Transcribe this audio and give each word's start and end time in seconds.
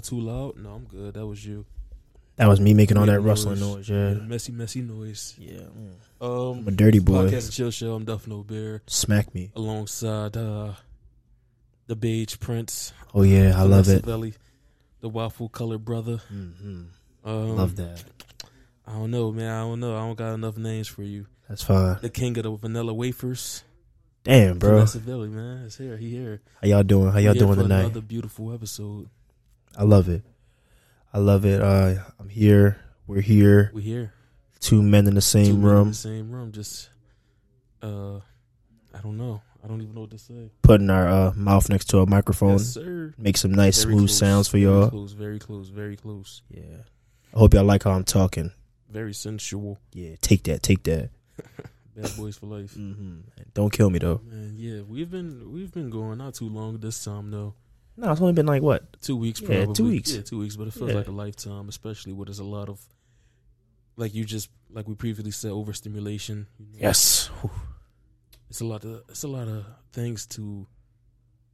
started. 0.00 0.14
Am 0.16 0.26
I 0.26 0.26
too 0.26 0.34
loud? 0.36 0.56
No, 0.62 0.70
I'm 0.74 0.84
good. 0.84 1.14
That 1.14 1.26
was 1.26 1.44
you. 1.44 1.64
That 2.36 2.46
was 2.48 2.60
me 2.60 2.72
making 2.74 2.96
all 2.96 3.04
that 3.06 3.12
Making 3.12 3.26
rustling 3.26 3.60
noise. 3.60 3.88
Yeah, 3.88 4.14
Messy, 4.14 4.52
messy 4.52 4.80
noise. 4.80 5.34
yeah. 5.38 5.60
mm. 5.60 5.92
Um, 6.20 6.58
I'm 6.60 6.68
a 6.68 6.70
dirty 6.70 6.98
boy. 6.98 7.26
Podcast 7.28 7.44
and 7.44 7.52
Chill 7.52 7.70
Show. 7.70 7.94
I'm 7.94 8.04
Duff 8.04 8.26
No 8.26 8.42
Bear 8.42 8.80
Smack 8.86 9.34
me. 9.34 9.50
alongside 9.54 10.36
uh, 10.36 10.72
the 11.88 11.96
Beige 11.96 12.38
Prince. 12.40 12.92
Oh 13.14 13.22
yeah, 13.22 13.52
I 13.56 13.62
love 13.62 13.88
it. 13.88 14.04
Belly, 14.06 14.34
the 15.00 15.08
waffle 15.08 15.48
colored 15.48 15.84
brother. 15.84 16.16
hmm 16.28 16.84
Um, 17.24 17.56
love 17.56 17.76
that. 17.76 18.02
I 18.86 18.92
don't 18.92 19.10
know, 19.10 19.30
man. 19.30 19.50
I 19.50 19.60
don't 19.60 19.80
know. 19.80 19.94
I 19.96 20.00
don't 20.00 20.16
got 20.16 20.32
enough 20.34 20.56
names 20.56 20.88
for 20.88 21.02
you. 21.02 21.26
That's 21.48 21.62
fine. 21.62 21.98
The 22.00 22.08
king 22.08 22.36
of 22.38 22.44
the 22.44 22.50
vanilla 22.56 22.94
wafers. 22.94 23.62
Damn, 24.24 24.58
bro. 24.58 24.70
Vanessa 24.76 25.00
Belly, 25.00 25.28
man. 25.28 25.64
It's 25.66 25.76
here. 25.76 25.96
He 25.96 26.08
here. 26.10 26.40
How 26.62 26.68
y'all 26.68 26.82
doing? 26.82 27.10
How 27.12 27.18
y'all 27.18 27.34
here 27.34 27.42
doing 27.42 27.56
for 27.56 27.62
tonight? 27.62 27.80
Another 27.80 28.00
beautiful 28.00 28.52
episode. 28.54 29.08
I 29.76 29.84
love 29.84 30.08
it. 30.08 30.22
I 31.12 31.18
love 31.18 31.44
it. 31.44 31.60
Uh, 31.60 31.94
I'm 32.18 32.28
here. 32.28 32.80
We're 33.06 33.20
here. 33.20 33.70
We're 33.74 33.80
here. 33.80 34.14
Two 34.60 34.82
men 34.82 35.06
in 35.06 35.14
the 35.14 35.20
same 35.20 35.56
Two 35.56 35.66
room, 35.66 35.88
the 35.88 35.94
same 35.94 36.30
room. 36.30 36.52
Just, 36.52 36.88
uh, 37.82 38.16
I 38.94 39.00
don't 39.02 39.16
know. 39.16 39.42
I 39.62 39.68
don't 39.68 39.80
even 39.80 39.94
know 39.94 40.02
what 40.02 40.10
to 40.10 40.18
say. 40.18 40.50
putting 40.62 40.90
our 40.90 41.08
uh, 41.08 41.32
mouth 41.34 41.68
next 41.68 41.86
to 41.90 41.98
a 41.98 42.06
microphone. 42.06 42.52
Yes, 42.52 42.68
sir. 42.74 43.14
Make 43.18 43.36
some 43.36 43.52
nice, 43.52 43.82
Very 43.82 43.94
smooth 43.94 44.08
close, 44.08 44.18
sounds 44.18 44.48
for 44.48 44.58
very 44.58 44.64
y'all. 44.64 44.90
Close, 44.90 45.12
very 45.12 45.38
close, 45.38 45.68
very 45.68 45.96
close. 45.96 46.42
Yeah. 46.48 46.82
I 47.34 47.38
hope 47.38 47.54
y'all 47.54 47.64
like 47.64 47.84
how 47.84 47.92
I'm 47.92 48.04
talking. 48.04 48.52
Very 48.90 49.14
sensual. 49.14 49.78
Yeah. 49.92 50.16
Take 50.20 50.44
that. 50.44 50.62
Take 50.62 50.82
that. 50.84 51.10
Bad 51.96 52.16
boys 52.16 52.36
for 52.38 52.46
life. 52.46 52.74
Mm-hmm. 52.74 53.20
Don't 53.54 53.72
kill 53.72 53.90
me 53.90 53.98
though. 53.98 54.20
Man, 54.24 54.54
yeah, 54.56 54.80
we've 54.80 55.10
been 55.10 55.52
we've 55.52 55.72
been 55.72 55.90
going 55.90 56.18
not 56.18 56.34
too 56.34 56.48
long 56.48 56.78
this 56.78 57.04
time 57.04 57.30
though. 57.30 57.54
No, 57.96 58.10
it's 58.10 58.20
only 58.20 58.32
been 58.32 58.46
like 58.46 58.62
what? 58.62 59.00
Two 59.02 59.16
weeks, 59.16 59.40
Yeah, 59.40 59.48
probably. 59.48 59.74
two 59.74 59.84
weeks. 59.88 60.12
Yeah, 60.14 60.22
two 60.22 60.38
weeks, 60.38 60.56
but 60.56 60.66
it 60.68 60.72
feels 60.74 60.90
Yeah. 60.90 60.96
like 60.96 61.08
a 61.08 61.12
lifetime, 61.12 61.68
especially 61.68 62.12
with 62.12 62.28
there's 62.28 62.38
a 62.38 62.44
lot 62.44 62.68
of, 62.68 62.80
like 63.96 64.14
you 64.14 64.24
just 64.24 64.48
like 64.70 64.88
we 64.88 64.94
previously 64.94 65.30
said, 65.30 65.50
overstimulation. 65.50 66.46
you 66.58 66.66
know. 66.66 66.78
Yes. 66.88 67.30
it's 68.48 68.60
a 68.60 68.64
lot 68.64 68.84
of 68.84 69.02
it's 69.08 69.22
a 69.24 69.28
lot 69.28 69.48
of 69.48 69.64
things 69.92 70.26
to 70.28 70.66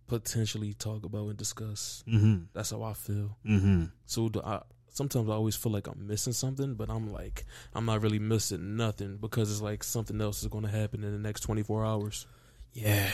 potentially 0.07 0.73
talk 0.75 1.05
about 1.05 1.29
and 1.29 1.37
discuss. 1.37 2.03
Mm-hmm. 2.09 2.45
That's 2.55 2.71
how 2.71 2.83
I 2.83 2.93
feel. 2.95 3.37
Mm-hmm. 3.45 3.85
So 4.07 4.31
I, 4.45 4.61
sometimes 4.93 5.29
I 5.29 5.33
always 5.33 5.57
feel 5.57 5.73
like 5.73 5.87
I'm 5.89 6.07
missing 6.07 6.33
something, 6.33 6.75
but 6.75 6.89
I'm 6.89 7.13
like 7.13 7.45
I'm 7.75 7.85
not 7.87 8.01
really 8.03 8.19
missing 8.21 8.77
nothing 8.77 9.17
because 9.17 9.51
it's 9.51 9.61
like 9.61 9.83
something 9.83 10.21
else 10.21 10.43
is 10.43 10.49
going 10.49 10.65
to 10.65 10.71
happen 10.71 11.03
in 11.05 11.13
the 11.13 11.19
next 11.19 11.41
24 11.41 11.85
hours. 11.85 12.27
Yeah. 12.73 13.11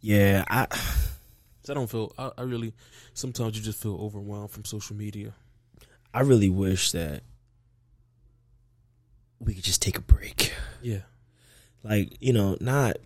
Yeah. 0.00 0.44
I. 0.48 0.66
So 1.64 1.72
I 1.72 1.74
don't 1.74 1.90
feel. 1.90 2.12
I, 2.18 2.30
I 2.38 2.42
really 2.42 2.72
sometimes 3.14 3.56
you 3.56 3.62
just 3.62 3.80
feel 3.82 3.96
overwhelmed 3.96 4.50
from 4.50 4.64
social 4.64 4.94
media. 4.96 5.32
I 6.12 6.20
really 6.20 6.48
wish 6.50 6.92
that 6.92 7.22
we 9.40 9.54
could 9.54 9.64
just 9.64 9.82
take 9.82 9.98
a 9.98 10.02
break. 10.02 10.52
Yeah, 10.82 11.00
Like, 11.82 12.16
you 12.20 12.32
know, 12.32 12.56
not 12.60 12.96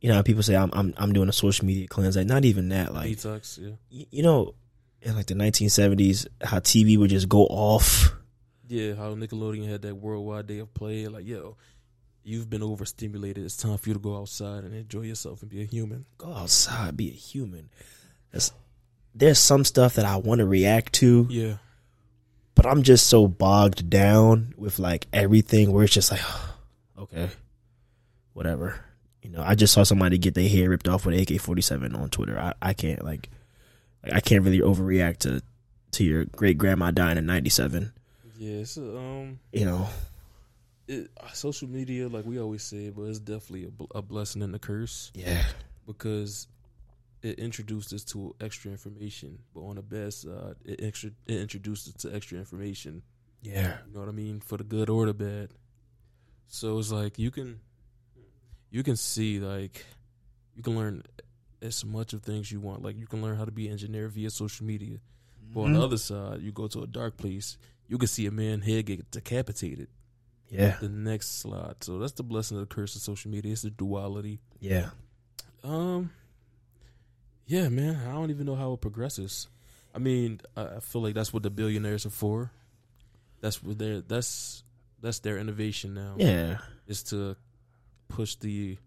you 0.00 0.08
know, 0.10 0.16
how 0.16 0.22
people 0.22 0.42
say 0.42 0.54
I'm 0.56 0.70
I'm 0.72 0.94
I'm 0.96 1.12
doing 1.12 1.28
a 1.28 1.32
social 1.32 1.66
media 1.66 1.86
cleanse. 1.88 2.16
Like 2.16 2.26
not 2.26 2.44
even 2.44 2.68
that. 2.70 2.92
Like 2.94 3.10
detox. 3.10 3.58
Yeah, 3.58 3.76
y- 3.90 4.06
you 4.10 4.22
know, 4.22 4.54
in 5.02 5.14
like 5.16 5.26
the 5.26 5.34
1970s, 5.34 6.26
how 6.42 6.58
TV 6.58 6.98
would 6.98 7.10
just 7.10 7.28
go 7.28 7.44
off. 7.46 8.12
yeah. 8.68 8.94
How 8.94 9.14
Nickelodeon 9.14 9.68
had 9.68 9.82
that 9.82 9.94
worldwide 9.96 10.46
day 10.46 10.58
of 10.58 10.72
play. 10.74 11.06
Like, 11.08 11.26
yo, 11.26 11.56
you've 12.26 12.50
been 12.50 12.62
overstimulated. 12.62 13.44
It's 13.44 13.56
time 13.56 13.78
for 13.78 13.88
you 13.88 13.94
to 13.94 14.00
go 14.00 14.16
outside 14.16 14.64
and 14.64 14.74
enjoy 14.74 15.02
yourself 15.02 15.42
and 15.42 15.50
be 15.50 15.62
a 15.62 15.64
human. 15.64 16.04
Go 16.18 16.32
outside, 16.32 16.96
be 16.96 17.08
a 17.08 17.12
human. 17.12 17.70
That's, 18.32 18.52
there's 19.14 19.38
some 19.38 19.64
stuff 19.64 19.94
that 19.94 20.04
I 20.04 20.16
want 20.16 20.40
to 20.40 20.46
react 20.46 20.92
to, 20.94 21.26
Yeah, 21.30 21.54
but 22.56 22.66
I'm 22.66 22.82
just 22.82 23.06
so 23.06 23.28
bogged 23.28 23.88
down 23.88 24.54
with 24.56 24.78
like 24.80 25.06
everything 25.12 25.72
where 25.72 25.84
it's 25.84 25.94
just 25.94 26.10
like, 26.10 26.20
okay, 26.98 27.30
whatever. 28.32 28.80
You 29.22 29.30
know, 29.30 29.42
I 29.42 29.54
just 29.54 29.72
saw 29.72 29.84
somebody 29.84 30.18
get 30.18 30.34
their 30.34 30.48
hair 30.48 30.68
ripped 30.70 30.88
off 30.88 31.06
with 31.06 31.18
AK 31.18 31.40
forty 31.40 31.62
seven 31.62 31.94
on 31.94 32.10
Twitter. 32.10 32.38
I, 32.38 32.54
I 32.60 32.72
can't 32.74 33.04
like, 33.04 33.30
I 34.04 34.20
can't 34.20 34.44
really 34.44 34.60
overreact 34.60 35.18
to 35.18 35.42
to 35.92 36.04
your 36.04 36.24
great 36.26 36.58
grandma 36.58 36.90
dying 36.90 37.18
in 37.18 37.26
ninety 37.26 37.50
seven. 37.50 37.92
yeah. 38.36 38.58
It's 38.60 38.76
um, 38.76 39.38
You 39.52 39.64
know, 39.64 39.88
it, 40.88 41.10
uh, 41.20 41.28
social 41.32 41.68
media, 41.68 42.08
like 42.08 42.24
we 42.24 42.38
always 42.38 42.62
say, 42.62 42.90
but 42.90 43.02
it's 43.02 43.18
definitely 43.18 43.64
a, 43.64 43.70
bl- 43.70 43.84
a 43.94 44.02
blessing 44.02 44.42
and 44.42 44.54
a 44.54 44.58
curse 44.58 45.10
yeah, 45.14 45.44
because 45.86 46.46
it 47.22 47.38
introduced 47.38 47.92
us 47.92 48.04
to 48.04 48.34
extra 48.40 48.70
information. 48.70 49.38
But 49.54 49.62
on 49.62 49.76
the 49.76 49.82
best 49.82 50.22
side, 50.22 50.56
it 50.64 50.82
extra 50.82 51.10
it 51.26 51.40
introduced 51.40 51.88
us 51.88 51.94
to 52.02 52.14
extra 52.14 52.38
information. 52.38 53.02
yeah, 53.42 53.78
You 53.86 53.94
know 53.94 54.00
what 54.00 54.08
I 54.08 54.12
mean? 54.12 54.40
For 54.40 54.56
the 54.56 54.64
good 54.64 54.88
or 54.88 55.06
the 55.06 55.14
bad. 55.14 55.50
So 56.48 56.78
it's 56.78 56.92
like 56.92 57.18
you 57.18 57.30
can 57.30 57.60
you 58.70 58.82
can 58.82 58.96
see 58.96 59.40
like 59.40 59.84
you 60.54 60.62
can 60.62 60.76
learn 60.76 61.02
as 61.62 61.84
much 61.84 62.12
of 62.12 62.22
things 62.22 62.52
you 62.52 62.60
want. 62.60 62.82
Like 62.82 62.96
you 62.96 63.06
can 63.06 63.22
learn 63.22 63.36
how 63.36 63.44
to 63.44 63.50
be 63.50 63.66
an 63.66 63.72
engineer 63.72 64.08
via 64.08 64.30
social 64.30 64.66
media. 64.66 64.98
But 65.52 65.60
on 65.60 65.72
the 65.72 65.78
mm-hmm. 65.78 65.84
other 65.84 65.96
side, 65.96 66.42
you 66.42 66.52
go 66.52 66.66
to 66.68 66.82
a 66.82 66.86
dark 66.86 67.16
place, 67.16 67.56
you 67.88 67.98
can 67.98 68.08
see 68.08 68.26
a 68.26 68.30
man 68.30 68.60
head 68.60 68.86
get 68.86 69.10
decapitated. 69.10 69.88
Yeah, 70.48 70.76
The 70.80 70.88
next 70.88 71.40
slide. 71.40 71.82
So 71.82 71.98
that's 71.98 72.12
the 72.12 72.22
blessing 72.22 72.58
of 72.58 72.68
the 72.68 72.74
curse 72.74 72.94
of 72.96 73.02
social 73.02 73.30
media. 73.30 73.52
It's 73.52 73.62
the 73.62 73.70
duality. 73.70 74.40
yeah. 74.60 74.90
Um 75.64 76.10
Yeah, 77.46 77.68
man. 77.68 77.96
I 78.08 78.12
don't 78.12 78.30
even 78.30 78.46
know 78.46 78.54
how 78.54 78.72
it 78.74 78.80
progresses. 78.80 79.48
I 79.94 79.98
mean, 79.98 80.40
I 80.56 80.80
feel 80.80 81.02
like 81.02 81.14
that's 81.14 81.32
what 81.32 81.42
the 81.42 81.50
billionaires 81.50 82.04
are 82.06 82.10
for. 82.10 82.50
That's 83.40 83.62
what 83.62 83.78
their 83.78 84.00
that's 84.00 84.62
that's 85.00 85.20
their 85.20 85.38
innovation 85.38 85.94
now. 85.94 86.14
Yeah, 86.18 86.58
Is 86.86 87.02
to 87.04 87.36
push 88.08 88.36
the 88.36 88.78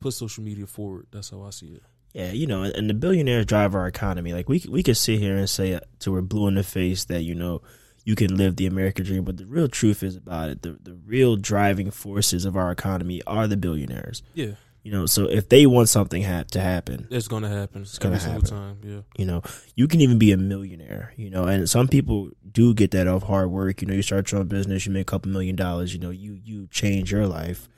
push 0.00 0.14
social 0.14 0.44
media 0.44 0.66
forward. 0.66 1.06
That's 1.10 1.30
how 1.30 1.42
I 1.42 1.50
see 1.50 1.74
it. 1.74 1.82
Yeah, 2.12 2.32
you 2.32 2.46
know, 2.46 2.62
and 2.62 2.90
the 2.90 2.94
billionaires 2.94 3.46
drive 3.46 3.74
our 3.74 3.86
economy. 3.86 4.32
Like 4.32 4.48
we 4.48 4.62
we 4.68 4.82
could 4.82 4.96
sit 4.96 5.18
here 5.18 5.36
and 5.36 5.48
say 5.48 5.80
to 6.00 6.12
we're 6.12 6.20
blue 6.22 6.46
in 6.48 6.54
the 6.54 6.62
face 6.62 7.04
that 7.06 7.22
you 7.22 7.34
know 7.34 7.62
you 8.04 8.14
can 8.16 8.36
live 8.36 8.56
the 8.56 8.66
American 8.66 9.04
dream, 9.04 9.24
but 9.24 9.36
the 9.36 9.46
real 9.46 9.68
truth 9.68 10.02
is 10.02 10.16
about 10.16 10.50
it. 10.50 10.62
The 10.62 10.78
the 10.82 10.94
real 11.06 11.36
driving 11.36 11.90
forces 11.90 12.44
of 12.44 12.56
our 12.56 12.70
economy 12.70 13.22
are 13.26 13.46
the 13.46 13.56
billionaires. 13.56 14.22
Yeah, 14.34 14.54
You 14.82 14.90
know, 14.92 15.06
so 15.06 15.28
if 15.28 15.48
they 15.48 15.66
want 15.66 15.88
something 15.88 16.22
ha- 16.24 16.44
to 16.50 16.60
happen, 16.60 17.06
it's 17.10 17.28
gonna 17.28 17.48
happen. 17.48 17.82
It's 17.82 17.98
gonna 17.98 18.16
every 18.16 18.24
single 18.28 18.42
time. 18.48 18.78
Yeah, 18.82 19.00
you 19.16 19.24
know, 19.24 19.42
you 19.76 19.86
can 19.88 20.00
even 20.00 20.18
be 20.18 20.32
a 20.32 20.36
millionaire. 20.36 21.12
You 21.16 21.30
know, 21.30 21.44
and 21.44 21.68
some 21.70 21.86
people 21.88 22.30
do 22.50 22.74
get 22.74 22.90
that 22.90 23.06
off 23.06 23.22
hard 23.22 23.50
work. 23.50 23.80
You 23.82 23.88
know, 23.88 23.94
you 23.94 24.02
start 24.02 24.30
your 24.32 24.40
own 24.40 24.48
business, 24.48 24.84
you 24.84 24.92
make 24.92 25.02
a 25.02 25.12
couple 25.12 25.30
million 25.30 25.54
dollars. 25.56 25.94
You 25.94 26.00
know, 26.00 26.10
you 26.10 26.34
you 26.42 26.66
change 26.70 27.12
your 27.12 27.26
life, 27.26 27.68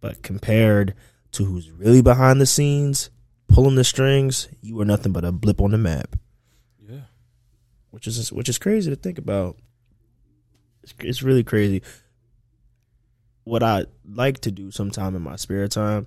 but 0.00 0.22
compared 0.22 0.94
to 1.32 1.44
who's 1.44 1.70
really 1.70 2.00
behind 2.00 2.40
the 2.40 2.46
scenes, 2.46 3.10
pulling 3.48 3.74
the 3.74 3.84
strings, 3.84 4.48
you 4.62 4.80
are 4.80 4.84
nothing 4.86 5.12
but 5.12 5.24
a 5.24 5.32
blip 5.32 5.60
on 5.60 5.72
the 5.72 5.78
map. 5.78 6.16
Which 7.96 8.06
is 8.06 8.30
which 8.30 8.50
is 8.50 8.58
crazy 8.58 8.90
to 8.90 8.96
think 8.96 9.16
about. 9.16 9.56
It's, 10.82 10.92
it's 11.00 11.22
really 11.22 11.42
crazy. 11.42 11.80
What 13.44 13.62
I 13.62 13.86
like 14.04 14.40
to 14.40 14.50
do 14.50 14.70
sometime 14.70 15.14
in 15.16 15.22
my 15.22 15.36
spare 15.36 15.66
time 15.66 16.06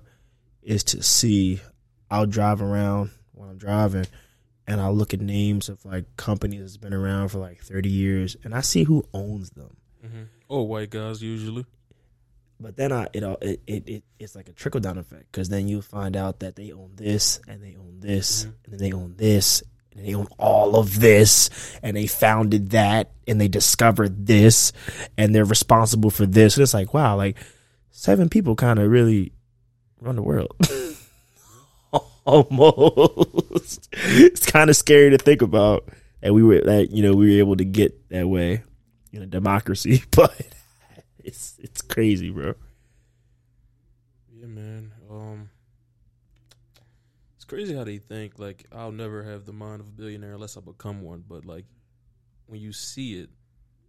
is 0.62 0.84
to 0.84 1.02
see. 1.02 1.60
I'll 2.12 2.26
drive 2.26 2.62
around 2.62 3.10
when 3.32 3.48
I'm 3.48 3.58
driving, 3.58 4.06
and 4.68 4.80
I'll 4.80 4.94
look 4.94 5.12
at 5.14 5.20
names 5.20 5.68
of 5.68 5.84
like 5.84 6.16
companies 6.16 6.60
that's 6.60 6.76
been 6.76 6.94
around 6.94 7.30
for 7.30 7.38
like 7.38 7.60
30 7.62 7.88
years, 7.88 8.36
and 8.44 8.54
I 8.54 8.60
see 8.60 8.84
who 8.84 9.04
owns 9.12 9.50
them. 9.50 9.76
hmm 10.00 10.22
Or 10.48 10.66
white 10.68 10.90
guys 10.90 11.20
usually. 11.22 11.66
But 12.60 12.76
then 12.76 12.92
I 12.92 13.08
it 13.12 13.24
all 13.24 13.36
it, 13.40 13.60
it, 13.66 13.88
it 13.88 14.04
it's 14.18 14.36
like 14.36 14.48
a 14.48 14.52
trickle 14.52 14.80
down 14.80 14.98
effect 14.98 15.32
because 15.32 15.48
then 15.48 15.66
you 15.66 15.82
find 15.82 16.16
out 16.16 16.38
that 16.40 16.54
they 16.56 16.70
own 16.72 16.92
this 16.94 17.40
and 17.48 17.62
they 17.62 17.74
own 17.76 18.00
this 18.00 18.44
Mhm. 18.44 18.52
and 18.64 18.72
then 18.74 18.78
they 18.80 18.92
own 18.92 19.14
this 19.16 19.62
and 20.00 20.08
they 20.08 20.14
own 20.14 20.28
all 20.38 20.76
of 20.76 20.98
this 20.98 21.50
and 21.82 21.94
they 21.94 22.06
founded 22.06 22.70
that 22.70 23.10
and 23.26 23.38
they 23.38 23.48
discovered 23.48 24.26
this 24.26 24.72
and 25.18 25.34
they're 25.34 25.44
responsible 25.44 26.08
for 26.08 26.24
this. 26.24 26.56
And 26.56 26.62
it's 26.62 26.72
like 26.72 26.94
wow, 26.94 27.16
like 27.16 27.36
seven 27.90 28.30
people 28.30 28.56
kind 28.56 28.78
of 28.78 28.90
really 28.90 29.32
run 30.00 30.16
the 30.16 30.22
world. 30.22 30.56
Almost, 32.24 33.88
it's 33.92 34.46
kind 34.46 34.70
of 34.70 34.76
scary 34.76 35.10
to 35.10 35.18
think 35.18 35.42
about 35.42 35.88
that 36.22 36.32
we 36.32 36.42
were 36.42 36.60
that 36.60 36.90
you 36.90 37.02
know 37.02 37.14
we 37.14 37.32
were 37.32 37.38
able 37.38 37.56
to 37.56 37.64
get 37.64 38.08
that 38.10 38.28
way 38.28 38.62
in 39.12 39.22
a 39.22 39.26
democracy, 39.26 40.02
but 40.12 40.34
it's 41.18 41.56
it's 41.58 41.82
crazy, 41.82 42.30
bro. 42.30 42.54
Yeah, 44.32 44.46
man. 44.46 44.92
Um, 45.10 45.49
crazy 47.50 47.74
how 47.74 47.82
they 47.82 47.98
think. 47.98 48.38
Like, 48.38 48.64
I'll 48.72 48.92
never 48.92 49.24
have 49.24 49.44
the 49.44 49.52
mind 49.52 49.80
of 49.80 49.88
a 49.88 49.90
billionaire 49.90 50.34
unless 50.34 50.56
I 50.56 50.60
become 50.60 51.02
one. 51.02 51.24
But 51.28 51.44
like, 51.44 51.64
when 52.46 52.60
you 52.60 52.72
see 52.72 53.18
it 53.18 53.28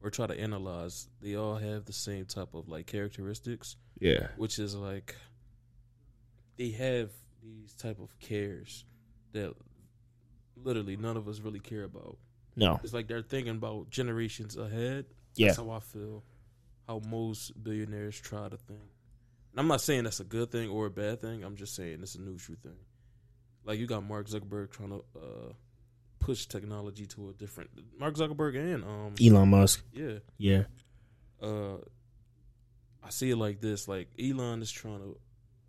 or 0.02 0.10
try 0.10 0.26
to 0.26 0.38
analyze, 0.38 1.08
they 1.22 1.36
all 1.36 1.56
have 1.56 1.86
the 1.86 1.94
same 1.94 2.26
type 2.26 2.56
of 2.56 2.68
like 2.68 2.88
characteristics, 2.88 3.78
Yeah, 4.00 4.28
which 4.36 4.58
is 4.58 4.76
like 4.76 5.16
they 6.58 6.72
have 6.72 7.12
these 7.44 7.76
type 7.76 8.00
of 8.00 8.20
cares 8.20 8.84
that 9.34 9.54
literally 10.56 10.98
none 10.98 11.16
of 11.16 11.28
us 11.28 11.40
really 11.40 11.60
care 11.60 11.84
about. 11.84 12.18
No. 12.56 12.80
It's 12.84 12.94
like 12.94 13.08
they're 13.08 13.22
thinking 13.22 13.56
about 13.56 13.92
generations 13.92 14.58
ahead. 14.58 15.06
Yeah. 15.36 15.48
That's 15.48 15.60
how 15.60 15.70
I 15.70 15.80
feel. 15.80 16.24
How 16.88 17.00
most 17.08 17.64
billionaires 17.64 18.20
try 18.20 18.50
to 18.50 18.58
think. 18.58 18.90
And 19.52 19.60
I'm 19.60 19.68
not 19.68 19.82
saying 19.82 20.06
that's 20.06 20.20
a 20.20 20.26
good 20.26 20.52
thing 20.52 20.70
or 20.70 20.88
a 20.88 20.92
bad 20.92 21.22
thing. 21.22 21.44
I'm 21.44 21.56
just 21.56 21.76
saying 21.76 22.00
it's 22.02 22.16
a 22.16 22.22
neutral 22.22 22.58
thing. 22.62 22.74
Like 23.66 23.80
you 23.80 23.88
got 23.88 24.04
Mark 24.04 24.28
Zuckerberg 24.28 24.72
trying 24.72 24.90
to 24.90 25.04
uh, 25.16 25.54
push 26.20 26.46
technology 26.46 27.06
to 27.08 27.30
a 27.30 27.34
different 27.34 27.70
Mark 28.00 28.16
Zuckerberg 28.16 28.56
and 28.56 28.84
um 28.84 29.16
Elon 29.22 29.50
Musk. 29.50 29.84
yeah 29.94 30.20
Yeah. 30.38 30.64
uh 31.42 31.78
I 33.04 33.10
see 33.10 33.32
it 33.32 33.36
like 33.38 33.60
this 33.62 33.88
like 33.88 34.10
Elon 34.20 34.62
is 34.62 34.72
trying 34.72 35.00
to 35.00 35.18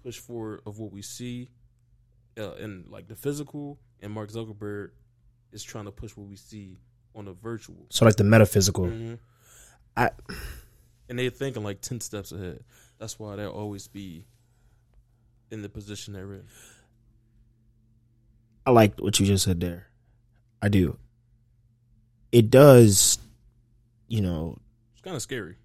push 0.02 0.18
forward 0.18 0.60
of 0.66 0.78
what 0.78 0.92
we 0.92 1.00
see 1.02 1.48
uh, 2.38 2.54
in 2.56 2.84
like 2.88 3.08
the 3.08 3.14
physical 3.16 3.78
and 4.00 4.12
Mark 4.12 4.30
Zuckerberg 4.30 4.90
is 5.52 5.62
trying 5.62 5.84
to 5.86 5.90
push 5.92 6.16
what 6.16 6.26
we 6.28 6.36
see 6.36 6.78
on 7.14 7.24
the 7.26 7.32
virtual. 7.34 7.86
So 7.90 8.04
like 8.04 8.16
the 8.16 8.24
metaphysical. 8.24 8.86
Mhm. 8.86 9.18
I 9.96 10.10
And 11.08 11.18
they're 11.18 11.30
thinking 11.30 11.62
like 11.62 11.80
10 11.82 12.00
steps 12.00 12.32
ahead. 12.32 12.64
That's 12.98 13.18
why 13.18 13.36
they'll 13.36 13.50
always 13.50 13.86
be 13.88 14.24
in 15.50 15.60
the 15.62 15.68
position 15.68 16.14
they're 16.14 16.32
in. 16.32 16.44
I 18.66 18.70
like 18.70 18.98
what 18.98 19.18
you 19.20 19.26
just 19.26 19.44
said 19.44 19.60
there. 19.60 19.88
I 20.60 20.68
do. 20.68 20.96
It 22.30 22.50
does, 22.50 23.18
you 24.08 24.20
know, 24.20 24.58
It's 24.92 25.02
kind 25.02 25.16
of 25.16 25.22
scary. 25.22 25.56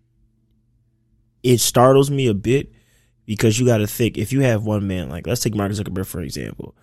it 1.43 1.59
startles 1.59 2.09
me 2.11 2.27
a 2.27 2.33
bit 2.33 2.71
because 3.25 3.59
you 3.59 3.65
got 3.65 3.77
to 3.77 3.87
think 3.87 4.17
if 4.17 4.33
you 4.33 4.41
have 4.41 4.63
one 4.65 4.87
man 4.87 5.09
like 5.09 5.27
let's 5.27 5.41
take 5.41 5.55
Mark 5.55 5.71
Zuckerberg 5.71 6.05
for 6.07 6.21
example. 6.21 6.75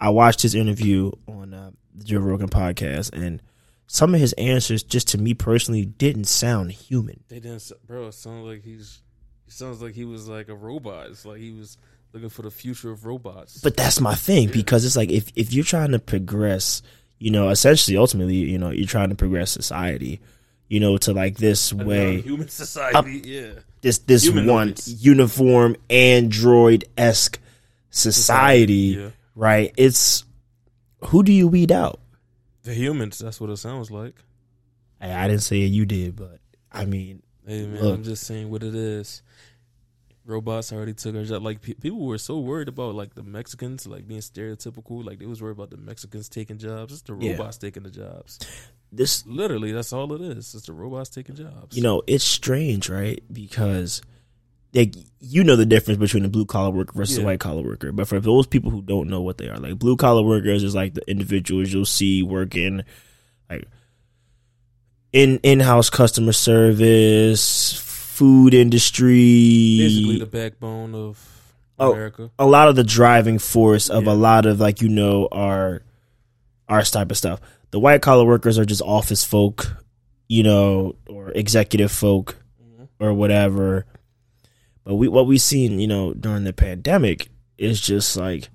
I 0.00 0.08
watched 0.10 0.42
his 0.42 0.54
interview 0.56 1.12
on 1.28 1.54
uh, 1.54 1.70
the 1.94 2.02
Joe 2.04 2.18
Rogan 2.18 2.48
podcast, 2.48 3.12
and 3.12 3.40
some 3.86 4.14
of 4.16 4.20
his 4.20 4.32
answers, 4.32 4.82
just 4.82 5.06
to 5.08 5.18
me 5.18 5.32
personally, 5.32 5.84
didn't 5.84 6.24
sound 6.24 6.72
human. 6.72 7.22
They 7.28 7.38
didn't, 7.38 7.70
bro. 7.86 8.08
It 8.08 8.14
sounds 8.14 8.44
like 8.44 8.64
he's. 8.64 9.00
He 9.44 9.52
sounds 9.52 9.80
like 9.80 9.94
he 9.94 10.04
was 10.04 10.26
like 10.26 10.48
a 10.48 10.56
robot. 10.56 11.06
It's 11.10 11.24
like 11.24 11.38
he 11.38 11.52
was 11.52 11.76
looking 12.12 12.28
for 12.28 12.42
the 12.42 12.50
future 12.50 12.90
of 12.90 13.04
robots. 13.06 13.60
But 13.62 13.76
that's 13.76 14.00
my 14.00 14.14
thing 14.14 14.48
because 14.50 14.84
it's 14.84 14.96
like 14.96 15.10
if 15.10 15.30
if 15.34 15.52
you're 15.52 15.64
trying 15.64 15.92
to 15.92 15.98
progress, 15.98 16.82
you 17.18 17.30
know, 17.30 17.48
essentially, 17.50 17.96
ultimately, 17.96 18.34
you 18.36 18.58
know, 18.58 18.70
you're 18.70 18.86
trying 18.86 19.08
to 19.10 19.14
progress 19.14 19.50
society, 19.50 20.20
you 20.68 20.80
know, 20.80 20.96
to 20.98 21.12
like 21.12 21.36
this 21.36 21.72
way, 21.72 22.20
human 22.20 22.48
society, 22.48 23.22
yeah. 23.24 23.52
this 23.80 23.98
this 23.98 24.26
one 24.28 24.38
Humanoids. 24.44 25.04
uniform 25.04 25.76
android 25.90 26.84
esque 26.96 27.38
society, 27.90 28.96
Yeah. 28.98 29.10
right? 29.34 29.72
It's 29.76 30.24
who 31.06 31.22
do 31.22 31.32
you 31.32 31.48
weed 31.48 31.72
out? 31.72 32.00
The 32.64 32.74
humans. 32.74 33.18
That's 33.18 33.40
what 33.40 33.50
it 33.50 33.56
sounds 33.56 33.90
like. 33.90 34.14
I, 35.00 35.12
I 35.24 35.28
didn't 35.28 35.42
say 35.42 35.56
you 35.58 35.84
did, 35.84 36.16
but 36.16 36.38
I 36.70 36.84
mean, 36.84 37.22
Hey 37.46 37.66
man, 37.66 37.82
Look. 37.82 37.94
I'm 37.96 38.04
just 38.04 38.24
saying 38.24 38.50
what 38.50 38.62
it 38.62 38.74
is. 38.74 39.22
Robots 40.24 40.72
already 40.72 40.94
took 40.94 41.16
our 41.16 41.24
job. 41.24 41.42
Like 41.42 41.60
pe- 41.62 41.74
people 41.74 42.06
were 42.06 42.18
so 42.18 42.38
worried 42.38 42.68
about 42.68 42.94
like 42.94 43.14
the 43.14 43.22
Mexicans, 43.24 43.86
like 43.86 44.06
being 44.06 44.20
stereotypical. 44.20 45.04
Like 45.04 45.18
they 45.18 45.26
was 45.26 45.42
worried 45.42 45.56
about 45.56 45.70
the 45.70 45.76
Mexicans 45.76 46.28
taking 46.28 46.58
jobs. 46.58 46.92
It's 46.92 47.02
the 47.02 47.16
Yeah. 47.18 47.32
robots 47.32 47.58
taking 47.58 47.82
the 47.82 47.90
jobs. 47.90 48.38
this 48.92 49.26
Literally, 49.26 49.72
that's 49.72 49.92
all 49.92 50.12
it 50.12 50.20
is. 50.20 50.54
It's 50.54 50.66
the 50.66 50.72
robots 50.72 51.10
taking 51.10 51.34
jobs. 51.34 51.76
you 51.76 51.82
know, 51.82 52.02
it's 52.06 52.22
strange, 52.24 52.88
right? 52.88 53.20
Because 53.32 54.00
like 54.74 54.94
you 55.20 55.42
know 55.44 55.56
the 55.56 55.66
difference 55.66 55.98
between 55.98 56.24
a 56.24 56.28
blue 56.28 56.46
collar 56.46 56.70
worker 56.70 56.92
versus 56.94 57.18
a 57.18 57.22
white 57.24 57.40
collar 57.40 57.62
worker. 57.62 57.90
But 57.92 58.06
for 58.06 58.20
those 58.20 58.46
people 58.46 58.70
who 58.70 58.80
don't 58.80 59.08
know 59.08 59.22
what 59.22 59.38
they 59.38 59.48
are, 59.48 59.56
like 59.58 59.78
blue 59.78 59.96
collar 59.96 60.22
workers 60.22 60.62
is 60.62 60.74
like 60.74 60.94
the 60.94 61.02
individuals 61.10 61.72
you'll 61.72 61.84
see 61.84 62.22
working 62.22 62.82
like 63.50 63.66
in 65.12 65.40
in 65.42 65.60
house 65.60 65.90
customer 65.90 66.32
service, 66.32 67.72
food 68.12 68.52
industry, 68.54 69.78
basically 69.78 70.18
the 70.18 70.26
backbone 70.26 70.94
of 70.94 71.18
Oh. 71.78 71.92
America. 71.92 72.30
a 72.38 72.46
lot 72.46 72.68
of 72.68 72.76
the 72.76 72.84
driving 72.84 73.38
force 73.38 73.88
of 73.88 74.04
Yeah. 74.04 74.12
a 74.12 74.14
lot 74.14 74.46
of 74.46 74.60
like 74.60 74.80
you 74.82 74.88
know 74.88 75.28
our 75.32 75.82
our 76.68 76.82
type 76.82 77.10
of 77.10 77.16
stuff. 77.16 77.40
The 77.70 77.80
white 77.80 78.02
collar 78.02 78.24
workers 78.26 78.58
are 78.58 78.64
just 78.66 78.82
office 78.82 79.24
folk, 79.24 79.82
you 80.28 80.42
know, 80.42 80.94
or 81.08 81.32
executive 81.32 81.90
folk 81.90 82.36
Mhm. 82.62 82.88
or 83.00 83.14
whatever. 83.14 83.86
But 84.84 84.96
we 84.96 85.08
what 85.08 85.26
we've 85.26 85.40
seen, 85.40 85.80
you 85.80 85.86
know, 85.88 86.12
during 86.12 86.44
the 86.44 86.52
pandemic 86.52 87.30
is 87.58 87.80
just 87.80 88.16
like 88.16 88.50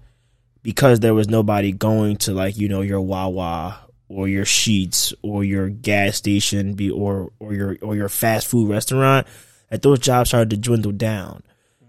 because 0.61 0.99
there 0.99 1.13
was 1.13 1.27
nobody 1.29 1.71
going 1.71 2.17
to 2.17 2.33
like, 2.33 2.57
you 2.57 2.67
know, 2.69 2.81
your 2.81 3.01
Wawa 3.01 3.79
or 4.09 4.27
your 4.27 4.45
Sheetz 4.45 5.13
or 5.21 5.43
your 5.43 5.69
gas 5.69 6.15
station 6.17 6.73
be 6.75 6.89
or 6.89 7.31
or 7.39 7.53
your 7.53 7.77
or 7.81 7.95
your 7.95 8.09
fast 8.09 8.47
food 8.47 8.69
restaurant, 8.69 9.27
that 9.69 9.81
those 9.81 9.99
jobs 9.99 10.29
started 10.29 10.49
to 10.51 10.57
dwindle 10.57 10.91
down. 10.91 11.43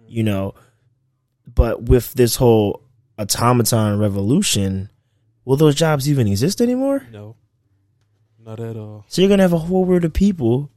You 0.07 0.23
know. 0.23 0.55
But 1.53 1.85
with 1.85 2.13
this 2.15 2.37
whole 2.37 2.83
automaton 3.19 3.99
revolution, 3.99 4.91
will 5.45 5.57
those 5.57 5.75
jobs 5.75 6.09
even 6.09 6.29
exist 6.29 6.61
anymore? 6.61 7.07
No, 7.11 7.37
not 8.39 8.61
at 8.61 8.77
all. 8.77 9.05
So 9.09 9.23
you're 9.23 9.29
gonna 9.29 9.43
have 9.43 9.53
a 9.53 9.59
whole 9.59 9.85
world 9.85 10.05
of 10.05 10.13
people 10.13 10.71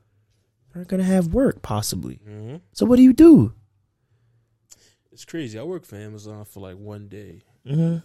aren't 0.73 0.87
gonna 0.87 1.03
have 1.03 1.27
work 1.33 1.61
possibly. 1.61 2.15
hmm 2.25 2.55
So 2.73 2.85
what 2.85 2.95
do 2.95 3.03
you 3.03 3.13
do? 3.13 3.53
It's 5.11 5.25
crazy. 5.25 5.59
I 5.59 5.63
worked 5.63 5.85
for 5.85 5.97
Amazon 5.97 6.45
for 6.45 6.61
like 6.61 6.77
one 6.77 7.07
day. 7.07 7.43
Mm-hmm. 7.67 7.97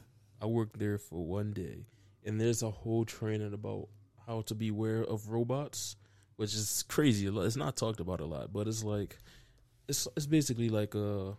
I 0.42 0.46
worked 0.46 0.78
there 0.78 0.98
for 0.98 1.24
one 1.24 1.52
day, 1.52 1.86
and 2.24 2.40
there's 2.40 2.62
a 2.62 2.70
whole 2.70 3.04
training 3.04 3.54
about 3.54 3.88
how 4.26 4.42
to 4.42 4.54
be 4.54 4.68
aware 4.68 5.02
of 5.02 5.30
robots, 5.30 5.96
which 6.36 6.54
is 6.54 6.84
crazy. 6.88 7.26
It's 7.26 7.56
not 7.56 7.76
talked 7.76 8.00
about 8.00 8.20
a 8.20 8.26
lot, 8.26 8.52
but 8.52 8.68
it's 8.68 8.84
like 8.84 9.18
it's 9.88 10.06
it's 10.16 10.26
basically 10.26 10.68
like 10.68 10.94
a 10.94 11.36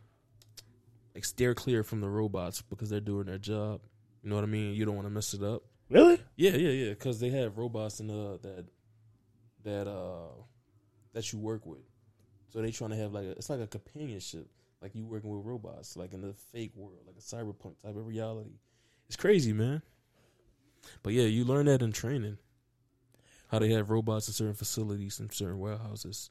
like 1.15 1.25
steer 1.25 1.53
clear 1.53 1.83
from 1.83 2.01
the 2.01 2.09
robots 2.09 2.61
because 2.61 2.89
they're 2.89 2.99
doing 2.99 3.25
their 3.25 3.37
job. 3.37 3.81
You 4.23 4.29
know 4.29 4.35
what 4.35 4.43
I 4.43 4.47
mean? 4.47 4.73
You 4.73 4.85
don't 4.85 4.95
want 4.95 5.07
to 5.07 5.13
mess 5.13 5.33
it 5.33 5.43
up. 5.43 5.63
Really? 5.89 6.19
Yeah, 6.35 6.51
yeah, 6.51 6.69
yeah. 6.69 6.89
Because 6.89 7.19
they 7.19 7.29
have 7.29 7.57
robots 7.57 7.99
in 7.99 8.07
the 8.07 8.39
that 8.41 8.65
that 9.63 9.89
uh 9.89 10.31
that 11.13 11.31
you 11.31 11.39
work 11.39 11.65
with. 11.65 11.81
So 12.49 12.61
they 12.61 12.71
trying 12.71 12.91
to 12.91 12.95
have 12.97 13.13
like 13.13 13.25
a, 13.25 13.31
it's 13.31 13.49
like 13.49 13.59
a 13.59 13.67
companionship, 13.67 14.47
like 14.81 14.95
you 14.95 15.05
working 15.05 15.29
with 15.29 15.45
robots, 15.45 15.95
like 15.97 16.13
in 16.13 16.21
the 16.21 16.33
fake 16.33 16.71
world, 16.75 17.01
like 17.05 17.17
a 17.17 17.21
cyberpunk 17.21 17.81
type 17.81 17.95
of 17.95 18.05
reality. 18.05 18.59
It's 19.07 19.17
crazy, 19.17 19.53
man. 19.53 19.81
But 21.03 21.13
yeah, 21.13 21.23
you 21.23 21.43
learn 21.43 21.65
that 21.65 21.81
in 21.81 21.91
training. 21.91 22.37
How 23.47 23.59
they 23.59 23.69
have 23.71 23.89
robots 23.89 24.27
in 24.27 24.33
certain 24.33 24.53
facilities 24.53 25.19
and 25.19 25.31
certain 25.31 25.59
warehouses. 25.59 26.29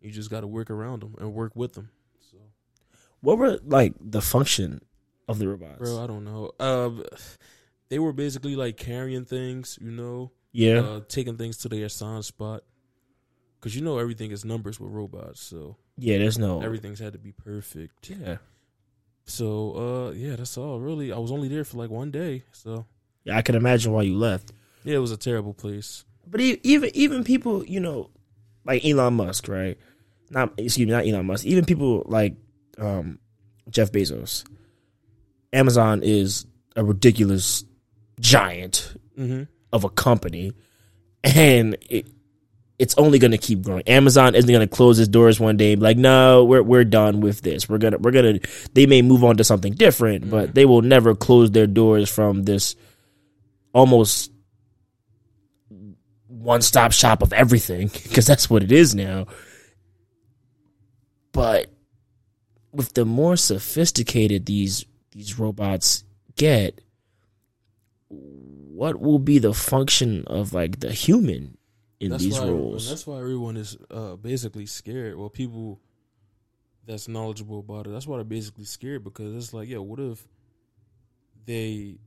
You 0.00 0.10
just 0.10 0.30
got 0.30 0.42
to 0.42 0.46
work 0.46 0.70
around 0.70 1.00
them 1.02 1.14
and 1.18 1.32
work 1.34 1.56
with 1.56 1.72
them. 1.72 1.90
So, 2.30 2.36
What 3.20 3.38
were 3.38 3.58
like 3.64 3.94
the 4.00 4.20
function 4.20 4.82
of 5.26 5.38
the 5.38 5.48
robots? 5.48 5.78
bro, 5.78 6.02
I 6.02 6.06
don't 6.06 6.24
know. 6.24 6.52
Um, 6.60 7.04
they 7.88 7.98
were 7.98 8.12
basically 8.12 8.54
like 8.54 8.76
carrying 8.76 9.24
things, 9.24 9.78
you 9.80 9.90
know, 9.90 10.30
yeah. 10.52 10.78
uh, 10.80 11.00
taking 11.08 11.36
things 11.36 11.56
to 11.58 11.68
their 11.68 11.86
assigned 11.86 12.24
spot. 12.24 12.62
Cause 13.60 13.74
you 13.74 13.80
know 13.80 13.96
everything 13.98 14.30
is 14.30 14.44
numbers 14.44 14.78
with 14.78 14.92
robots, 14.92 15.40
so 15.40 15.76
yeah, 15.96 16.18
there's 16.18 16.38
no 16.38 16.60
everything's 16.60 16.98
had 16.98 17.14
to 17.14 17.18
be 17.18 17.32
perfect. 17.32 18.10
Yeah. 18.10 18.36
So, 19.24 19.72
uh, 19.74 20.10
yeah, 20.12 20.36
that's 20.36 20.58
all. 20.58 20.80
Really, 20.80 21.10
I 21.10 21.16
was 21.16 21.32
only 21.32 21.48
there 21.48 21.64
for 21.64 21.78
like 21.78 21.88
one 21.88 22.10
day, 22.10 22.42
so 22.52 22.84
Yeah, 23.24 23.38
I 23.38 23.42
can 23.42 23.54
imagine 23.54 23.90
why 23.92 24.02
you 24.02 24.18
left. 24.18 24.52
yeah, 24.84 24.96
it 24.96 24.98
was 24.98 25.12
a 25.12 25.16
terrible 25.16 25.54
place. 25.54 26.04
But 26.30 26.40
even 26.40 26.90
even 26.94 27.24
people, 27.24 27.64
you 27.64 27.80
know, 27.80 28.10
like 28.64 28.84
Elon 28.84 29.14
Musk, 29.14 29.48
right? 29.48 29.78
Not 30.30 30.52
excuse 30.58 30.86
me, 30.86 30.92
not 30.92 31.06
Elon 31.06 31.26
Musk. 31.26 31.44
Even 31.44 31.64
people 31.64 32.02
like 32.06 32.34
um, 32.78 33.18
Jeff 33.70 33.92
Bezos. 33.92 34.44
Amazon 35.52 36.00
is 36.02 36.46
a 36.76 36.84
ridiculous 36.84 37.64
giant 38.20 38.96
Mm-hmm. 39.18 39.44
of 39.72 39.84
a 39.84 39.88
company, 39.90 40.50
and 41.22 41.76
it, 41.88 42.08
it's 42.80 42.96
only 42.98 43.20
going 43.20 43.30
to 43.30 43.38
keep 43.38 43.62
growing. 43.62 43.84
Amazon 43.86 44.34
isn't 44.34 44.50
going 44.50 44.66
to 44.68 44.76
close 44.76 44.98
its 44.98 45.06
doors 45.06 45.38
one 45.38 45.56
day. 45.56 45.74
and 45.74 45.80
be 45.80 45.84
Like, 45.84 45.96
no, 45.96 46.44
we're 46.44 46.64
we're 46.64 46.82
done 46.84 47.20
with 47.20 47.40
this. 47.40 47.68
We're 47.68 47.78
gonna 47.78 47.98
we're 47.98 48.10
gonna. 48.10 48.40
They 48.72 48.86
may 48.86 49.02
move 49.02 49.22
on 49.22 49.36
to 49.36 49.44
something 49.44 49.74
different, 49.74 50.28
but 50.28 50.52
they 50.52 50.64
will 50.64 50.82
never 50.82 51.14
close 51.14 51.52
their 51.52 51.68
doors 51.68 52.10
from 52.10 52.42
this 52.42 52.74
almost 53.72 54.32
one 56.44 56.62
stop 56.62 56.92
shop 56.92 57.22
of 57.22 57.32
everything 57.32 57.88
because 58.02 58.26
that's 58.26 58.48
what 58.48 58.62
it 58.62 58.70
is 58.70 58.94
now. 58.94 59.26
But 61.32 61.70
with 62.72 62.94
the 62.94 63.04
more 63.04 63.36
sophisticated 63.36 64.46
these 64.46 64.84
these 65.10 65.38
robots 65.38 66.04
get, 66.36 66.80
what 68.08 69.00
will 69.00 69.18
be 69.18 69.38
the 69.38 69.54
function 69.54 70.24
of 70.26 70.52
like 70.52 70.80
the 70.80 70.92
human 70.92 71.56
in 72.00 72.10
That's 72.10 72.22
these 72.22 72.38
why, 72.38 72.48
roles? 72.48 72.88
That's 72.88 73.06
why 73.06 73.18
everyone 73.18 73.56
is 73.56 73.76
uh, 73.90 74.16
basically 74.16 74.66
scared. 74.66 75.16
Well, 75.16 75.30
people 75.30 75.80
that's 76.86 77.08
knowledgeable 77.08 77.60
about 77.60 77.86
it. 77.86 77.90
That's 77.90 78.06
why 78.06 78.16
they're 78.16 78.24
basically 78.24 78.64
scared 78.64 79.04
because 79.04 79.34
it's 79.34 79.54
like, 79.54 79.68
yeah, 79.68 79.78
what 79.78 80.00
if 80.00 80.26
they 81.46 81.98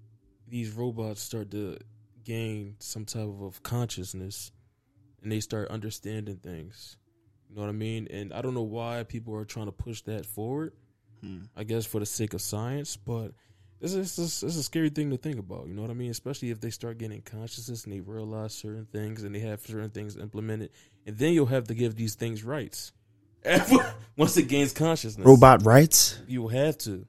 these 0.47 0.71
robots 0.71 1.21
start 1.21 1.51
to 1.51 1.77
gain 2.27 2.75
some 2.79 3.05
type 3.05 3.29
of 3.41 3.63
consciousness 3.63 4.51
and 5.23 5.31
they 5.31 5.39
start 5.39 5.69
understanding 5.69 6.35
things. 6.35 6.97
You 7.49 7.55
know 7.55 7.61
what 7.61 7.69
I 7.69 7.73
mean? 7.73 8.07
And 8.11 8.33
I 8.33 8.41
don't 8.41 8.53
know 8.53 8.63
why 8.63 9.03
people 9.03 9.33
are 9.35 9.45
trying 9.45 9.67
to 9.67 9.71
push 9.71 10.01
that 10.01 10.25
forward. 10.25 10.73
Hmm. 11.21 11.43
I 11.55 11.63
guess 11.63 11.85
for 11.85 11.99
the 11.99 12.05
sake 12.05 12.33
of 12.33 12.41
science, 12.41 12.97
but 12.97 13.31
this 13.79 13.93
is 13.93 14.15
this 14.15 14.43
is 14.43 14.57
a 14.57 14.63
scary 14.63 14.89
thing 14.89 15.09
to 15.11 15.17
think 15.17 15.39
about. 15.39 15.67
You 15.67 15.73
know 15.73 15.81
what 15.81 15.89
I 15.89 15.95
mean? 15.95 16.11
Especially 16.11 16.51
if 16.51 16.59
they 16.59 16.69
start 16.69 16.97
getting 16.97 17.21
consciousness 17.21 17.85
and 17.85 17.93
they 17.93 18.01
realize 18.01 18.53
certain 18.53 18.85
things 18.91 19.23
and 19.23 19.33
they 19.33 19.39
have 19.39 19.61
certain 19.61 19.89
things 19.89 20.17
implemented, 20.17 20.71
and 21.05 21.17
then 21.17 21.33
you'll 21.33 21.45
have 21.45 21.67
to 21.69 21.73
give 21.73 21.95
these 21.95 22.15
things 22.15 22.43
rights. 22.43 22.91
Once 24.17 24.35
it 24.35 24.49
gains 24.49 24.73
consciousness, 24.73 25.25
Robot 25.25 25.65
rights. 25.65 26.19
you 26.27 26.41
will 26.41 26.49
have 26.49 26.77
to. 26.79 27.05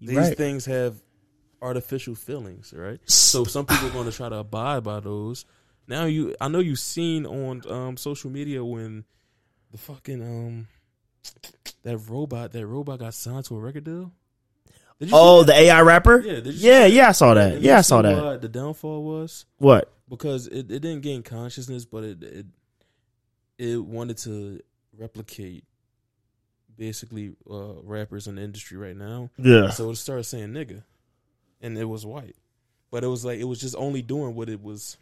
These 0.00 0.16
right. 0.16 0.36
things 0.36 0.66
have 0.66 0.94
artificial 1.64 2.14
feelings, 2.14 2.72
right? 2.76 3.00
So 3.06 3.44
some 3.44 3.66
people 3.66 3.88
are 3.88 3.92
going 3.92 4.10
to 4.10 4.16
try 4.16 4.28
to 4.28 4.36
abide 4.36 4.84
by 4.84 5.00
those. 5.00 5.44
Now 5.88 6.04
you, 6.04 6.34
I 6.40 6.48
know 6.48 6.58
you've 6.60 6.78
seen 6.78 7.26
on 7.26 7.62
um, 7.70 7.96
social 7.96 8.30
media 8.30 8.64
when 8.64 9.04
the 9.72 9.78
fucking 9.78 10.22
um 10.22 10.68
that 11.82 11.96
robot 11.98 12.52
that 12.52 12.66
robot 12.66 12.98
got 13.00 13.14
signed 13.14 13.44
to 13.46 13.56
a 13.56 13.58
record 13.60 13.84
deal. 13.84 14.12
Oh, 15.12 15.42
the 15.42 15.52
AI 15.52 15.80
rapper. 15.80 16.20
yeah, 16.20 16.34
did 16.34 16.46
you 16.46 16.52
see 16.52 16.66
Yeah, 16.68 16.86
yeah, 16.86 17.08
I 17.08 17.12
saw 17.12 17.34
that. 17.34 17.60
Yeah, 17.60 17.78
I 17.78 17.80
saw 17.80 18.00
that. 18.02 18.22
What 18.22 18.42
the 18.42 18.48
downfall 18.48 19.02
was 19.02 19.44
What? 19.58 19.90
because 20.08 20.46
it, 20.46 20.70
it 20.70 20.80
didn't 20.80 21.00
gain 21.00 21.22
consciousness, 21.22 21.84
but 21.84 22.04
it 22.04 22.22
it 22.22 22.46
it 23.58 23.84
wanted 23.84 24.18
to 24.18 24.60
replicate 24.96 25.64
basically 26.76 27.34
uh, 27.50 27.74
rappers 27.82 28.26
in 28.26 28.36
the 28.36 28.42
industry 28.42 28.76
right 28.78 28.96
now. 28.96 29.30
Yeah. 29.38 29.70
So 29.70 29.90
it 29.90 29.96
started 29.96 30.24
saying 30.24 30.48
nigga, 30.50 30.82
and 31.64 31.76
it 31.76 31.84
was 31.86 32.06
white, 32.06 32.36
but 32.92 33.02
it 33.02 33.08
was 33.08 33.24
like 33.24 33.40
it 33.40 33.44
was 33.44 33.58
just 33.60 33.74
only 33.76 34.02
doing 34.02 34.34
what 34.36 34.48
it 34.48 34.62
was 34.62 34.96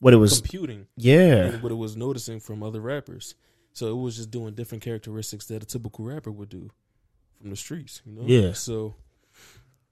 What 0.00 0.12
it 0.14 0.16
was? 0.16 0.40
computing 0.40 0.86
Yeah. 0.96 1.58
what 1.60 1.70
it 1.70 1.76
was 1.76 1.96
noticing 1.96 2.40
from 2.40 2.62
other 2.64 2.80
rappers. 2.80 3.34
So 3.74 3.88
it 3.90 4.02
was 4.02 4.16
just 4.16 4.30
doing 4.32 4.54
different 4.54 4.82
characteristics 4.82 5.46
that 5.46 5.62
a 5.62 5.66
typical 5.66 6.04
rapper 6.04 6.32
would 6.32 6.48
do 6.48 6.70
from 7.40 7.50
the 7.50 7.56
streets. 7.56 8.02
You 8.04 8.12
know? 8.12 8.22
Yeah. 8.26 8.52
So 8.54 8.94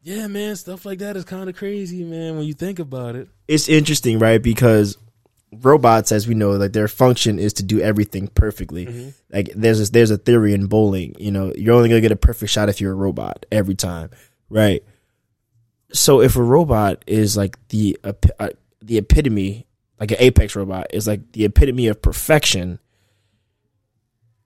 yeah, 0.03 0.27
man, 0.29 0.57
stuff 0.57 0.85
like 0.87 0.99
that 1.01 1.17
is 1.17 1.25
kind 1.25 1.49
of 1.49 1.57
crazy, 1.57 2.03
man. 2.05 2.37
When 2.37 2.47
you 2.47 2.55
think 2.55 2.79
about 2.79 3.17
it. 3.17 3.29
It's 3.49 3.69
interesting, 3.69 4.19
right? 4.21 4.43
Because 4.43 4.97
robots, 5.53 6.13
as 6.13 6.27
we 6.29 6.35
know, 6.35 6.53
like 6.53 6.73
their 6.73 6.89
function 6.89 7.39
is 7.39 7.53
to 7.55 7.63
do 7.63 7.81
everything 7.81 8.29
perfectly. 8.29 8.87
Mm-hmm. 8.87 9.09
Like 9.33 9.51
there's 9.55 9.79
this, 9.79 9.91
there's 9.91 10.11
a 10.11 10.17
theory 10.19 10.55
in 10.55 10.67
bowling. 10.67 11.15
You 11.19 11.31
know, 11.33 11.53
you're 11.57 11.75
only 11.75 11.89
gonna 11.89 12.01
get 12.01 12.13
a 12.13 12.17
perfect 12.17 12.51
shot 12.53 12.69
if 12.69 12.81
you're 12.81 12.93
a 12.93 12.97
robot 12.97 13.47
every 13.53 13.75
time, 13.75 14.11
right? 14.49 14.83
So 15.93 16.21
if 16.21 16.37
a 16.37 16.43
robot 16.43 17.05
is 17.07 17.37
like 17.37 17.57
the 17.69 17.99
uh, 18.05 18.13
the 18.83 18.99
epitome, 18.99 19.67
like 20.01 20.11
an 20.11 20.19
apex 20.21 20.57
robot 20.57 20.89
is 20.93 21.07
like 21.07 21.33
the 21.33 21.45
epitome 21.45 21.87
of 21.89 22.03
perfection, 22.03 22.79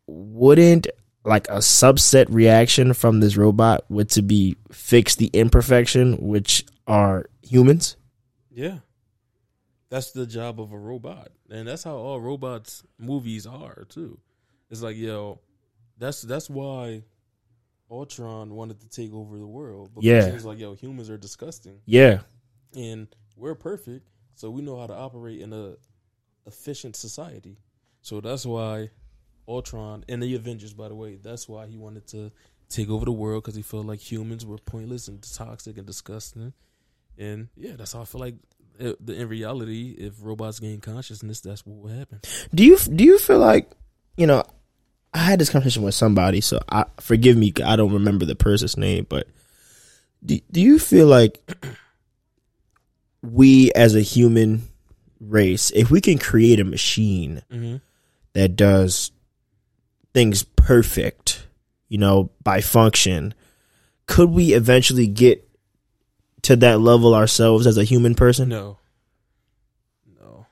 wouldn't 0.07 0.89
like 1.25 1.49
a 1.49 1.59
subset 1.59 2.27
reaction 2.31 2.95
from 2.95 3.21
this 3.21 3.37
robot 3.37 3.85
would 3.89 4.09
to 4.11 4.23
be 4.23 4.57
fix 4.71 5.15
the 5.17 5.27
imperfection, 5.29 6.17
which 6.29 6.65
are 6.87 7.27
humans? 7.43 7.97
Yeah. 8.51 8.79
That's 9.91 10.13
the 10.13 10.27
job 10.27 10.61
of 10.61 10.73
a 10.73 10.79
robot. 10.79 11.31
And 11.51 11.67
that's 11.67 11.85
how 11.85 11.97
all 11.97 12.21
robots 12.21 12.85
movies 12.99 13.47
are 13.47 13.85
too. 13.89 14.19
It's 14.71 14.83
like, 14.83 14.97
yo, 14.97 15.41
that's 15.99 16.23
that's 16.23 16.49
why 16.49 17.03
Ultron 17.91 18.55
wanted 18.55 18.81
to 18.81 18.89
take 18.89 19.13
over 19.13 19.37
the 19.39 19.47
world. 19.47 19.91
Because 19.95 20.05
Yeah. 20.05 20.27
he 20.27 20.33
was 20.33 20.45
like, 20.45 20.59
yo, 20.59 20.75
humans 20.75 21.11
are 21.11 21.17
disgusting. 21.19 21.81
Yeah. 21.87 22.21
And 22.75 23.09
we're 23.37 23.55
perfect, 23.55 24.09
so 24.35 24.51
we 24.51 24.63
know 24.63 24.79
how 24.79 24.87
to 24.87 24.95
operate 24.95 25.41
in 25.41 25.53
a 25.53 25.75
efficient 26.47 26.97
society. 26.97 27.57
So 28.03 28.21
that's 28.21 28.47
why 28.47 28.91
Ultron 29.49 30.05
and 30.09 30.23
the 30.23 30.35
Avengers, 30.35 30.73
by 30.73 30.89
the 30.89 30.95
way, 30.95 31.17
that's 31.17 31.49
why 31.49 31.67
he 31.67 31.77
wanted 31.77 32.07
to 32.09 32.31
take 32.69 32.89
over 32.89 33.05
the 33.05 33.13
world 33.13 33.43
because 33.43 33.57
he 33.57 33.63
felt 33.63 33.87
like 33.87 33.99
humans 34.01 34.47
were 34.47 34.59
pointless 34.59 35.09
and 35.09 35.21
toxic 35.23 35.77
and 35.77 35.87
disgusting. 35.87 36.53
And 37.19 37.49
yeah, 37.57 37.73
that's 37.77 37.93
how 37.93 38.03
I 38.03 38.05
feel 38.05 38.21
like 38.21 38.37
uh, 38.81 38.93
in 39.09 39.29
reality, 39.29 39.95
if 39.99 40.15
robots 40.23 40.61
gain 40.61 40.81
consciousness, 40.81 41.41
that's 41.41 41.67
what 41.67 41.77
will 41.83 41.99
happen. 41.99 42.21
Do 42.55 42.65
you 42.65 42.79
do 42.79 43.05
you 43.05 43.19
feel 43.19 43.39
like 43.39 43.71
you 44.17 44.27
know? 44.27 44.45
I 45.13 45.19
had 45.19 45.41
this 45.41 45.51
conversation 45.51 45.83
with 45.83 45.95
somebody, 45.95 46.41
so 46.41 46.61
I 46.71 46.85
forgive 47.01 47.37
me. 47.37 47.53
I 47.65 47.77
don't 47.77 47.93
remember 47.93 48.25
the 48.25 48.37
person's 48.37 48.77
name, 48.77 49.07
but 49.09 49.27
do 50.25 50.39
do 50.53 50.61
you 50.61 50.79
feel 50.79 51.07
like 51.07 51.41
we 53.23 53.73
as 53.73 53.95
a 53.95 54.01
human 54.01 54.63
race, 55.21 55.71
if 55.75 55.91
we 55.91 56.01
can 56.01 56.19
create 56.19 56.61
a 56.61 56.65
machine 56.65 57.43
Mm-hmm. 57.51 57.77
that 58.33 58.57
does 58.57 59.11
things 60.15 60.43
perfect, 60.45 61.47
you 61.89 61.99
know, 61.99 62.31
by 62.43 62.61
function, 62.61 63.35
could 64.07 64.31
we 64.31 64.53
eventually 64.55 65.07
get 65.07 65.47
to 66.43 66.57
that 66.57 66.81
level 66.81 67.15
ourselves 67.15 67.67
as 67.67 67.77
a 67.77 67.85
human 67.85 68.15
person? 68.15 68.49
No, 68.49 68.79
no, 70.21 70.47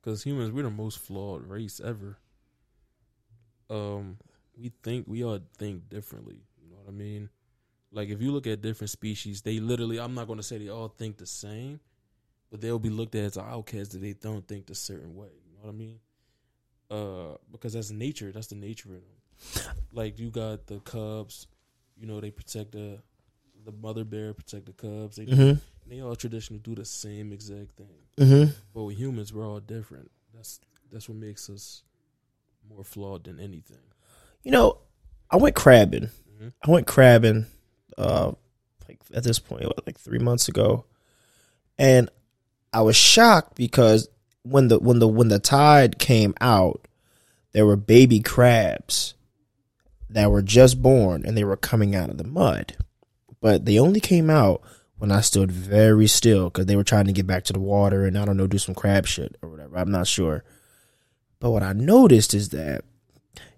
because 0.00 0.22
humans 0.22 0.52
we're 0.52 0.62
the 0.62 0.70
most 0.70 0.98
flawed 0.98 1.46
race 1.46 1.80
ever. 1.84 2.18
Um, 3.70 4.18
we 4.56 4.72
think 4.82 5.06
we 5.08 5.24
all 5.24 5.38
think 5.58 5.88
differently. 5.88 6.40
You 6.62 6.70
know 6.70 6.76
what 6.76 6.88
I 6.88 6.92
mean? 6.92 7.28
Like 7.92 8.08
if 8.08 8.20
you 8.20 8.32
look 8.32 8.46
at 8.46 8.60
different 8.62 8.90
species, 8.90 9.42
they 9.42 9.58
literally 9.60 9.98
I'm 9.98 10.14
not 10.14 10.26
going 10.26 10.38
to 10.38 10.42
say 10.42 10.58
they 10.58 10.68
all 10.68 10.88
think 10.88 11.16
the 11.18 11.26
same, 11.26 11.80
but 12.50 12.60
they'll 12.60 12.78
be 12.78 12.90
looked 12.90 13.14
at 13.14 13.24
as 13.24 13.38
outcasts 13.38 13.94
that 13.94 14.00
they 14.00 14.12
don't 14.12 14.46
think 14.46 14.66
the 14.66 14.74
certain 14.74 15.14
way. 15.14 15.28
You 15.46 15.52
know 15.54 15.64
what 15.64 15.70
I 15.70 15.74
mean? 15.74 15.98
Uh, 16.90 17.36
because 17.50 17.72
that's 17.72 17.90
nature. 17.90 18.30
That's 18.32 18.46
the 18.48 18.54
nature 18.54 18.90
in 18.90 19.02
them. 19.02 19.74
Like 19.92 20.18
you 20.18 20.30
got 20.30 20.66
the 20.66 20.80
cubs, 20.80 21.46
you 21.96 22.06
know 22.06 22.20
they 22.20 22.30
protect 22.30 22.72
the 22.72 22.98
the 23.64 23.72
mother 23.72 24.04
bear, 24.04 24.32
protect 24.32 24.66
the 24.66 24.72
cubs. 24.72 25.16
They 25.16 25.26
Mm-hmm. 25.26 25.58
they 25.90 26.00
all 26.00 26.14
traditionally 26.16 26.60
do 26.60 26.74
the 26.74 26.84
same 26.84 27.32
exact 27.32 27.72
thing. 27.76 27.98
Mm-hmm. 28.18 28.50
But 28.74 28.84
with 28.84 28.96
humans, 28.98 29.32
we're 29.32 29.46
all 29.46 29.60
different. 29.60 30.10
That's 30.34 30.60
that's 30.92 31.08
what 31.08 31.18
makes 31.18 31.50
us 31.50 31.82
more 32.68 32.84
flawed 32.84 33.24
than 33.24 33.40
anything. 33.40 33.78
You 34.42 34.50
know, 34.52 34.78
I 35.30 35.36
went 35.36 35.56
crabbing. 35.56 36.10
Mhm. 36.40 36.52
I 36.64 36.70
went 36.70 36.86
crabbing, 36.86 37.46
uh, 37.98 38.32
like 38.88 38.98
at 39.14 39.24
this 39.24 39.38
point, 39.38 39.64
what, 39.64 39.86
like 39.86 39.98
three 39.98 40.18
months 40.18 40.48
ago, 40.48 40.84
and 41.78 42.08
I 42.72 42.82
was 42.82 42.96
shocked 42.96 43.56
because 43.56 44.08
when 44.42 44.68
the 44.68 44.78
when 44.78 44.98
the 44.98 45.08
when 45.08 45.28
the 45.28 45.38
tide 45.38 45.98
came 45.98 46.34
out, 46.40 46.86
there 47.52 47.66
were 47.66 47.76
baby 47.76 48.20
crabs 48.20 49.14
that 50.10 50.30
were 50.30 50.42
just 50.42 50.80
born 50.82 51.24
and 51.26 51.36
they 51.36 51.44
were 51.44 51.56
coming 51.56 51.94
out 51.96 52.10
of 52.10 52.18
the 52.18 52.24
mud, 52.24 52.76
but 53.40 53.64
they 53.64 53.78
only 53.78 54.00
came 54.00 54.30
out 54.30 54.62
when 54.98 55.10
I 55.10 55.20
stood 55.20 55.50
very 55.50 56.06
still 56.06 56.44
because 56.44 56.66
they 56.66 56.76
were 56.76 56.84
trying 56.84 57.06
to 57.06 57.12
get 57.12 57.26
back 57.26 57.44
to 57.44 57.52
the 57.52 57.60
water 57.60 58.04
and 58.04 58.16
I 58.16 58.24
don't 58.24 58.36
know 58.36 58.46
do 58.46 58.58
some 58.58 58.74
crab 58.74 59.06
shit 59.06 59.36
or 59.42 59.48
whatever. 59.48 59.76
I'm 59.76 59.90
not 59.90 60.06
sure. 60.06 60.44
But 61.40 61.50
what 61.50 61.62
I 61.62 61.72
noticed 61.72 62.34
is 62.34 62.50
that 62.50 62.82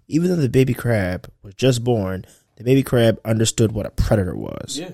even 0.07 0.29
though 0.29 0.35
the 0.35 0.49
baby 0.49 0.73
crab 0.73 1.31
was 1.43 1.53
just 1.55 1.83
born, 1.83 2.25
the 2.57 2.63
baby 2.63 2.83
crab 2.83 3.19
understood 3.23 3.71
what 3.71 3.85
a 3.85 3.91
predator 3.91 4.35
was. 4.35 4.77
Yeah. 4.77 4.91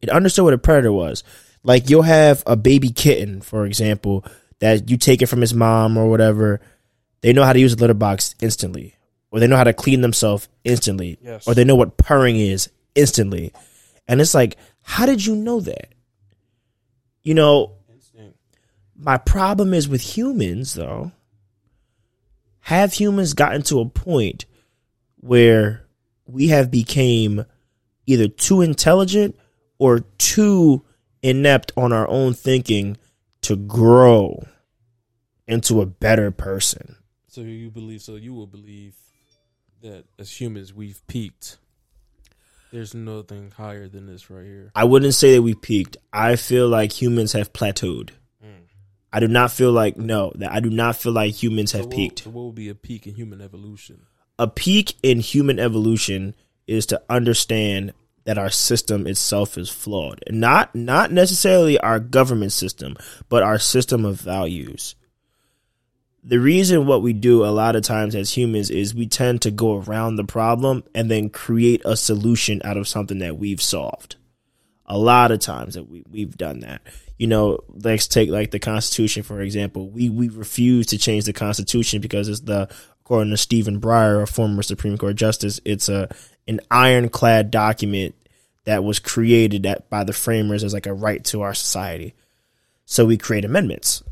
It 0.00 0.08
understood 0.10 0.44
what 0.44 0.54
a 0.54 0.58
predator 0.58 0.92
was. 0.92 1.24
Like 1.64 1.88
you'll 1.90 2.02
have 2.02 2.42
a 2.46 2.56
baby 2.56 2.90
kitten, 2.90 3.40
for 3.40 3.66
example, 3.66 4.24
that 4.60 4.90
you 4.90 4.96
take 4.96 5.22
it 5.22 5.26
from 5.26 5.40
his 5.40 5.54
mom 5.54 5.96
or 5.96 6.08
whatever. 6.08 6.60
They 7.20 7.32
know 7.32 7.44
how 7.44 7.52
to 7.52 7.60
use 7.60 7.72
a 7.72 7.76
litter 7.76 7.94
box 7.94 8.34
instantly, 8.40 8.96
or 9.30 9.40
they 9.40 9.46
know 9.46 9.56
how 9.56 9.64
to 9.64 9.72
clean 9.72 10.00
themselves 10.00 10.48
instantly, 10.64 11.18
Yes. 11.22 11.46
or 11.46 11.54
they 11.54 11.64
know 11.64 11.76
what 11.76 11.96
purring 11.96 12.36
is 12.36 12.68
instantly. 12.94 13.52
And 14.08 14.20
it's 14.20 14.34
like, 14.34 14.56
how 14.82 15.06
did 15.06 15.24
you 15.24 15.36
know 15.36 15.60
that? 15.60 15.94
You 17.22 17.34
know, 17.34 17.72
Instinct. 17.92 18.36
my 18.96 19.16
problem 19.18 19.72
is 19.72 19.88
with 19.88 20.00
humans, 20.16 20.74
though. 20.74 21.12
Have 22.62 22.94
humans 22.94 23.34
gotten 23.34 23.62
to 23.62 23.80
a 23.80 23.88
point 23.88 24.46
where 25.16 25.84
we 26.26 26.48
have 26.48 26.70
became 26.70 27.44
either 28.06 28.28
too 28.28 28.60
intelligent 28.60 29.38
or 29.78 30.00
too 30.18 30.84
inept 31.22 31.72
on 31.76 31.92
our 31.92 32.08
own 32.08 32.34
thinking 32.34 32.96
to 33.42 33.56
grow 33.56 34.44
into 35.46 35.80
a 35.80 35.86
better 35.86 36.30
person? 36.30 36.96
So 37.28 37.40
you 37.40 37.70
believe? 37.70 38.02
So 38.02 38.16
you 38.16 38.32
will 38.32 38.46
believe 38.46 38.94
that 39.82 40.04
as 40.18 40.40
humans 40.40 40.72
we've 40.72 41.04
peaked. 41.06 41.58
There's 42.72 42.94
nothing 42.94 43.50
higher 43.50 43.88
than 43.88 44.06
this 44.06 44.30
right 44.30 44.44
here. 44.44 44.70
I 44.74 44.84
wouldn't 44.84 45.14
say 45.14 45.34
that 45.34 45.42
we 45.42 45.54
peaked. 45.54 45.96
I 46.12 46.36
feel 46.36 46.68
like 46.68 46.92
humans 46.92 47.32
have 47.32 47.52
plateaued. 47.52 48.10
I 49.12 49.20
do 49.20 49.28
not 49.28 49.52
feel 49.52 49.72
like 49.72 49.96
no, 49.96 50.32
that 50.36 50.50
I 50.52 50.60
do 50.60 50.70
not 50.70 50.96
feel 50.96 51.12
like 51.12 51.34
humans 51.34 51.72
have 51.72 51.82
so 51.82 51.88
what, 51.88 51.96
peaked. 51.96 52.18
So 52.20 52.30
what 52.30 52.44
would 52.46 52.54
be 52.54 52.68
a 52.68 52.74
peak 52.74 53.06
in 53.06 53.14
human 53.14 53.40
evolution? 53.40 54.06
a 54.38 54.48
peak 54.48 54.96
in 55.02 55.20
human 55.20 55.58
evolution 55.58 56.34
is 56.66 56.86
to 56.86 57.00
understand 57.08 57.92
that 58.24 58.38
our 58.38 58.50
system 58.50 59.06
itself 59.06 59.58
is 59.58 59.68
flawed. 59.68 60.22
And 60.26 60.40
not 60.40 60.74
not 60.74 61.12
necessarily 61.12 61.78
our 61.78 61.98
government 61.98 62.52
system, 62.52 62.96
but 63.28 63.42
our 63.42 63.58
system 63.58 64.04
of 64.04 64.20
values. 64.20 64.94
The 66.24 66.38
reason 66.38 66.86
what 66.86 67.02
we 67.02 67.12
do 67.12 67.44
a 67.44 67.50
lot 67.50 67.74
of 67.74 67.82
times 67.82 68.14
as 68.14 68.36
humans 68.36 68.70
is 68.70 68.94
we 68.94 69.06
tend 69.06 69.42
to 69.42 69.50
go 69.50 69.80
around 69.80 70.16
the 70.16 70.24
problem 70.24 70.84
and 70.94 71.10
then 71.10 71.30
create 71.30 71.82
a 71.84 71.96
solution 71.96 72.60
out 72.64 72.76
of 72.76 72.86
something 72.86 73.18
that 73.18 73.38
we've 73.38 73.62
solved. 73.62 74.16
A 74.86 74.96
lot 74.96 75.32
of 75.32 75.40
times 75.40 75.74
that 75.74 75.88
we, 75.88 76.04
we've 76.08 76.36
done 76.36 76.60
that. 76.60 76.82
You 77.22 77.28
know, 77.28 77.60
let's 77.68 78.08
take 78.08 78.30
like 78.30 78.50
the 78.50 78.58
Constitution, 78.58 79.22
for 79.22 79.40
example. 79.40 79.88
We, 79.88 80.10
we 80.10 80.28
refuse 80.28 80.86
to 80.86 80.98
change 80.98 81.24
the 81.24 81.32
Constitution 81.32 82.00
because 82.00 82.28
it's 82.28 82.40
the, 82.40 82.68
according 83.02 83.30
to 83.30 83.36
Stephen 83.36 83.80
Breyer, 83.80 84.20
a 84.20 84.26
former 84.26 84.60
Supreme 84.60 84.98
Court 84.98 85.14
justice, 85.14 85.60
it's 85.64 85.88
a, 85.88 86.12
an 86.48 86.58
ironclad 86.68 87.52
document 87.52 88.16
that 88.64 88.82
was 88.82 88.98
created 88.98 89.64
at, 89.66 89.88
by 89.88 90.02
the 90.02 90.12
framers 90.12 90.64
as 90.64 90.74
like 90.74 90.86
a 90.86 90.92
right 90.92 91.22
to 91.26 91.42
our 91.42 91.54
society. 91.54 92.12
So 92.86 93.06
we 93.06 93.16
create 93.16 93.44
amendments 93.44 94.02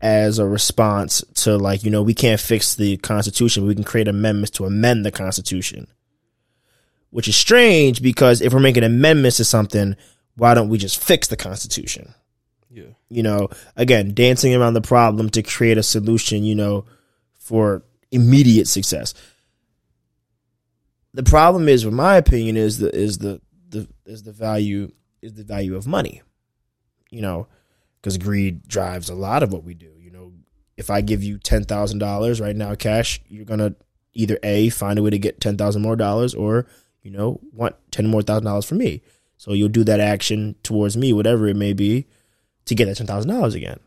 as 0.00 0.40
a 0.40 0.44
response 0.44 1.22
to 1.34 1.56
like, 1.56 1.84
you 1.84 1.90
know, 1.92 2.02
we 2.02 2.14
can't 2.14 2.40
fix 2.40 2.74
the 2.74 2.96
Constitution, 2.96 3.64
we 3.64 3.76
can 3.76 3.84
create 3.84 4.08
amendments 4.08 4.50
to 4.56 4.64
amend 4.64 5.06
the 5.06 5.12
Constitution. 5.12 5.86
Which 7.10 7.28
is 7.28 7.36
strange 7.36 8.02
because 8.02 8.40
if 8.40 8.52
we're 8.52 8.58
making 8.58 8.82
amendments 8.82 9.36
to 9.36 9.44
something, 9.44 9.94
why 10.34 10.54
don't 10.54 10.68
we 10.68 10.78
just 10.78 11.00
fix 11.00 11.28
the 11.28 11.36
Constitution? 11.36 12.12
Yeah. 12.74 12.90
You 13.08 13.22
know, 13.22 13.50
again, 13.76 14.14
dancing 14.14 14.52
around 14.52 14.74
the 14.74 14.80
problem 14.80 15.30
to 15.30 15.42
create 15.42 15.78
a 15.78 15.82
solution, 15.82 16.42
you 16.42 16.56
know, 16.56 16.86
for 17.38 17.84
immediate 18.10 18.66
success. 18.66 19.14
The 21.12 21.22
problem 21.22 21.68
is, 21.68 21.84
in 21.84 21.94
my 21.94 22.16
opinion, 22.16 22.56
is 22.56 22.78
the 22.78 22.92
is 22.94 23.18
the 23.18 23.40
the 23.68 23.88
is 24.04 24.24
the 24.24 24.32
value 24.32 24.90
is 25.22 25.34
the 25.34 25.44
value 25.44 25.76
of 25.76 25.86
money. 25.86 26.22
You 27.10 27.22
know, 27.22 27.46
because 28.00 28.18
greed 28.18 28.66
drives 28.66 29.08
a 29.08 29.14
lot 29.14 29.44
of 29.44 29.52
what 29.52 29.62
we 29.62 29.74
do. 29.74 29.92
You 30.00 30.10
know, 30.10 30.32
if 30.76 30.90
I 30.90 31.00
give 31.00 31.22
you 31.22 31.38
ten 31.38 31.62
thousand 31.62 32.00
dollars 32.00 32.40
right 32.40 32.56
now 32.56 32.74
cash, 32.74 33.20
you're 33.28 33.44
gonna 33.44 33.76
either 34.14 34.36
a 34.42 34.68
find 34.70 34.98
a 34.98 35.02
way 35.02 35.10
to 35.10 35.18
get 35.18 35.40
ten 35.40 35.56
thousand 35.56 35.82
more 35.82 35.94
dollars, 35.94 36.34
or 36.34 36.66
you 37.02 37.12
know 37.12 37.38
want 37.52 37.76
ten 37.92 38.08
more 38.08 38.22
thousand 38.22 38.46
dollars 38.46 38.64
from 38.64 38.78
me. 38.78 39.00
So 39.36 39.52
you'll 39.52 39.68
do 39.68 39.84
that 39.84 40.00
action 40.00 40.56
towards 40.64 40.96
me, 40.96 41.12
whatever 41.12 41.46
it 41.46 41.56
may 41.56 41.72
be, 41.72 42.08
to 42.66 42.74
get 42.74 42.86
that 42.86 42.96
ten 42.96 43.06
thousand 43.06 43.30
dollars 43.30 43.54
again. 43.54 43.80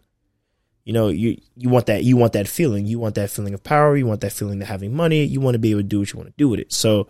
You 0.84 0.94
know, 0.94 1.10
you 1.10 1.38
you 1.56 1.70
want 1.70 1.88
that 1.88 2.04
you 2.04 2.16
want 2.16 2.34
that 2.34 2.48
feeling. 2.48 2.86
You 2.86 3.00
want 3.00 3.16
that 3.16 3.30
feeling 3.30 3.54
of 3.54 3.64
power. 3.64 3.98
You 3.98 4.06
want 4.06 4.22
that 4.22 4.32
feeling 4.32 4.62
of 4.62 4.68
having 4.68 4.96
money. 4.96 5.24
You 5.26 5.42
want 5.42 5.56
to 5.56 5.60
be 5.60 5.72
able 5.72 5.82
to 5.82 5.88
do 5.88 6.00
what 6.00 6.14
you 6.14 6.18
want 6.18 6.30
to 6.30 6.38
do 6.38 6.50
with 6.50 6.60
it. 6.60 6.72
So 6.72 7.08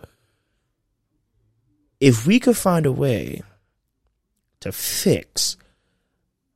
if 2.00 2.26
we 2.26 2.40
could 2.40 2.56
find 2.56 2.86
a 2.86 2.92
way 2.92 3.42
to 4.60 4.72
fix 4.72 5.56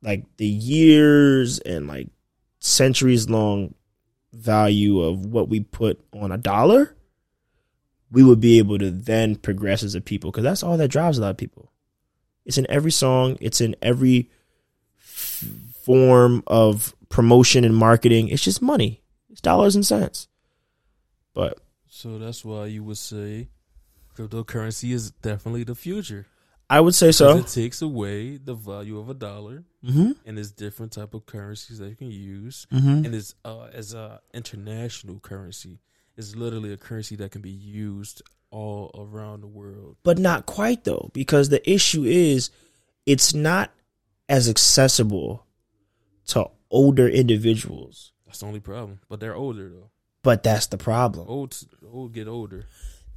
like 0.01 0.25
the 0.37 0.45
years 0.45 1.59
and 1.59 1.87
like 1.87 2.09
centuries 2.59 3.29
long 3.29 3.73
value 4.33 5.01
of 5.01 5.25
what 5.25 5.47
we 5.47 5.61
put 5.61 5.99
on 6.13 6.31
a 6.31 6.37
dollar, 6.37 6.95
we 8.11 8.23
would 8.23 8.39
be 8.39 8.57
able 8.57 8.77
to 8.79 8.91
then 8.91 9.35
progress 9.35 9.83
as 9.83 9.95
a 9.95 10.01
people 10.01 10.31
because 10.31 10.43
that's 10.43 10.63
all 10.63 10.77
that 10.77 10.89
drives 10.89 11.17
a 11.17 11.21
lot 11.21 11.31
of 11.31 11.37
people. 11.37 11.71
It's 12.45 12.57
in 12.57 12.69
every 12.69 12.91
song, 12.91 13.37
it's 13.39 13.61
in 13.61 13.75
every 13.81 14.29
form 15.03 16.43
of 16.47 16.95
promotion 17.09 17.63
and 17.65 17.75
marketing. 17.75 18.27
It's 18.29 18.43
just 18.43 18.61
money, 18.61 19.01
it's 19.29 19.41
dollars 19.41 19.75
and 19.75 19.85
cents. 19.85 20.27
But 21.33 21.59
So 21.89 22.17
that's 22.17 22.43
why 22.45 22.65
you 22.67 22.83
would 22.83 22.97
say 22.97 23.49
cryptocurrency 24.17 24.91
is 24.93 25.11
definitely 25.11 25.63
the 25.63 25.75
future. 25.75 26.27
I 26.69 26.79
would 26.79 26.95
say 26.95 27.11
so. 27.11 27.37
It 27.37 27.47
takes 27.47 27.81
away 27.81 28.37
the 28.37 28.53
value 28.55 28.97
of 28.99 29.09
a 29.09 29.13
dollar, 29.13 29.63
Mm-hmm. 29.85 30.11
and 30.25 30.37
there's 30.37 30.51
different 30.51 30.93
type 30.93 31.13
of 31.13 31.25
currencies 31.25 31.77
that 31.79 31.89
you 31.89 31.95
can 31.95 32.09
use, 32.09 32.65
Mm-hmm. 32.71 33.05
and 33.05 33.13
it's 33.13 33.35
uh, 33.43 33.67
as 33.73 33.93
a 33.93 34.21
international 34.33 35.19
currency. 35.19 35.79
It's 36.15 36.35
literally 36.35 36.71
a 36.71 36.77
currency 36.77 37.15
that 37.17 37.31
can 37.31 37.41
be 37.41 37.49
used 37.49 38.21
all 38.51 38.91
around 38.97 39.41
the 39.41 39.47
world. 39.47 39.97
but 40.03 40.19
not 40.19 40.45
quite 40.45 40.83
though 40.83 41.09
because 41.13 41.49
the 41.49 41.67
issue 41.69 42.03
is 42.03 42.51
it's 43.07 43.33
not 43.33 43.71
as 44.29 44.47
accessible 44.49 45.45
to 46.27 46.47
older 46.71 47.07
individuals 47.07 48.11
That's 48.25 48.39
the 48.39 48.45
only 48.47 48.59
problem. 48.59 48.99
But 49.09 49.19
they're 49.19 49.35
older 49.35 49.69
though. 49.69 49.89
but 50.23 50.43
that's 50.43 50.67
the 50.67 50.77
problem 50.77 51.27
Old 51.27 51.55
old 51.91 52.13
get 52.13 52.27
older. 52.27 52.65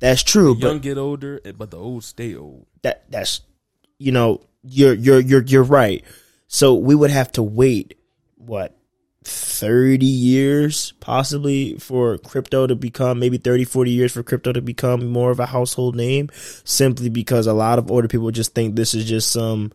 that's 0.00 0.22
true 0.22 0.54
The 0.54 0.60
young 0.68 0.78
get 0.80 0.98
older, 0.98 1.40
eh, 1.44 1.52
but 1.56 1.70
the 1.70 1.78
old 1.78 2.04
stay 2.04 2.34
old. 2.34 2.66
that 2.82 3.10
that's 3.10 3.40
you 3.98 4.12
know 4.12 4.40
you're 4.62 4.94
you're 4.94 5.20
you're 5.20 5.42
you're 5.42 5.62
right 5.62 6.04
so 6.48 6.74
we 6.74 6.94
would 6.94 7.10
have 7.10 7.30
to 7.32 7.42
wait 7.42 7.96
what 8.36 8.76
30 9.24 10.06
years 10.06 10.92
possibly 11.00 11.76
for 11.78 12.16
crypto 12.18 12.66
to 12.66 12.76
become 12.76 13.18
maybe 13.18 13.38
30 13.38 13.64
40 13.64 13.90
years 13.90 14.12
for 14.12 14.22
crypto 14.22 14.52
to 14.52 14.60
become 14.62 15.06
more 15.08 15.30
of 15.30 15.40
a 15.40 15.46
household 15.46 15.96
name 15.96 16.28
simply 16.64 17.08
because 17.08 17.46
a 17.46 17.52
lot 17.52 17.78
of 17.78 17.90
older 17.90 18.06
people 18.06 18.30
just 18.30 18.54
think 18.54 18.76
this 18.76 18.94
is 18.94 19.04
just 19.04 19.30
some 19.32 19.72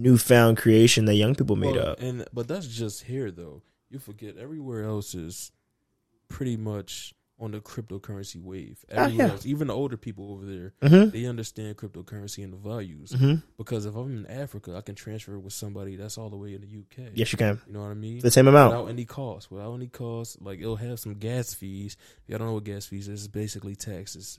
newfound 0.00 0.56
creation 0.56 1.04
that 1.04 1.14
young 1.14 1.34
people 1.34 1.56
made 1.56 1.76
Well, 1.76 1.90
up 1.90 2.00
And 2.00 2.26
but 2.32 2.48
that's 2.48 2.66
just 2.66 3.04
here 3.04 3.30
though. 3.30 3.62
You 3.90 3.98
forget 3.98 4.36
everywhere 4.36 4.84
else 4.84 5.14
is 5.14 5.52
pretty 6.28 6.56
much 6.56 7.14
on 7.40 7.52
the 7.52 7.60
cryptocurrency 7.60 8.40
wave. 8.40 8.84
Ah, 8.94 9.06
yeah. 9.06 9.28
else, 9.28 9.46
even 9.46 9.68
the 9.68 9.74
older 9.74 9.96
people 9.96 10.32
over 10.32 10.44
there, 10.44 10.74
mm-hmm. 10.82 11.08
they 11.08 11.24
understand 11.24 11.76
cryptocurrency 11.76 12.44
and 12.44 12.52
the 12.52 12.56
values. 12.58 13.12
Mm-hmm. 13.12 13.36
Because 13.56 13.86
if 13.86 13.96
I'm 13.96 14.24
in 14.24 14.26
Africa, 14.26 14.76
I 14.76 14.82
can 14.82 14.94
transfer 14.94 15.38
with 15.38 15.54
somebody 15.54 15.96
that's 15.96 16.18
all 16.18 16.28
the 16.28 16.36
way 16.36 16.54
in 16.54 16.60
the 16.60 16.66
UK. 16.66 17.12
yes 17.14 17.32
you 17.32 17.38
can 17.38 17.58
You 17.66 17.72
know 17.72 17.80
what 17.80 17.90
I 17.90 17.94
mean? 17.94 18.20
the 18.20 18.30
same 18.30 18.46
amount 18.46 18.74
Without 18.74 18.88
any 18.90 19.06
cost. 19.06 19.50
Without 19.50 19.74
any 19.74 19.88
cost. 19.88 20.40
Like 20.42 20.60
it'll 20.60 20.76
have 20.76 21.00
some 21.00 21.14
gas 21.14 21.54
fees. 21.54 21.96
If 22.22 22.28
y'all 22.28 22.38
don't 22.38 22.48
know 22.48 22.54
what 22.54 22.64
gas 22.64 22.86
fees 22.86 23.08
is, 23.08 23.24
it's 23.24 23.28
basically 23.28 23.74
taxes. 23.74 24.38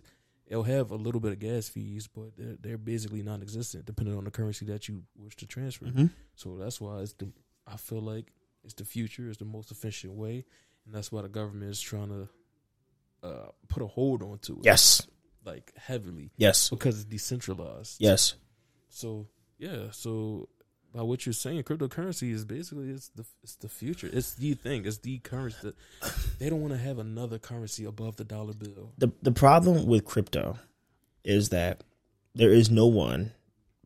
It'll 0.52 0.64
have 0.64 0.92
a 0.92 0.96
little 0.96 1.22
bit 1.22 1.32
of 1.32 1.40
gas 1.40 1.70
fees, 1.70 2.08
but 2.08 2.36
they're, 2.38 2.58
they're 2.60 2.78
basically 2.78 3.24
non 3.24 3.42
existent 3.42 3.86
depending 3.86 4.18
on 4.18 4.26
the 4.26 4.32
currency 4.32 4.66
that 4.66 4.90
you 4.90 5.04
wish 5.16 5.38
to 5.38 5.48
transfer. 5.48 5.86
mm-hmm. 5.86 6.08
So 6.36 6.58
that's 6.58 6.82
why 6.82 7.00
it's 7.00 7.14
the 7.14 7.32
I 7.66 7.78
feel 7.78 8.02
like 8.02 8.34
it's 8.66 8.74
the 8.74 8.84
future, 8.84 9.30
it's 9.30 9.38
the 9.38 9.46
most 9.46 9.72
efficient 9.72 10.14
way, 10.14 10.44
and 10.86 10.94
that's 10.94 11.10
why 11.10 11.22
the 11.22 11.30
government 11.30 11.72
is 11.72 11.80
trying 11.80 12.10
to 12.10 13.28
uh, 13.28 13.48
put 13.70 13.82
a 13.82 13.88
hold 13.88 14.22
onto 14.24 14.58
it. 14.60 14.66
yes 14.66 15.08
like 15.46 15.72
heavily 15.78 16.32
yes 16.38 16.70
because 16.70 16.96
it's 16.98 17.06
decentralized. 17.06 17.96
yes 18.00 18.36
So 18.90 19.28
yeah, 19.58 19.92
so 19.92 20.50
by 20.94 21.02
what 21.04 21.26
you're 21.26 21.34
saying, 21.34 21.64
cryptocurrency 21.64 22.32
is 22.32 22.44
basically 22.46 22.90
it's 22.90 23.10
the 23.10 23.26
it's 23.44 23.56
the 23.56 23.70
future. 23.70 24.10
It's 24.12 24.34
the 24.36 24.54
thing. 24.54 24.86
It's 24.86 24.98
the 24.98 25.20
currency. 25.20 25.58
That, 25.64 25.76
they 26.40 26.50
don't 26.50 26.62
want 26.62 26.74
to 26.74 26.80
have 26.80 27.00
another 27.00 27.40
currency 27.40 27.86
above 27.86 28.18
the 28.18 28.24
dollar 28.26 28.54
bill. 28.54 28.92
the 28.98 29.12
the 29.22 29.32
problem 29.32 29.86
with 29.86 30.04
crypto 30.06 30.58
is 31.24 31.50
that 31.50 31.84
there 32.36 32.52
is 32.52 32.70
no 32.72 32.88
one 32.88 33.32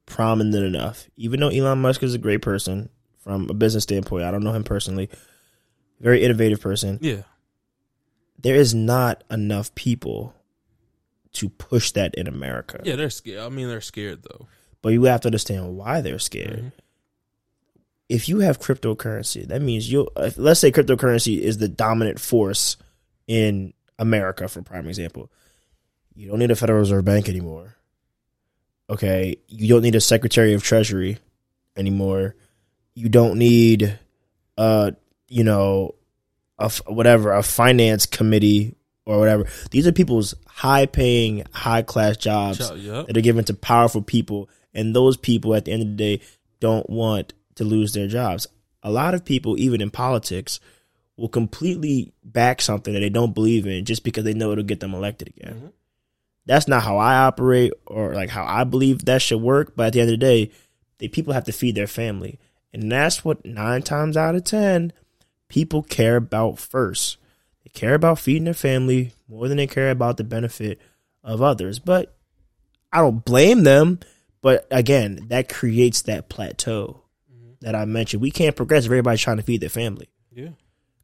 prominent 0.05 0.63
enough. 0.65 1.07
Even 1.17 1.39
though 1.39 1.49
Elon 1.49 1.79
Musk 1.81 2.01
is 2.03 2.13
a 2.13 2.17
great 2.19 2.41
person 2.41 2.89
from 3.19 3.49
a 3.49 3.53
business 3.53 3.83
standpoint, 3.83 4.23
I 4.23 4.31
don't 4.31 4.43
know 4.43 4.53
him 4.53 4.63
personally. 4.63 5.09
Very 5.99 6.23
innovative 6.23 6.61
person. 6.61 6.99
Yeah, 7.01 7.23
There 8.39 8.55
is 8.55 8.73
not 8.75 9.23
enough 9.31 9.73
people 9.75 10.33
to 11.33 11.49
push 11.49 11.91
that 11.91 12.13
in 12.15 12.27
America. 12.27 12.81
yeah, 12.83 12.95
they're 12.95 13.09
scared. 13.09 13.39
I 13.39 13.49
mean, 13.49 13.67
they're 13.67 13.81
scared 13.81 14.23
though. 14.23 14.47
But 14.81 14.89
you 14.93 15.03
have 15.05 15.21
to 15.21 15.27
understand 15.27 15.75
why 15.75 16.01
they're 16.01 16.19
scared. 16.19 16.65
Mhm. 16.65 16.71
If 18.07 18.29
you 18.29 18.39
have 18.39 18.59
cryptocurrency, 18.59 19.47
that 19.47 19.61
means. 19.61 19.91
Uh, 19.93 20.31
let's 20.37 20.59
say 20.59 20.71
cryptocurrency 20.71 21.39
is 21.39 21.57
the 21.57 21.67
dominant 21.67 22.19
force 22.19 22.77
in 23.27 23.73
America, 23.97 24.47
for 24.47 24.61
prime 24.61 24.87
example. 24.87 25.31
You 26.13 26.29
don't 26.29 26.39
need 26.39 26.51
a 26.51 26.55
Federal 26.55 26.79
Reserve 26.79 27.03
Bank 27.03 27.27
anymore. 27.27 27.75
Okay, 28.89 29.37
you 29.47 29.67
don't 29.67 29.81
need 29.81 29.95
a 29.95 30.01
Secretary 30.01 30.53
of 30.53 30.61
Treasury 30.61 31.17
anymore. 31.75 32.35
You 32.93 33.09
don't 33.09 33.37
need, 33.39 33.97
uh, 34.57 34.91
you 35.27 35.43
know, 35.43 35.95
a 36.59 36.65
f- 36.65 36.81
whatever 36.87 37.33
a 37.33 37.41
finance 37.41 38.05
committee 38.05 38.75
or 39.05 39.19
whatever. 39.19 39.47
These 39.71 39.87
are 39.87 39.91
people's 39.91 40.35
high-paying, 40.47 41.43
high-class 41.51 42.17
jobs 42.17 42.71
yeah. 42.77 43.03
that 43.07 43.17
are 43.17 43.21
given 43.21 43.43
to 43.45 43.53
powerful 43.55 44.01
people, 44.01 44.47
and 44.73 44.95
those 44.95 45.17
people 45.17 45.55
at 45.55 45.65
the 45.65 45.71
end 45.71 45.81
of 45.81 45.87
the 45.89 45.95
day 45.95 46.21
don't 46.59 46.89
want 46.89 47.33
to 47.55 47.63
lose 47.63 47.93
their 47.93 48.07
jobs. 48.07 48.47
A 48.83 48.91
lot 48.91 49.13
of 49.13 49.25
people, 49.25 49.59
even 49.59 49.81
in 49.81 49.89
politics, 49.89 50.59
will 51.17 51.29
completely 51.29 52.11
back 52.23 52.61
something 52.61 52.93
that 52.93 52.99
they 52.99 53.09
don't 53.09 53.33
believe 53.33 53.65
in 53.65 53.85
just 53.85 54.03
because 54.03 54.23
they 54.23 54.33
know 54.33 54.51
it'll 54.51 54.63
get 54.63 54.79
them 54.79 54.93
elected 54.93 55.29
again. 55.29 55.53
Mhm. 55.53 55.71
That's 56.45 56.67
not 56.67 56.83
how 56.83 56.97
I 56.97 57.15
operate 57.15 57.73
or 57.85 58.13
like 58.13 58.29
how 58.29 58.45
I 58.45 58.63
believe 58.63 59.05
that 59.05 59.21
should 59.21 59.41
work. 59.41 59.75
But 59.75 59.87
at 59.87 59.93
the 59.93 60.01
end 60.01 60.09
of 60.09 60.19
the 60.19 60.25
day, 60.25 60.51
the 60.99 61.07
people 61.07 61.33
have 61.33 61.45
to 61.45 61.51
feed 61.51 61.75
their 61.75 61.87
family, 61.87 62.37
and 62.73 62.91
that's 62.91 63.25
what 63.25 63.45
nine 63.45 63.81
times 63.81 64.15
out 64.15 64.35
of 64.35 64.43
ten 64.43 64.93
people 65.47 65.83
care 65.83 66.17
about 66.17 66.59
first. 66.59 67.17
They 67.63 67.69
care 67.69 67.95
about 67.95 68.19
feeding 68.19 68.45
their 68.45 68.53
family 68.53 69.13
more 69.27 69.47
than 69.47 69.57
they 69.57 69.67
care 69.67 69.89
about 69.89 70.17
the 70.17 70.23
benefit 70.23 70.79
of 71.23 71.41
others. 71.41 71.79
But 71.79 72.15
I 72.91 72.99
don't 72.99 73.25
blame 73.25 73.63
them, 73.63 73.99
but 74.41 74.67
again, 74.69 75.25
that 75.29 75.49
creates 75.49 76.01
that 76.03 76.29
plateau 76.29 77.01
that 77.65 77.73
I 77.73 77.83
mentioned. 77.85 78.21
We 78.21 78.29
can't 78.29 78.55
progress 78.55 78.85
if 78.85 78.91
everybody's 78.91 79.21
trying 79.21 79.37
to 79.37 79.43
feed 79.43 79.59
their 79.59 79.69
family. 79.69 80.07
Yeah, 80.31 80.49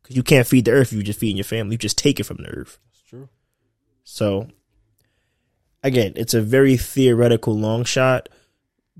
Because 0.03 0.15
you 0.15 0.21
can't 0.21 0.45
feed 0.45 0.65
the 0.65 0.71
earth 0.71 0.89
if 0.89 0.93
you're 0.93 1.01
just 1.01 1.19
feeding 1.19 1.37
your 1.37 1.43
family. 1.43 1.73
You 1.73 1.79
just 1.79 1.97
take 1.97 2.19
it 2.19 2.23
from 2.23 2.37
the 2.37 2.49
earth. 2.49 2.77
that's 2.85 3.01
true. 3.01 3.29
So, 4.03 4.47
again, 5.81 6.13
it's 6.15 6.35
a 6.35 6.41
very 6.41 6.77
theoretical 6.77 7.57
long 7.57 7.83
shot. 7.83 8.29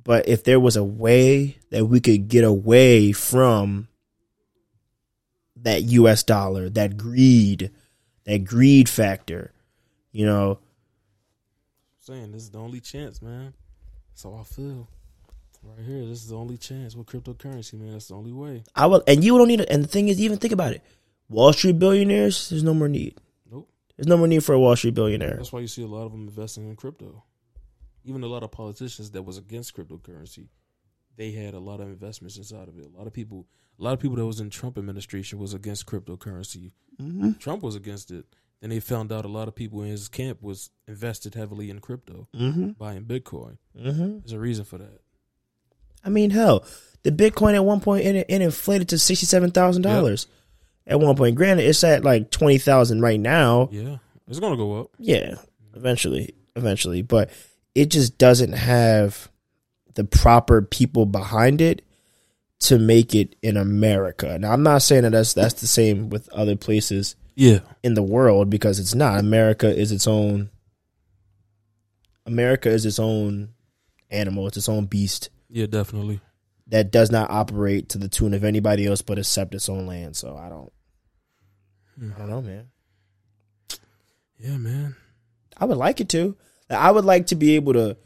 But 0.04 0.28
if 0.28 0.44
there 0.44 0.60
was 0.60 0.76
a 0.76 0.84
way 0.84 1.60
that 1.70 1.86
we 1.86 2.00
could 2.00 2.30
get 2.30 2.44
away 2.44 3.12
from 3.12 3.90
that 5.58 5.84
US 5.84 6.24
dollar, 6.24 6.68
that 6.70 6.98
greed, 6.98 7.70
that 8.24 8.44
greed 8.44 8.90
factor, 8.90 9.54
you 10.12 10.26
know, 10.26 10.58
I'm 11.94 12.00
saying 12.00 12.32
this 12.32 12.42
is 12.42 12.50
the 12.50 12.58
only 12.58 12.80
chance, 12.80 13.22
man. 13.22 13.54
That's 14.10 14.24
how 14.24 14.34
I 14.34 14.44
feel. 14.46 14.88
Right 15.64 15.86
here, 15.86 16.06
this 16.06 16.24
is 16.24 16.30
the 16.30 16.36
only 16.38 16.58
chance 16.58 16.96
with 16.96 17.08
cryptocurrency, 17.08 17.74
man. 17.74 17.92
That's 17.94 18.08
the 18.08 18.16
only 18.16 18.32
way. 18.32 18.64
I 18.76 18.88
will, 18.88 19.04
and 19.08 19.24
you 19.24 19.38
don't 19.38 19.48
need 19.48 19.62
it. 19.62 19.70
And 19.70 19.84
the 19.84 19.88
thing 19.88 20.08
is, 20.08 20.20
even 20.20 20.38
think 20.38 20.54
about 20.54 20.74
it 20.74 20.82
Wall 21.30 21.54
Street 21.54 21.78
billionaires, 21.80 22.50
there's 22.50 22.64
no 22.64 22.74
more 22.74 22.88
need. 22.90 23.20
Nope. 23.50 23.70
There's 23.96 24.08
no 24.08 24.18
more 24.18 24.28
need 24.28 24.44
for 24.44 24.54
a 24.54 24.60
Wall 24.60 24.76
Street 24.76 24.96
billionaire. 24.96 25.36
That's 25.38 25.52
why 25.54 25.60
you 25.60 25.68
see 25.68 25.84
a 25.84 25.88
lot 25.88 26.06
of 26.06 26.12
them 26.12 26.28
investing 26.28 26.68
in 26.68 26.76
crypto. 26.76 27.24
Even 28.04 28.24
a 28.24 28.28
lot 28.28 28.42
of 28.44 28.52
politicians 28.52 29.12
that 29.12 29.22
was 29.22 29.38
against 29.38 29.76
cryptocurrency, 29.76 30.48
they 31.16 31.32
had 31.32 31.54
a 31.54 31.60
lot 31.60 31.80
of 31.80 31.88
investments 31.88 32.38
inside 32.38 32.68
of 32.68 32.80
it. 32.80 32.86
A 32.94 32.98
lot 32.98 33.06
of 33.06 33.14
people, 33.14 33.46
a 33.80 33.84
lot 33.84 33.94
of 33.94 34.00
people 34.00 34.18
that 34.18 34.26
was 34.26 34.40
in 34.40 34.50
Trump 34.50 34.78
administration 34.80 35.38
was 35.38 35.54
against 35.54 35.86
cryptocurrency. 35.86 36.72
Mm-hmm. 37.00 37.34
Trump 37.34 37.62
was 37.62 37.76
against 37.76 38.10
it. 38.10 38.26
Then 38.60 38.72
they 38.72 38.80
found 38.80 39.12
out 39.12 39.26
a 39.26 39.28
lot 39.28 39.48
of 39.48 39.56
people 39.56 39.82
in 39.84 39.90
his 39.90 40.08
camp 40.08 40.42
was 40.42 40.72
invested 40.88 41.36
heavily 41.36 41.70
in 41.70 41.80
crypto, 41.80 42.28
Mm-hmm. 42.36 42.70
buying 42.72 43.06
Bitcoin. 43.06 43.58
Mm-hmm. 43.80 44.20
There's 44.20 44.32
a 44.34 44.40
reason 44.40 44.66
for 44.66 44.80
that. 44.80 45.02
I 46.04 46.10
mean, 46.10 46.30
hell, 46.32 46.66
the 47.04 47.12
Bitcoin 47.12 47.56
at 47.56 47.66
one 47.66 47.80
point 47.80 48.06
it, 48.06 48.16
it 48.30 48.42
inflated 48.42 48.90
to 48.90 48.98
sixty 48.98 49.26
seven 49.26 49.52
thousand 49.52 49.82
dollars. 49.84 50.28
At 50.88 51.00
one 51.00 51.16
point, 51.16 51.36
granted, 51.36 51.64
it's 51.68 51.84
at 51.84 52.04
like 52.04 52.32
twenty 52.32 52.58
thousand 52.58 53.02
right 53.02 53.20
now. 53.20 53.70
Yeah, 53.72 53.98
it's 54.28 54.40
gonna 54.40 54.58
go 54.58 54.82
up. 54.82 54.90
Yeah, 54.98 55.36
eventually, 55.76 56.34
eventually, 56.56 57.02
but 57.02 57.30
it 57.76 57.90
just 57.92 58.18
doesn't 58.18 58.54
have 58.54 59.30
the 59.94 60.04
proper 60.04 60.62
people 60.62 61.06
behind 61.06 61.62
it 61.62 61.84
to 62.60 62.78
make 62.78 63.16
it 63.16 63.36
in 63.42 63.58
America. 63.58 64.38
Now, 64.40 64.52
I'm 64.54 64.64
not 64.64 64.82
saying 64.82 65.04
that 65.04 65.12
that's 65.12 65.34
that's 65.34 65.56
the 65.62 65.68
same 65.68 66.10
with 66.10 66.30
other 66.30 66.56
places 66.56 67.16
Yeah, 67.36 67.60
in 67.84 67.94
the 67.96 68.04
world 68.04 68.50
because 68.50 68.80
it's 68.80 68.96
not. 68.96 69.20
America 69.20 69.68
is 69.74 69.92
its 69.92 70.08
own. 70.08 70.50
America 72.26 72.70
is 72.70 72.86
its 72.86 73.00
own 73.00 73.50
animal. 74.10 74.48
It's 74.48 74.58
its 74.58 74.70
own 74.70 74.86
beast 74.86 75.30
yeah, 75.52 75.66
definitely. 75.68 76.22
that 76.68 76.92
does 76.92 77.12
not 77.12 77.30
operate 77.30 77.90
to 77.90 77.98
the 77.98 78.08
tune 78.08 78.34
of 78.34 78.44
anybody 78.44 78.86
else 78.88 79.02
but 79.02 79.20
except 79.20 79.54
its 79.54 79.70
own 79.70 79.86
land. 79.86 80.16
So 80.16 80.36
I 80.38 80.50
don't. 80.50 80.72
I 82.16 82.18
don't 82.18 82.30
know, 82.30 82.42
man. 82.42 82.68
Yeah, 84.40 84.58
man. 84.58 84.96
I 85.58 85.66
would 85.66 85.78
like 85.78 86.00
it 86.02 86.10
to. 86.10 86.36
I 86.70 86.90
would 86.90 87.06
like 87.06 87.28
to 87.28 87.36
be 87.36 87.56
able 87.56 87.74
to. 87.74 87.98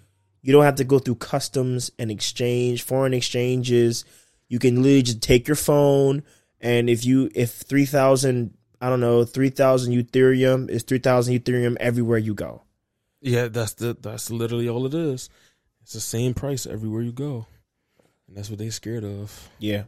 You 0.42 0.52
don't 0.52 0.64
have 0.64 0.76
to 0.76 0.84
go 0.84 1.00
through 1.00 1.16
customs 1.16 1.92
and 1.98 2.12
exchange, 2.12 2.84
foreign 2.84 3.14
exchanges. 3.14 4.06
You 4.50 4.60
can 4.60 4.76
literally 4.78 5.02
just 5.04 5.22
take 5.22 5.48
your 5.48 5.56
phone, 5.56 6.24
and 6.60 6.90
if 6.90 7.06
you 7.06 7.30
if 7.34 7.52
three 7.52 7.86
thousand, 7.86 8.56
I 8.82 8.90
don't 8.90 9.00
know, 9.00 9.24
three 9.24 9.50
thousand 9.50 9.94
Ethereum 9.94 10.70
is 10.70 10.84
three 10.84 11.00
thousand 11.00 11.36
Ethereum 11.36 11.78
everywhere 11.80 12.18
you 12.18 12.34
go. 12.34 12.64
Yeah, 13.22 13.48
that's 13.48 13.74
the 13.74 13.96
that's 14.00 14.30
literally 14.30 14.68
all 14.68 14.86
it 14.86 14.94
is. 14.94 15.30
It's 15.86 15.94
the 15.94 16.00
same 16.00 16.34
price 16.34 16.66
everywhere 16.66 17.04
you 17.04 17.12
go, 17.12 17.46
and 18.28 18.36
that's 18.36 18.50
what 18.50 18.58
they're 18.58 18.72
scared 18.72 19.04
of. 19.04 19.50
Yeah, 19.60 19.84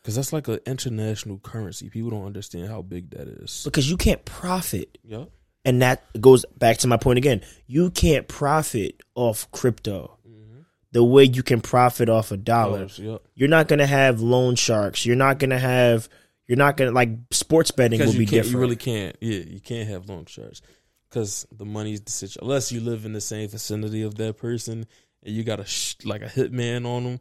Because 0.00 0.14
that's 0.14 0.32
like 0.32 0.46
an 0.46 0.60
international 0.66 1.38
currency. 1.38 1.90
People 1.90 2.10
don't 2.10 2.26
understand 2.26 2.68
how 2.68 2.80
big 2.82 3.10
that 3.10 3.26
is. 3.26 3.62
because 3.64 3.90
you 3.90 3.96
can't 3.96 4.24
profit, 4.24 4.98
Yep. 5.02 5.28
and 5.64 5.82
that 5.82 6.04
goes 6.20 6.44
back 6.56 6.78
to 6.78 6.86
my 6.86 6.96
point 6.96 7.18
again. 7.18 7.40
You 7.66 7.90
can't 7.90 8.28
profit 8.28 9.02
off 9.16 9.50
crypto 9.50 10.16
mm-hmm. 10.24 10.60
the 10.92 11.02
way 11.02 11.24
you 11.24 11.42
can 11.42 11.60
profit 11.60 12.08
off 12.08 12.30
a 12.30 12.36
dollar. 12.36 12.78
Dollars, 12.78 13.00
Yep. 13.00 13.22
you're 13.34 13.48
not 13.48 13.66
gonna 13.66 13.84
have 13.84 14.20
loan 14.20 14.54
sharks. 14.54 15.04
You're 15.04 15.16
not 15.16 15.40
gonna 15.40 15.58
have. 15.58 16.08
You're 16.46 16.56
not 16.56 16.76
gonna 16.76 16.92
like 16.92 17.10
sports 17.32 17.72
betting 17.72 17.98
Because 17.98 18.12
will 18.14 18.20
be 18.20 18.26
different. 18.26 18.52
you 18.52 18.58
really 18.60 18.76
can't. 18.76 19.16
Yeah, 19.20 19.40
you 19.40 19.58
can't 19.58 19.88
have 19.88 20.08
loan 20.08 20.26
sharks 20.26 20.62
because 21.10 21.44
the 21.50 21.64
money's 21.64 22.00
the 22.02 22.12
situation. 22.12 22.42
Unless 22.42 22.70
you 22.70 22.80
live 22.80 23.04
in 23.04 23.12
the 23.12 23.20
same 23.20 23.48
vicinity 23.48 24.02
of 24.02 24.14
that 24.16 24.36
person 24.36 24.86
and 25.26 25.34
you 25.34 25.44
got 25.44 25.60
a 25.60 25.66
sh- 25.66 25.96
like 26.04 26.22
a 26.22 26.26
hitman 26.26 26.86
on 26.86 27.04
them, 27.04 27.20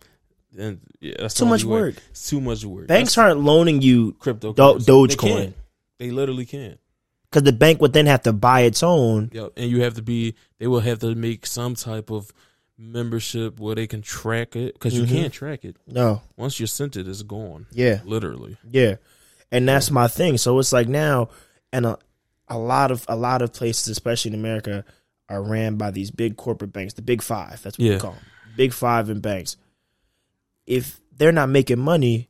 And 0.57 0.79
yeah, 1.01 1.15
that's 1.19 1.33
too 1.33 1.45
much 1.45 1.65
work. 1.65 1.95
It's 2.11 2.29
too 2.29 2.39
much 2.39 2.63
work. 2.63 2.87
Banks 2.87 3.15
That's 3.15 3.17
aren't 3.17 3.41
loaning 3.41 3.81
you 3.81 4.13
crypto. 4.13 4.53
Do- 4.53 4.79
Dogecoin. 4.79 5.53
They, 5.99 6.05
they 6.07 6.11
literally 6.11 6.45
can't. 6.45 6.79
because 7.29 7.43
the 7.43 7.51
bank 7.51 7.81
would 7.81 7.91
then 7.91 8.05
have 8.05 8.21
to 8.23 8.31
buy 8.31 8.61
its 8.61 8.81
own. 8.83 9.29
Yep. 9.33 9.53
And 9.57 9.69
you 9.69 9.81
have 9.81 9.95
to 9.95 10.01
be. 10.01 10.35
They 10.59 10.67
will 10.67 10.79
have 10.79 10.99
to 10.99 11.13
make 11.15 11.45
some 11.45 11.75
type 11.75 12.09
of 12.11 12.31
membership 12.77 13.59
where 13.59 13.75
they 13.75 13.87
can 13.87 14.01
track 14.01 14.55
it 14.55 14.73
because 14.73 14.93
Mhm. 14.93 14.99
you 14.99 15.05
can't 15.07 15.33
track 15.33 15.63
it 15.65 15.77
No, 15.87 16.21
once 16.37 16.59
you're 16.59 16.67
sent 16.67 16.95
it. 16.97 17.07
It's 17.07 17.21
gone. 17.23 17.67
yeah, 17.71 18.01
Literally. 18.05 18.57
yeah, 18.69 18.95
and 19.51 19.67
that's 19.67 19.89
my 19.91 20.07
thing. 20.07 20.37
So 20.37 20.59
it's 20.59 20.73
like 20.73 20.87
now, 20.89 21.29
and 21.71 21.85
a, 21.85 21.97
a 22.49 22.57
lot 22.57 22.91
of 22.91 23.05
a 23.07 23.15
lot 23.15 23.41
of 23.41 23.53
places, 23.53 23.87
especially 23.87 24.33
in 24.33 24.39
America, 24.39 24.83
are 25.29 25.41
ran 25.43 25.75
by 25.75 25.91
these 25.91 26.11
big 26.11 26.37
corporate 26.37 26.71
banks, 26.73 26.93
the 26.93 27.01
big 27.01 27.21
five. 27.21 27.61
That's 27.63 27.77
what 27.77 27.85
Yeah. 27.85 27.93
we 27.93 27.99
call 27.99 28.11
them, 28.11 28.21
big 28.55 28.73
five 28.73 29.09
and 29.09 29.21
banks. 29.21 29.57
If 30.65 30.99
they're 31.17 31.31
not 31.31 31.49
making 31.49 31.79
money, 31.79 32.29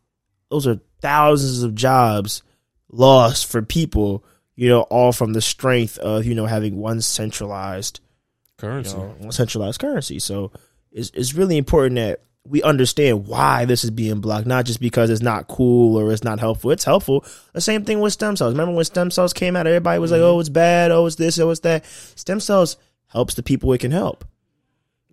those 0.49 0.67
are 0.67 0.79
thousands 1.01 1.63
of 1.63 1.75
jobs 1.75 2.43
lost 2.91 3.45
for 3.47 3.61
people. 3.61 4.23
You 4.55 4.69
know, 4.69 4.81
all 4.83 5.11
from 5.11 5.33
the 5.33 5.41
strength 5.41 5.97
of 5.97 6.25
you 6.25 6.33
know 6.35 6.45
having 6.45 6.77
one 6.77 7.01
centralized 7.01 7.99
you 8.01 8.61
Currency. 8.69 8.95
know, 8.95 9.13
one 9.19 9.31
centralized 9.33 9.79
currency. 9.81 10.19
So 10.19 10.51
it's 10.91 11.11
it's 11.13 11.33
really 11.33 11.57
important 11.57 11.95
that 11.97 12.21
we 12.47 12.61
understand 12.63 13.27
why 13.27 13.65
this 13.65 13.83
is 13.83 13.89
being 13.89 14.21
blocked, 14.21 14.45
not 14.47 14.65
just 14.65 14.79
because 14.79 15.09
it's 15.09 15.21
not 15.21 15.47
cool 15.47 15.97
or 15.99 16.13
it's 16.13 16.23
not 16.23 16.39
helpful. 16.39 16.71
It's 16.71 16.83
helpful. 16.85 17.25
The 17.53 17.59
same 17.59 17.83
thing 17.83 17.99
with 17.99 18.13
stem 18.13 18.35
cells. 18.37 18.53
Remember 18.53 18.73
when 18.75 18.85
stem 18.85 19.11
cells 19.11 19.33
came 19.33 19.55
out, 19.55 19.67
everybody 19.67 19.99
was 19.99 20.11
like, 20.11 20.19
mm-hmm. 20.19 20.27
"Oh, 20.37 20.39
it's 20.39 20.49
bad. 20.49 20.91
Oh, 20.91 21.05
it's 21.05 21.15
this. 21.17 21.37
Oh, 21.39 21.49
it's 21.49 21.61
that." 21.61 21.85
Stem 22.15 22.39
cells 22.39 22.77
helps 23.15 23.33
the 23.33 23.41
people 23.43 23.71
it 23.73 23.79
can 23.79 23.91
help, 23.91 24.23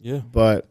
Yeah. 0.00 0.18
but 0.30 0.68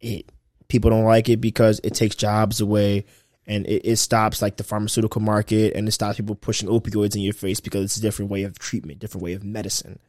it 0.00 0.30
people 0.68 0.90
don't 0.90 1.04
like 1.04 1.28
it 1.28 1.40
because 1.40 1.80
it 1.84 1.94
takes 1.94 2.14
jobs 2.16 2.60
away. 2.60 3.04
And 3.48 3.64
it, 3.66 3.82
it 3.84 3.96
stops 3.98 4.42
like 4.42 4.56
the 4.56 4.64
pharmaceutical 4.64 5.20
market, 5.22 5.74
and 5.76 5.86
it 5.86 5.92
stops 5.92 6.16
people 6.16 6.34
pushing 6.34 6.68
opioids 6.68 7.14
in 7.14 7.20
your 7.22 7.32
face 7.32 7.60
because 7.60 7.84
it's 7.84 7.96
a 7.96 8.00
different 8.00 8.28
way 8.32 8.42
of 8.42 8.58
treatment, 8.58 8.98
different 8.98 9.22
way 9.22 9.34
of 9.34 9.44
medicine, 9.44 10.00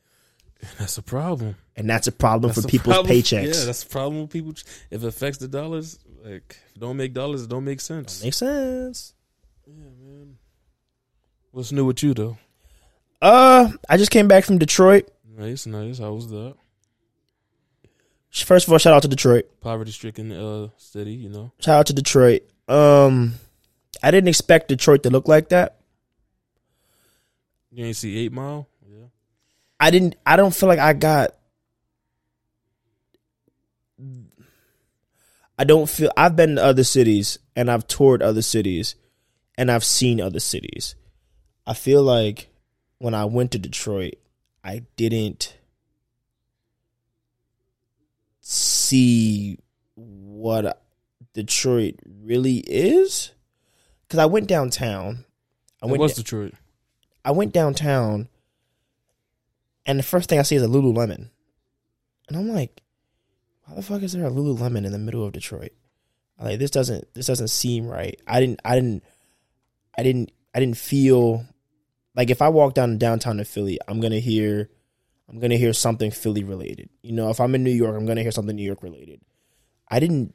That's 0.79 0.97
a 0.97 1.03
problem. 1.03 1.55
and 1.75 1.87
that's 1.87 2.07
a 2.07 2.11
problem 2.11 2.49
That's 2.49 2.61
for 2.61 2.67
a 2.67 2.71
people's 2.71 2.95
problem. 2.95 3.15
paychecks. 3.15 3.53
Yeah, 3.59 3.65
that's 3.65 3.83
a 3.83 3.87
problem 3.87 4.21
with 4.21 4.31
people. 4.31 4.53
If 4.89 5.03
it 5.03 5.07
affects 5.07 5.37
the 5.37 5.47
dollars, 5.47 5.99
like 6.23 6.57
if 6.69 6.75
it 6.77 6.79
don't 6.79 6.97
make 6.97 7.13
dollars, 7.13 7.43
it 7.43 7.49
don't 7.49 7.63
make 7.63 7.79
sense. 7.79 8.23
Make 8.23 8.33
sense. 8.33 9.13
Yeah, 9.67 9.73
man. 10.03 10.37
What's 11.51 11.71
new 11.71 11.85
with 11.85 12.01
you 12.01 12.15
though? 12.15 12.37
Uh, 13.21 13.69
I 13.87 13.97
just 13.97 14.09
came 14.09 14.27
back 14.27 14.45
from 14.45 14.57
Detroit. 14.57 15.11
Nice, 15.37 15.67
nice. 15.67 15.99
How 15.99 16.13
was 16.13 16.29
that? 16.29 16.55
First 18.31 18.67
of 18.67 18.73
all, 18.73 18.79
shout 18.79 18.93
out 18.93 19.03
to 19.03 19.07
Detroit. 19.07 19.45
Poverty 19.61 19.91
stricken 19.91 20.31
uh 20.31 20.69
city, 20.77 21.13
you 21.13 21.29
know. 21.29 21.51
Shout 21.59 21.79
out 21.79 21.87
to 21.87 21.93
Detroit. 21.93 22.41
Um, 22.67 23.35
I 24.01 24.09
didn't 24.11 24.27
expect 24.27 24.67
Detroit 24.67 25.03
to 25.03 25.11
look 25.11 25.27
like 25.27 25.49
that. 25.49 25.77
You 27.71 27.85
ain't 27.85 27.95
see 27.95 28.17
Eight 28.17 28.31
Mile? 28.31 28.67
Yeah. 28.89 29.05
I 29.79 29.91
didn't. 29.91 30.15
I 30.25 30.35
don't 30.35 30.53
feel 30.53 30.67
like 30.67 30.79
I 30.79 30.93
got. 30.93 31.35
I 35.59 35.63
don't 35.63 35.87
feel. 35.87 36.11
I've 36.17 36.35
been 36.35 36.55
to 36.55 36.63
other 36.63 36.83
cities 36.83 37.37
and 37.55 37.69
I've 37.69 37.87
toured 37.87 38.23
other 38.23 38.41
cities, 38.41 38.95
and 39.55 39.71
I've 39.71 39.83
seen 39.83 40.19
other 40.19 40.39
cities. 40.39 40.95
I 41.65 41.75
feel 41.75 42.01
like 42.01 42.49
when 42.97 43.13
I 43.13 43.25
went 43.25 43.51
to 43.51 43.59
Detroit, 43.59 44.15
I 44.67 44.81
didn't 44.97 45.57
see 48.41 49.57
what 49.95 50.83
Detroit 51.33 51.95
really 52.05 52.57
is. 52.57 53.31
Because 54.03 54.19
I 54.19 54.25
went 54.25 54.47
downtown. 54.47 55.23
I 55.81 55.87
It 55.87 55.91
went. 55.91 56.01
was 56.01 56.15
Detroit. 56.15 56.53
I 57.23 57.31
went 57.31 57.53
downtown, 57.53 58.27
and 59.85 59.99
the 59.99 60.03
first 60.03 60.29
thing 60.29 60.37
I 60.37 60.41
see 60.41 60.55
is 60.55 60.63
a 60.63 60.67
Lululemon, 60.67 61.29
and 62.27 62.37
I'm 62.37 62.49
like, 62.49 62.81
"Why 63.65 63.75
the 63.75 63.81
fuck 63.81 64.01
is 64.01 64.13
there 64.13 64.25
a 64.25 64.29
Lululemon 64.31 64.85
in 64.85 64.91
the 64.91 64.99
middle 64.99 65.25
of 65.25 65.31
Detroit? 65.31 65.71
Like 66.39 66.59
this 66.59 66.71
doesn't 66.71 67.13
this 67.13 67.27
doesn't 67.27 67.49
seem 67.49 67.87
right." 67.87 68.19
I 68.27 68.41
didn't 68.41 68.59
I 68.65 68.75
didn't 68.75 69.03
I 69.97 70.03
didn't 70.03 70.31
I 70.53 70.59
didn't 70.59 70.77
feel 70.77 71.45
like 72.17 72.29
if 72.31 72.41
I 72.41 72.49
walk 72.49 72.73
down 72.73 72.97
downtown 72.97 73.37
to 73.37 73.45
Philly, 73.45 73.79
I'm 73.87 74.01
gonna 74.01 74.19
hear 74.19 74.69
I'm 75.29 75.39
gonna 75.39 75.55
hear 75.55 75.71
something 75.71 76.11
Philly 76.11 76.43
related. 76.43 76.89
You 77.03 77.13
know, 77.13 77.29
if 77.29 77.39
I'm 77.39 77.55
in 77.55 77.63
New 77.63 77.71
York, 77.71 77.95
I'm 77.95 78.05
gonna 78.05 78.23
hear 78.23 78.31
something 78.31 78.55
New 78.55 78.63
York 78.65 78.83
related. 78.83 79.21
I 79.87 79.99
didn't 80.01 80.33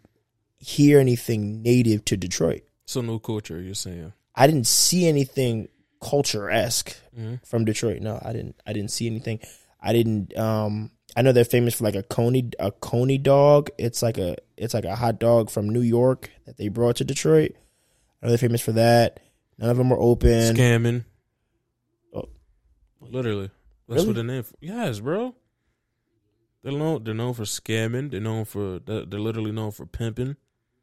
hear 0.58 1.00
anything 1.00 1.60
native 1.62 2.04
to 2.06 2.16
Detroit. 2.16 2.62
So 2.86 3.00
no 3.00 3.18
culture, 3.18 3.60
you're 3.60 3.74
saying? 3.74 4.12
I 4.34 4.46
didn't 4.46 4.66
see 4.66 5.06
anything 5.06 5.68
culture 6.00 6.50
esque 6.50 6.96
hmm 7.14 7.34
from 7.44 7.64
Detroit. 7.64 8.00
No, 8.00 8.18
I 8.24 8.32
didn't. 8.32 8.56
I 8.66 8.72
didn't 8.72 8.90
see 8.92 9.06
anything. 9.06 9.40
I 9.80 9.92
didn't. 9.92 10.36
Um, 10.38 10.92
I 11.16 11.22
know 11.22 11.32
they're 11.32 11.44
famous 11.44 11.74
for 11.74 11.84
like 11.84 11.96
a 11.96 12.02
coney 12.04 12.50
a 12.58 12.70
coney 12.70 13.18
dog. 13.18 13.70
It's 13.76 14.02
like 14.02 14.18
a 14.18 14.36
it's 14.56 14.72
like 14.72 14.84
a 14.84 14.94
hot 14.94 15.18
dog 15.18 15.50
from 15.50 15.68
New 15.68 15.80
York 15.82 16.30
that 16.46 16.56
they 16.56 16.68
brought 16.68 16.96
to 16.96 17.04
Detroit. 17.04 17.52
I 18.22 18.26
know 18.26 18.28
they're 18.30 18.38
famous 18.38 18.60
for 18.60 18.72
that. 18.72 19.18
None 19.58 19.68
of 19.68 19.76
them 19.76 19.92
are 19.92 19.98
open. 19.98 20.54
Scamming. 20.56 21.04
Literally. 23.10 23.50
That's 23.88 24.02
Really? 24.02 24.06
what 24.08 24.16
the 24.16 24.22
name. 24.24 24.42
For. 24.42 24.54
Yes, 24.60 25.00
bro. 25.00 25.34
They're 26.62 26.72
known. 26.72 27.04
They're 27.04 27.14
known 27.14 27.34
for 27.34 27.42
scamming. 27.44 28.10
They're 28.10 28.20
known 28.20 28.44
for. 28.44 28.78
They're, 28.78 29.04
they're 29.04 29.20
literally 29.20 29.52
known 29.52 29.72
for 29.72 29.86
pimping. 29.86 30.36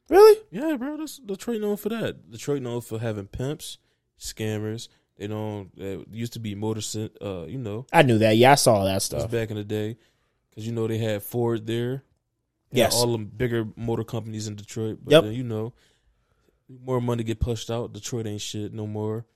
Really? 0.08 0.40
Yeah, 0.50 0.76
bro. 0.76 0.96
That's 0.96 1.18
Detroit 1.18 1.60
known 1.60 1.76
for 1.76 1.88
that. 1.88 2.30
Detroit 2.30 2.62
known 2.62 2.80
for 2.80 2.98
having 2.98 3.26
pimps, 3.26 3.78
scammers. 4.18 4.88
They 5.16 5.28
know 5.28 5.68
that 5.76 6.04
used 6.10 6.32
to 6.34 6.40
be 6.40 6.54
motor. 6.54 6.80
Uh, 7.22 7.44
you 7.46 7.58
know, 7.58 7.86
I 7.92 8.02
knew 8.02 8.18
that. 8.18 8.36
Yeah, 8.36 8.52
I 8.52 8.56
saw 8.56 8.84
that 8.84 9.02
stuff. 9.02 9.30
back 9.30 9.50
in 9.50 9.56
the 9.56 9.64
day, 9.64 9.96
because 10.50 10.66
you 10.66 10.72
know 10.72 10.86
they 10.86 10.98
had 10.98 11.22
Ford 11.22 11.66
there. 11.66 12.04
They 12.72 12.78
Yes. 12.78 12.94
all 12.94 13.12
the 13.12 13.18
bigger 13.24 13.66
motor 13.76 14.04
companies 14.04 14.46
in 14.46 14.54
Detroit. 14.56 14.98
But 15.02 15.12
Yep. 15.12 15.24
then, 15.24 15.32
you 15.34 15.42
know, 15.42 15.72
more 16.68 17.00
money 17.00 17.22
get 17.24 17.40
pushed 17.40 17.70
out. 17.70 17.92
Detroit 17.92 18.26
ain't 18.26 18.40
shit 18.40 18.72
no 18.72 18.86
more. 18.86 19.26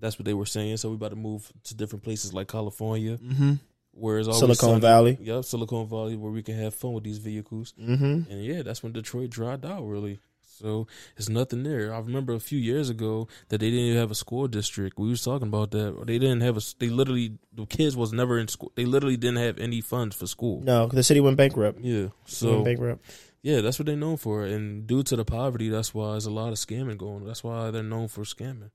That's 0.00 0.18
what 0.18 0.24
they 0.26 0.34
were 0.34 0.46
saying. 0.46 0.76
So 0.78 0.90
we 0.90 0.96
about 0.96 1.10
to 1.10 1.16
move 1.16 1.50
to 1.64 1.74
different 1.74 2.02
places 2.04 2.32
like 2.34 2.48
California, 2.48 3.16
Mm-hmm. 3.18 3.52
where 3.92 4.18
it's 4.18 4.28
always 4.28 4.40
Silicon 4.40 4.68
sunny. 4.68 4.80
Valley. 4.80 5.18
Yep, 5.20 5.44
Silicon 5.44 5.86
Valley, 5.88 6.16
where 6.16 6.30
we 6.32 6.42
can 6.42 6.56
have 6.58 6.74
fun 6.74 6.92
with 6.92 7.04
these 7.04 7.18
vehicles. 7.18 7.72
Mm-hmm. 7.80 8.30
And 8.30 8.44
yeah, 8.44 8.62
that's 8.62 8.82
when 8.82 8.92
Detroit 8.92 9.30
dried 9.30 9.64
out 9.64 9.84
really. 9.84 10.20
So 10.58 10.86
it's 11.18 11.28
nothing 11.28 11.64
there. 11.64 11.92
I 11.92 11.98
remember 11.98 12.32
a 12.32 12.40
few 12.40 12.58
years 12.58 12.88
ago 12.88 13.28
that 13.50 13.58
they 13.58 13.68
didn't 13.68 13.84
even 13.86 14.00
have 14.00 14.10
a 14.10 14.14
school 14.14 14.48
district. 14.48 14.98
We 14.98 15.08
was 15.10 15.22
talking 15.22 15.48
about 15.48 15.70
that. 15.72 16.04
They 16.06 16.18
didn't 16.18 16.40
have 16.40 16.56
a. 16.56 16.60
They 16.78 16.88
literally 16.88 17.36
the 17.52 17.66
kids 17.66 17.94
was 17.94 18.14
never 18.14 18.38
in 18.38 18.48
school. 18.48 18.72
They 18.74 18.86
literally 18.86 19.18
didn't 19.18 19.36
have 19.38 19.58
any 19.58 19.82
funds 19.82 20.16
for 20.16 20.26
school. 20.26 20.62
No, 20.62 20.86
the 20.86 21.02
city 21.02 21.20
went 21.20 21.36
bankrupt. 21.36 21.80
Yeah. 21.80 22.00
Went 22.04 22.12
So 22.24 22.64
bankrupt. 22.64 23.04
yeah, 23.42 23.60
that's 23.60 23.78
what 23.78 23.84
they're 23.84 23.96
known 23.96 24.16
for. 24.16 24.44
And 24.44 24.86
due 24.86 25.02
to 25.02 25.16
the 25.16 25.26
poverty, 25.26 25.68
that's 25.68 25.92
why 25.92 26.12
there's 26.12 26.24
a 26.24 26.30
lot 26.30 26.48
of 26.48 26.54
scamming 26.54 26.96
going. 26.96 27.24
That's 27.26 27.44
why 27.44 27.70
they're 27.70 27.82
known 27.82 28.08
for 28.08 28.22
scamming. 28.22 28.70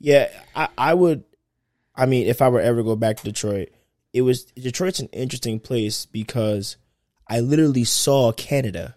Yeah, 0.00 0.28
I, 0.54 0.68
I 0.78 0.94
would. 0.94 1.24
I 1.94 2.06
mean, 2.06 2.26
if 2.26 2.40
I 2.40 2.48
were 2.48 2.60
ever 2.60 2.82
go 2.82 2.94
back 2.96 3.16
to 3.18 3.24
Detroit, 3.24 3.70
it 4.12 4.22
was 4.22 4.44
Detroit's 4.44 5.00
an 5.00 5.08
interesting 5.12 5.58
place 5.60 6.06
because 6.06 6.76
I 7.26 7.40
literally 7.40 7.84
saw 7.84 8.32
Canada 8.32 8.94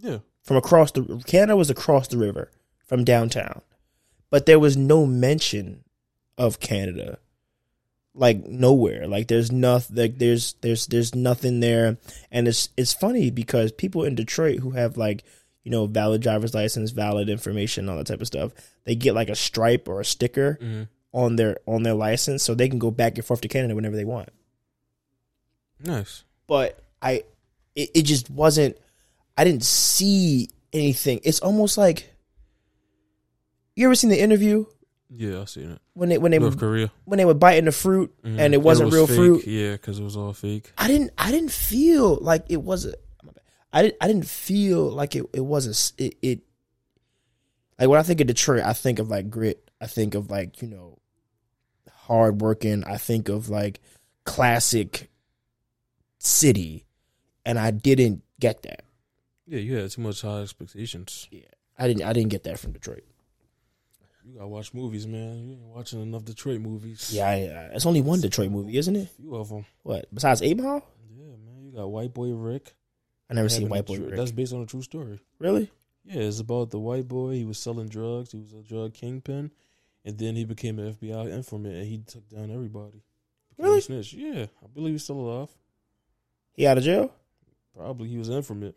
Yeah. 0.00 0.18
from 0.42 0.56
across 0.56 0.92
the 0.92 1.22
Canada 1.26 1.56
was 1.56 1.70
across 1.70 2.08
the 2.08 2.18
river 2.18 2.50
from 2.86 3.04
downtown, 3.04 3.62
but 4.30 4.46
there 4.46 4.60
was 4.60 4.76
no 4.76 5.04
mention 5.06 5.82
of 6.38 6.60
Canada, 6.60 7.18
like 8.14 8.46
nowhere. 8.46 9.08
Like 9.08 9.26
there's 9.26 9.50
nothing. 9.50 9.96
Like 9.96 10.18
there's 10.18 10.54
there's 10.60 10.86
there's 10.86 11.14
nothing 11.14 11.58
there, 11.60 11.96
and 12.30 12.46
it's 12.46 12.68
it's 12.76 12.94
funny 12.94 13.30
because 13.30 13.72
people 13.72 14.04
in 14.04 14.14
Detroit 14.14 14.60
who 14.60 14.70
have 14.70 14.96
like 14.96 15.24
you 15.66 15.72
know 15.72 15.86
valid 15.86 16.22
driver's 16.22 16.54
license, 16.54 16.92
valid 16.92 17.28
information, 17.28 17.88
all 17.88 17.96
that 17.96 18.06
type 18.06 18.20
of 18.20 18.28
stuff, 18.28 18.52
they 18.84 18.94
get 18.94 19.16
like 19.16 19.28
a 19.28 19.34
stripe 19.34 19.88
or 19.88 20.00
a 20.00 20.04
sticker 20.04 20.58
hmm 20.60 20.82
on 21.12 21.34
their 21.36 21.56
on 21.66 21.82
their 21.82 21.94
license, 21.94 22.42
so 22.42 22.54
they 22.54 22.68
can 22.68 22.78
go 22.78 22.90
back 22.90 23.16
and 23.16 23.24
forth 23.24 23.40
to 23.40 23.48
Canada 23.48 23.74
whenever 23.74 23.96
they 23.96 24.04
want. 24.04 24.28
Nice. 25.82 26.24
but 26.46 26.78
I 27.02 27.22
it, 27.74 27.90
it 27.94 28.02
just 28.02 28.30
wasn't 28.30 28.76
I 29.36 29.44
didn't 29.44 29.64
see 29.64 30.50
anything. 30.72 31.20
It's 31.24 31.40
almost 31.40 31.76
like 31.78 32.12
you 33.74 33.86
ever 33.86 33.94
seen 33.94 34.10
the 34.10 34.20
interview 34.20 34.66
Yeah, 35.10 35.42
I 35.42 35.44
seen 35.46 35.70
it. 35.72 35.80
when 35.94 36.08
they 36.10 36.18
when 36.18 36.32
they 36.32 36.38
North 36.38 36.54
would, 36.54 36.60
Korea. 36.60 36.92
when 37.04 37.18
they 37.18 37.32
bite 37.32 37.58
in 37.58 37.64
the 37.66 37.72
fruit 37.72 38.14
Mhm. 38.24 38.38
and 38.38 38.54
it 38.54 38.62
wasn't 38.62 38.86
was 38.86 38.94
real 38.94 39.06
fake. 39.06 39.16
fruit. 39.16 39.46
Yeah, 39.46 39.72
because 39.72 39.98
it 39.98 40.04
was 40.04 40.16
all 40.16 40.32
fake. 40.32 40.72
I 40.78 40.86
didn't 40.88 41.10
I 41.18 41.30
didn't 41.30 41.52
feel 41.52 42.16
like 42.20 42.44
it 42.48 42.62
was 42.62 42.86
a. 42.86 42.94
I 43.76 43.82
didn't 43.82 43.96
I 44.00 44.06
didn't 44.08 44.26
feel 44.26 44.90
like 44.90 45.14
it 45.16 45.24
it 45.34 45.40
was 45.44 45.66
a 45.66 45.70
s- 45.70 45.92
it, 45.98 46.16
it 46.22 46.40
like 47.78 47.88
when 47.88 48.00
I 48.00 48.02
think 48.02 48.20
of 48.22 48.26
Detroit, 48.26 48.62
I 48.64 48.72
think 48.72 48.98
of 48.98 49.08
like 49.10 49.28
grit. 49.30 49.70
I 49.80 49.86
think 49.86 50.14
of 50.14 50.30
like, 50.30 50.62
you 50.62 50.68
know, 50.68 50.98
hard 51.92 52.40
working. 52.40 52.84
I 52.84 52.96
think 52.96 53.28
of 53.28 53.48
like 53.50 53.80
classic 54.24 55.10
city. 56.18 56.84
And 57.44 57.58
I 57.58 57.70
didn't 57.70 58.22
get 58.40 58.62
that. 58.62 58.82
Yeah, 59.46 59.60
you 59.60 59.76
had 59.76 59.90
too 59.90 60.00
much 60.00 60.22
high 60.22 60.40
expectations. 60.40 61.28
Yeah, 61.30 61.42
I 61.78 61.86
didn't 61.86 62.02
I 62.04 62.12
didn't 62.12 62.30
get 62.30 62.44
that 62.44 62.58
from 62.58 62.72
Detroit. 62.72 63.04
You 64.24 64.34
gotta 64.34 64.48
watch 64.48 64.74
movies, 64.74 65.06
man. 65.06 65.44
You 65.46 65.52
ain't 65.52 65.60
watching 65.62 66.02
enough 66.02 66.24
Detroit 66.24 66.60
movies. 66.60 67.10
Yeah, 67.12 67.28
I, 67.28 67.32
I, 67.34 67.74
it's 67.76 67.86
only 67.86 68.00
one 68.00 68.20
Detroit 68.20 68.50
movie, 68.50 68.76
isn't 68.76 68.96
it? 68.96 69.04
A 69.04 69.22
few 69.22 69.36
of 69.36 69.50
them. 69.50 69.64
What 69.84 70.06
besides 70.12 70.42
Eight 70.42 70.56
Mile? 70.56 70.82
Yeah, 71.16 71.26
man. 71.44 71.62
You 71.64 71.70
got 71.76 71.86
White 71.86 72.12
Boy 72.12 72.30
Rick. 72.32 72.74
I 73.28 73.34
never 73.34 73.48
seen 73.48 73.66
a 73.66 73.70
White 73.70 73.86
Boy 73.86 73.96
true- 73.96 74.06
Rick. 74.06 74.16
That's 74.16 74.32
based 74.32 74.52
on 74.52 74.62
a 74.62 74.66
true 74.66 74.82
story. 74.82 75.20
Really? 75.38 75.70
Yeah, 76.04 76.20
it's 76.22 76.38
about 76.38 76.70
the 76.70 76.78
white 76.78 77.08
boy. 77.08 77.32
He 77.32 77.44
was 77.44 77.58
selling 77.58 77.88
drugs. 77.88 78.30
He 78.30 78.38
was 78.38 78.52
a 78.52 78.62
drug 78.62 78.94
kingpin, 78.94 79.50
and 80.04 80.16
then 80.16 80.36
he 80.36 80.44
became 80.44 80.78
an 80.78 80.92
FBI 80.94 81.32
informant, 81.32 81.74
and 81.74 81.84
he 81.84 81.98
took 81.98 82.28
down 82.28 82.52
everybody. 82.52 83.02
Became 83.50 83.70
Really? 83.70 83.80
Snitch. 83.80 84.12
Yeah, 84.12 84.46
I 84.62 84.66
believe 84.72 84.92
he's 84.94 85.02
still 85.02 85.18
alive. 85.18 85.48
He 86.52 86.64
out 86.66 86.78
of 86.78 86.84
jail? 86.84 87.12
Probably 87.76 88.08
he 88.08 88.18
was 88.18 88.28
an 88.28 88.36
informant. 88.36 88.76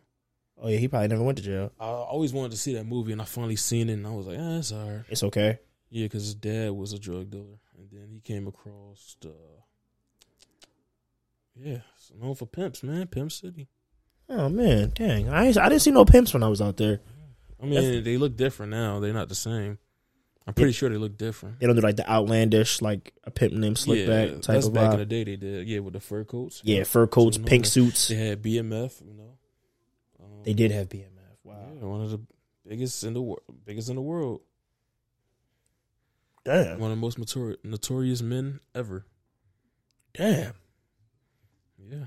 Oh 0.62 0.68
yeah, 0.68 0.78
he 0.78 0.88
probably 0.88 1.08
never 1.08 1.22
went 1.22 1.38
to 1.38 1.44
jail. 1.44 1.72
I 1.80 1.86
always 1.86 2.34
wanted 2.34 2.52
to 2.52 2.58
see 2.58 2.74
that 2.74 2.86
movie, 2.86 3.12
and 3.12 3.22
I 3.22 3.26
finally 3.26 3.56
seen 3.56 3.90
it, 3.90 3.94
and 3.94 4.08
I 4.08 4.12
was 4.12 4.26
like, 4.26 4.40
ah, 4.40 4.58
it's 4.58 4.72
alright. 4.72 5.06
It's 5.08 5.24
okay. 5.24 5.60
Yeah, 5.92 6.06
because 6.06 6.24
his 6.24 6.36
dad 6.36 6.72
was 6.72 6.94
a 6.94 7.00
drug 7.00 7.30
dealer, 7.30 7.60
and 7.78 7.90
then 7.92 8.10
he 8.12 8.20
came 8.22 8.48
across 8.48 9.16
the. 9.22 9.34
Yeah, 11.56 11.80
it's 11.96 12.12
known 12.20 12.36
for 12.36 12.46
pimps, 12.46 12.84
man. 12.84 13.08
Pimp 13.08 13.32
City. 13.32 13.68
Oh 14.30 14.48
man, 14.50 14.92
dang! 14.96 15.28
I 15.30 15.48
I 15.48 15.52
didn't 15.70 15.80
see 15.80 15.92
no 15.92 16.06
pimps 16.06 16.34
when 16.34 16.44
I 16.44 16.48
was 16.48 16.62
out 16.62 16.78
there. 16.78 17.00
I 17.62 17.66
mean, 17.66 18.04
they 18.04 18.18
look 18.18 18.38
different 18.38 18.72
now. 18.72 19.00
They're 19.00 19.12
not 19.14 19.28
the 19.30 19.36
same. 19.36 19.80
I'm 20.48 20.54
pretty 20.54 20.72
sure 20.72 20.90
they 20.90 20.98
look 20.98 21.18
different. 21.18 21.60
They 21.60 21.68
don't 21.68 21.76
do 21.76 21.82
like 21.82 21.96
the 21.98 22.10
outlandish, 22.10 22.82
like 22.82 23.14
a 23.24 23.30
pimp 23.32 23.54
named 23.54 23.76
Slickback 23.76 24.42
type 24.42 24.56
that's 24.56 24.66
of 24.68 24.74
back 24.74 24.94
in 24.94 24.96
vibe. 24.96 24.98
the 25.00 25.06
day. 25.06 25.24
They 25.24 25.36
did, 25.36 25.68
yeah, 25.68 25.80
with 25.80 25.94
the 25.94 26.00
fur 26.00 26.24
coats. 26.24 26.62
yeah, 26.64 26.84
fur 26.86 27.06
coats, 27.06 27.38
So 27.38 27.44
pink 27.44 27.66
normal. 27.66 27.70
suits. 27.92 28.08
They 28.08 28.16
had 28.16 28.42
BMF, 28.42 29.02
you 29.06 29.14
know. 29.14 29.38
Um, 30.24 30.44
They 30.44 30.54
did 30.54 30.72
have 30.72 30.90
BMF. 30.90 31.06
Wow, 31.44 31.56
Yeah, 31.80 31.86
one 31.86 32.02
of 32.02 32.10
the 32.12 32.20
biggest 32.68 33.04
in 33.04 33.14
the 33.14 33.22
world, 33.22 33.42
biggest 33.66 33.90
in 33.90 33.96
the 33.96 34.02
world. 34.02 34.42
damn, 36.46 36.80
One 36.80 36.92
of 36.92 36.98
the 36.98 37.02
most 37.02 37.20
notori- 37.20 37.58
notorious 37.64 38.22
men 38.24 38.60
ever. 38.74 39.06
damn. 40.14 40.54
Yeah. 41.78 42.06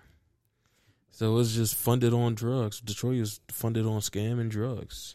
So 1.12 1.38
it's 1.38 1.54
just 1.54 1.76
funded 1.76 2.12
on 2.12 2.34
drugs. 2.34 2.80
Detroit 2.80 3.18
is 3.18 3.40
funded 3.48 3.86
on 3.86 4.00
scam 4.00 4.40
and 4.40 4.50
drugs. 4.50 5.14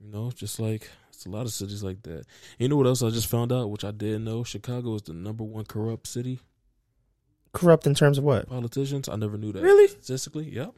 You 0.00 0.10
know, 0.10 0.32
just 0.32 0.58
like 0.58 0.90
it's 1.10 1.24
a 1.26 1.30
lot 1.30 1.46
of 1.46 1.52
cities 1.52 1.84
like 1.84 2.02
that. 2.02 2.24
You 2.58 2.68
know 2.68 2.76
what 2.76 2.86
else 2.86 3.02
I 3.02 3.10
just 3.10 3.28
found 3.28 3.52
out, 3.52 3.70
which 3.70 3.84
I 3.84 3.92
didn't 3.92 4.24
know? 4.24 4.42
Chicago 4.42 4.96
is 4.96 5.02
the 5.02 5.14
number 5.14 5.44
one 5.44 5.64
corrupt 5.64 6.08
city. 6.08 6.40
Corrupt 7.52 7.86
in 7.86 7.94
terms 7.94 8.18
of 8.18 8.24
what? 8.24 8.48
Politicians, 8.48 9.08
I 9.08 9.14
never 9.14 9.38
knew 9.38 9.52
that. 9.52 9.62
Really? 9.62 9.86
Statistically, 9.86 10.50
yep. 10.50 10.74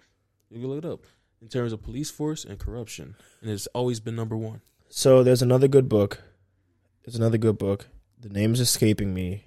You 0.50 0.60
can 0.60 0.68
look 0.68 0.84
it 0.84 0.90
up. 0.90 1.00
In 1.40 1.48
terms 1.48 1.72
of 1.72 1.82
police 1.82 2.10
force 2.10 2.44
and 2.44 2.58
corruption. 2.58 3.16
And 3.40 3.50
it's 3.50 3.66
always 3.68 4.00
been 4.00 4.16
number 4.16 4.36
one. 4.36 4.60
So 4.90 5.22
there's 5.22 5.42
another 5.42 5.68
good 5.68 5.88
book. 5.88 6.22
There's 7.04 7.16
another 7.16 7.38
good 7.38 7.58
book. 7.58 7.86
The 8.20 8.28
name 8.28 8.52
is 8.52 8.60
escaping 8.60 9.14
me. 9.14 9.46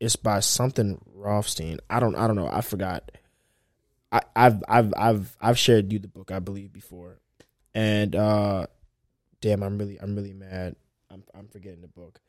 It's 0.00 0.16
by 0.16 0.40
something 0.40 1.00
Rothstein. 1.14 1.78
I 1.88 2.00
don't. 2.00 2.14
I 2.14 2.26
don't 2.26 2.36
know. 2.36 2.48
I 2.50 2.60
forgot. 2.60 3.10
I, 4.12 4.20
I've 4.34 4.62
I've 4.68 4.92
I've 4.96 5.36
I've 5.40 5.58
shared 5.58 5.92
you 5.92 5.98
the 5.98 6.08
book 6.08 6.30
I 6.30 6.38
believe 6.38 6.72
before, 6.72 7.18
and 7.74 8.14
uh, 8.14 8.66
damn, 9.40 9.62
I'm 9.62 9.78
really 9.78 9.98
I'm 10.00 10.14
really 10.14 10.32
mad. 10.34 10.76
I'm 11.10 11.24
I'm 11.34 11.48
forgetting 11.48 11.80
the 11.80 11.88
book. 11.88 12.20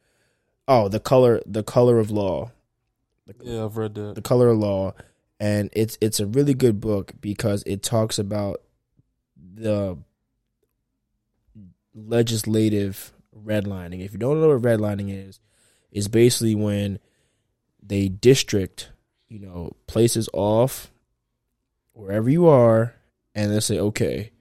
Oh, 0.67 0.87
the 0.87 0.99
color 0.99 1.41
the 1.45 1.63
color 1.63 1.99
of 1.99 2.09
law. 2.11 2.51
The, 3.25 3.35
Yeah, 3.43 3.65
I've 3.65 3.75
read 3.77 3.95
that. 3.95 4.15
the 4.15 4.21
color 4.21 4.47
of 4.49 4.57
law 4.57 4.93
and 5.39 5.69
it's 5.73 5.97
it's 6.01 6.19
a 6.19 6.25
really 6.25 6.53
good 6.53 6.79
book 6.79 7.11
because 7.21 7.61
it 7.65 7.83
talks 7.83 8.17
about 8.17 8.61
the 9.55 9.97
legislative 11.93 13.11
redlining 13.35 14.03
if 14.03 14.13
you 14.13 14.17
don't 14.19 14.39
know 14.39 14.49
what 14.49 14.61
redlining 14.61 15.09
is 15.11 15.39
it's 15.91 16.07
basically 16.07 16.55
when 16.55 16.99
they 17.87 18.07
district 18.09 18.91
you 19.29 19.39
know 19.39 19.71
places 19.87 20.29
off 20.33 20.91
wherever 21.93 22.29
you 22.29 22.47
are 22.47 22.93
and 23.33 23.51
they 23.51 23.59
say 23.59 23.79
okay 23.79 24.31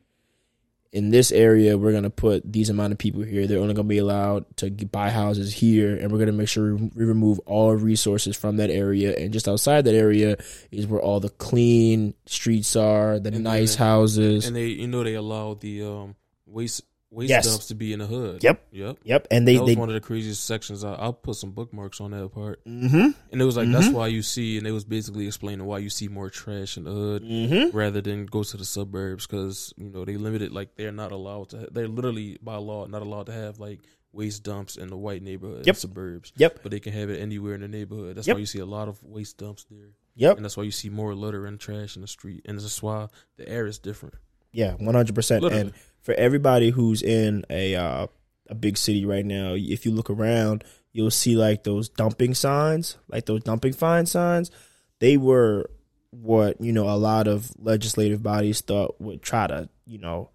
in 0.93 1.11
this 1.11 1.31
area 1.33 1.77
we're 1.77 1.93
gonna 1.93 2.09
put 2.11 2.51
these 2.51 2.71
amount 2.71 2.91
of 2.93 2.99
people 2.99 3.21
here. 3.21 3.47
They're 3.47 3.59
only 3.59 3.75
gonna 3.75 3.87
be 3.89 3.99
allowed 3.99 4.45
to 4.59 4.71
buy 4.71 5.11
houses 5.11 5.53
here, 5.53 5.95
and 5.95 6.11
we're 6.11 6.21
gonna 6.21 6.33
make 6.33 6.49
sure 6.49 6.75
we 6.75 7.05
remove 7.05 7.39
all 7.41 7.75
resources 7.75 8.35
from 8.35 8.57
that 8.57 8.71
area. 8.71 9.15
And 9.15 9.31
just 9.31 9.47
outside 9.47 9.85
that 9.85 9.95
area 9.95 10.39
is 10.71 10.87
where 10.87 11.01
all 11.03 11.21
the 11.21 11.29
clean 11.29 12.15
streets 12.25 12.77
are, 12.77 13.19
the 13.19 13.31
And 13.31 13.45
nice 13.45 13.77
then- 13.77 13.87
houses. 13.87 14.47
And 14.47 14.57
they, 14.57 14.69
you 14.69 14.87
know, 14.87 15.03
they 15.05 15.15
allow 15.15 15.53
the 15.55 15.83
um 15.83 16.15
waste 16.47 16.83
waste 17.11 17.31
Yes. 17.31 17.47
dumps 17.47 17.67
to 17.67 17.75
be 17.75 17.93
in 17.93 18.01
the 18.01 18.07
hood. 18.07 18.43
Yep. 18.43 18.67
Yep. 18.73 18.99
yep, 19.05 19.27
and 19.31 19.47
they 19.47 19.55
that 19.57 19.63
was 19.63 19.75
they. 19.75 19.79
one 19.81 19.89
of 19.89 19.95
the 19.95 20.01
craziest 20.01 20.45
sections. 20.45 20.83
I, 20.85 20.95
I'll 20.95 21.13
put 21.13 21.37
some 21.37 21.53
bookmarks 21.53 22.01
on 22.01 22.11
that 22.11 22.29
part. 22.35 22.65
Mm-hmm. 22.65 23.11
And 23.33 23.43
it 23.43 23.45
was 23.45 23.57
like 23.57 23.71
that's 23.71 23.89
Mhm. 23.89 23.93
why 23.93 24.09
you 24.09 24.23
see, 24.23 24.59
and 24.59 24.67
it 24.67 24.73
was 24.73 24.85
basically 24.85 25.27
explaining 25.27 25.65
why 25.67 25.79
you 25.79 25.89
see 25.91 26.09
more 26.09 26.31
trash 26.31 26.77
in 26.77 26.85
the 26.85 26.91
hood 26.93 27.23
Mm-hmm. 27.23 27.77
rather 27.77 28.01
than 28.01 28.27
go 28.27 28.43
to 28.43 28.57
the 28.57 28.65
suburbs 28.65 29.27
because 29.27 29.73
you 29.77 29.89
know 29.91 30.05
they 30.05 30.17
limited 30.17 30.53
like 30.53 30.75
they're 30.77 30.93
not 30.93 31.13
allowed 31.13 31.51
to. 31.51 31.69
They're 31.71 31.89
literally 31.89 32.39
by 32.43 32.57
law 32.57 32.87
not 32.87 33.03
allowed 33.03 33.27
to 33.27 33.33
have 33.33 33.59
like 33.59 33.81
waste 34.13 34.43
dumps 34.45 34.77
in 34.77 34.89
the 34.89 34.97
white 34.97 35.23
neighborhood, 35.23 35.67
Yep. 35.67 35.77
suburbs. 35.77 36.33
Yep. 36.37 36.61
But 36.63 36.71
they 36.73 36.81
can 36.81 36.93
have 36.95 37.11
it 37.11 37.21
anywhere 37.21 37.55
in 37.55 37.61
the 37.61 37.69
neighborhood. 37.69 38.17
That's 38.17 38.27
Yep. 38.27 38.37
why 38.37 38.41
you 38.41 38.47
see 38.47 38.61
a 38.61 38.67
lot 38.67 38.89
of 38.89 39.03
waste 39.03 39.37
dumps 39.37 39.67
there, 39.71 39.91
Yep. 40.15 40.37
and 40.37 40.45
that's 40.45 40.57
why 40.57 40.63
you 40.63 40.71
see 40.71 40.89
more 40.89 41.15
litter 41.15 41.45
and 41.45 41.61
trash 41.61 41.97
in 41.97 42.03
the 42.03 42.09
street, 42.09 42.41
and 42.47 42.59
that's 42.59 42.83
why 42.83 43.09
the 43.37 43.47
air 43.47 43.67
is 43.67 43.79
different. 43.79 44.15
Yeah, 44.57 44.73
one 44.75 44.95
hundred 44.95 45.15
percent. 45.15 45.45
And 45.45 45.73
for 46.01 46.15
everybody 46.15 46.71
who's 46.71 47.03
in 47.03 47.45
a 47.51 47.75
uh, 47.75 48.07
a 48.49 48.55
big 48.55 48.79
city 48.79 49.05
right 49.05 49.25
now, 49.25 49.55
if 49.55 49.85
you 49.85 49.93
look 49.93 50.09
around, 50.09 50.65
you'll 50.93 51.11
see 51.11 51.37
like 51.37 51.65
those 51.65 51.89
dumping 51.91 52.33
signs, 52.35 52.97
like 53.09 53.27
those 53.27 53.43
dumping 53.43 53.75
fine 53.75 54.07
signs. 54.07 54.51
They 54.99 55.17
were 55.17 55.69
what 56.11 56.59
you 56.61 56.73
know 56.73 56.89
a 56.89 56.97
lot 56.97 57.29
of 57.29 57.51
legislative 57.59 58.23
bodies 58.23 58.63
thought 58.63 58.99
would 58.99 59.21
try 59.21 59.47
to 59.47 59.69
you 59.85 59.99
know 59.99 60.31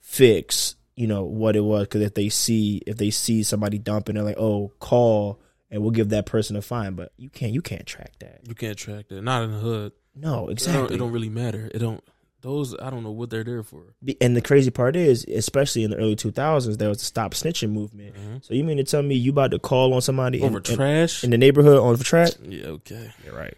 fix 0.00 0.76
you 0.94 1.06
know 1.06 1.24
what 1.24 1.56
it 1.56 1.60
was 1.60 1.82
because 1.82 2.02
if 2.02 2.14
they 2.14 2.28
see 2.28 2.80
if 2.86 2.96
they 2.96 3.10
see 3.10 3.42
somebody 3.42 3.78
dumping, 3.78 4.14
they're 4.14 4.24
like, 4.24 4.38
oh, 4.38 4.72
call 4.78 5.40
and 5.70 5.82
we'll 5.82 5.90
give 5.90 6.10
that 6.10 6.26
person 6.26 6.56
a 6.56 6.62
fine. 6.62 6.94
But 6.94 7.12
you 7.16 7.28
can't 7.28 7.52
you 7.52 7.62
can't 7.62 7.86
track 7.86 8.12
that. 8.20 8.40
You 8.46 8.54
can't 8.54 8.76
track 8.78 9.08
that. 9.08 9.22
Not 9.22 9.42
in 9.42 9.52
the 9.52 9.58
hood. 9.58 9.92
No, 10.14 10.28
It 10.28 10.36
don't, 10.38 10.50
exactly. 10.52 10.94
it 10.94 10.98
don't 10.98 11.12
really 11.12 11.28
matter. 11.28 11.70
It 11.74 11.78
don't. 11.78 12.02
Those 12.40 12.74
I 12.80 12.90
don't 12.90 13.02
know 13.02 13.10
what 13.10 13.30
they're 13.30 13.42
there 13.44 13.62
for. 13.64 13.82
And 14.20 14.36
the 14.36 14.40
crazy 14.40 14.70
part 14.70 14.94
is, 14.94 15.24
especially 15.24 15.82
in 15.82 15.90
the 15.90 15.96
early 15.96 16.14
2000s, 16.14 16.78
there 16.78 16.88
was 16.88 16.98
the 16.98 17.04
stop 17.04 17.34
snitching 17.34 17.70
movement. 17.70 18.14
Mhm. 18.14 18.44
So 18.44 18.54
you 18.54 18.62
mean 18.62 18.76
to 18.76 18.84
tell 18.84 19.02
me 19.02 19.16
you 19.16 19.32
about 19.32 19.50
to 19.50 19.58
call 19.58 19.92
on 19.92 20.00
somebody 20.02 20.38
in, 20.38 20.44
Over 20.44 20.58
in, 20.58 20.62
trash. 20.62 21.24
in 21.24 21.30
the 21.30 21.38
neighborhood 21.38 21.78
on 21.78 21.96
the 21.96 22.04
track? 22.04 22.30
yeah. 22.48 22.66
Okay. 22.66 23.10
You're 23.24 23.34
right. 23.34 23.56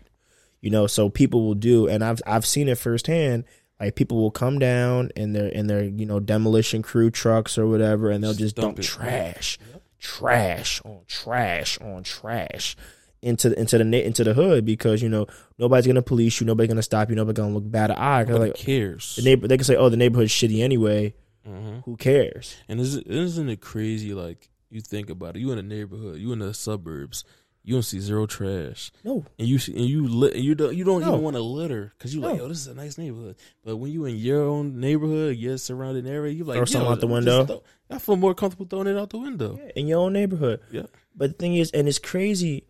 You 0.63 0.71
know, 0.71 0.87
so 0.87 1.09
people 1.11 1.45
will 1.47 1.55
do, 1.55 1.89
and 1.89 2.03
I've 2.03 2.21
I've 2.27 2.47
seen 2.47 2.69
it 2.69 2.79
firsthand. 2.79 3.45
Like 3.79 3.97
people 3.97 4.19
will 4.21 4.31
come 4.31 4.59
down 4.59 5.11
in 5.17 5.33
their 5.35 5.49
in 5.49 5.67
their 5.67 5.85
you 5.85 6.05
know 6.07 6.21
demolition 6.21 6.83
crew 6.83 7.11
trucks 7.11 7.57
or 7.59 7.67
whatever, 7.67 8.11
and 8.11 8.23
they'll 8.25 8.33
just 8.33 8.57
Just 8.57 8.57
dump, 8.57 8.77
dump 8.77 8.87
trash, 8.87 9.59
trash 9.99 10.81
on 10.85 11.01
trash 11.07 11.79
on 11.81 12.03
trash 12.03 12.77
into 13.23 13.59
into 13.59 13.77
the 13.79 14.07
into 14.07 14.25
the 14.25 14.33
hood 14.35 14.65
because 14.65 15.03
you 15.03 15.09
know 15.09 15.27
nobody's 15.59 15.87
gonna 15.87 16.03
police 16.03 16.41
you, 16.41 16.47
nobody's 16.47 16.69
gonna 16.69 16.83
stop 16.83 17.11
you, 17.11 17.17
nobody's 17.17 17.37
gonna 17.37 17.55
look 17.55 17.71
bad 17.71 17.91
at 17.91 17.99
eye. 17.99 18.25
'cause, 18.25 18.39
like 18.39 18.55
cares. 18.55 19.17
the 19.17 19.23
neighbor, 19.23 19.47
they 19.47 19.57
can 19.57 19.65
say, 19.65 19.77
"Oh, 19.77 19.89
the 19.89 19.97
neighborhood's 19.97 20.33
shitty 20.33 20.61
anyway." 20.63 21.15
hmm 21.45 21.79
Who 21.85 21.97
cares? 21.97 22.57
And 22.69 22.81
is, 22.81 22.97
isn't 22.97 23.49
it 23.49 23.61
crazy? 23.61 24.15
Like 24.15 24.49
you 24.71 24.81
think 24.81 25.11
about 25.11 25.37
it, 25.37 25.41
you 25.41 25.51
in 25.53 25.59
a 25.59 25.63
neighborhood, 25.63 26.19
you 26.19 26.33
in 26.33 26.39
the 26.39 26.55
suburbs, 26.55 27.25
you 27.65 27.75
don't 27.75 27.83
see 27.83 28.01
zero 28.01 28.25
trash, 28.27 28.91
No, 29.05 29.25
and 29.39 29.47
you 29.49 29.59
see, 29.59 29.73
and 29.77 29.85
you 29.85 30.07
li- 30.09 30.33
and 30.35 30.43
you 30.45 30.55
don't 30.55 30.75
you 30.75 30.85
don't 30.85 31.01
No. 31.03 31.09
even 31.09 31.23
want 31.23 31.37
to 31.37 31.43
litter 31.43 31.93
because 31.99 32.15
you 32.15 32.21
like, 32.23 32.37
No. 32.39 32.45
oh, 32.45 32.49
this 32.49 32.59
is 32.59 32.67
a 32.69 32.75
nice 32.75 32.97
neighborhood. 32.97 33.37
But 33.65 33.77
when 33.77 33.91
you 33.93 34.05
in 34.07 34.17
your 34.17 34.43
own 34.45 34.81
neighborhood, 34.81 35.37
your 35.37 35.59
surrounding 35.59 36.07
area, 36.07 36.33
you 36.33 36.45
like 36.45 36.57
Throw 36.57 36.65
something 36.65 36.91
out 36.91 37.01
the 37.01 37.07
window. 37.07 37.63
I 37.91 37.99
feel 37.99 38.17
more 38.17 38.35
comfortable 38.35 38.67
throwing 38.67 38.87
it 38.87 38.97
out 38.97 39.11
the 39.11 39.19
window. 39.19 39.59
in 39.77 39.87
your 39.89 39.99
own 40.01 40.13
neighborhood. 40.15 40.61
Yeah. 40.71 40.85
But 41.15 41.33
the 41.33 41.37
thing 41.37 41.57
is, 41.57 41.71
and 41.73 41.89
it's 41.89 41.99
crazy, 41.99 42.65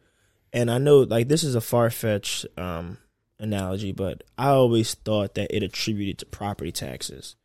and 0.53 0.71
I 0.71 0.79
know 0.79 1.01
like 1.01 1.29
this 1.29 1.45
is 1.45 1.55
a 1.55 1.61
far 1.61 1.91
fetched 1.91 2.47
um, 2.57 2.99
analogy, 3.39 3.93
but 3.93 4.23
I 4.39 4.49
always 4.49 4.95
thought 4.95 5.35
that 5.35 5.55
it 5.55 5.63
attributed 5.63 6.19
to 6.19 6.27
property 6.27 6.73
taxes. 6.73 7.37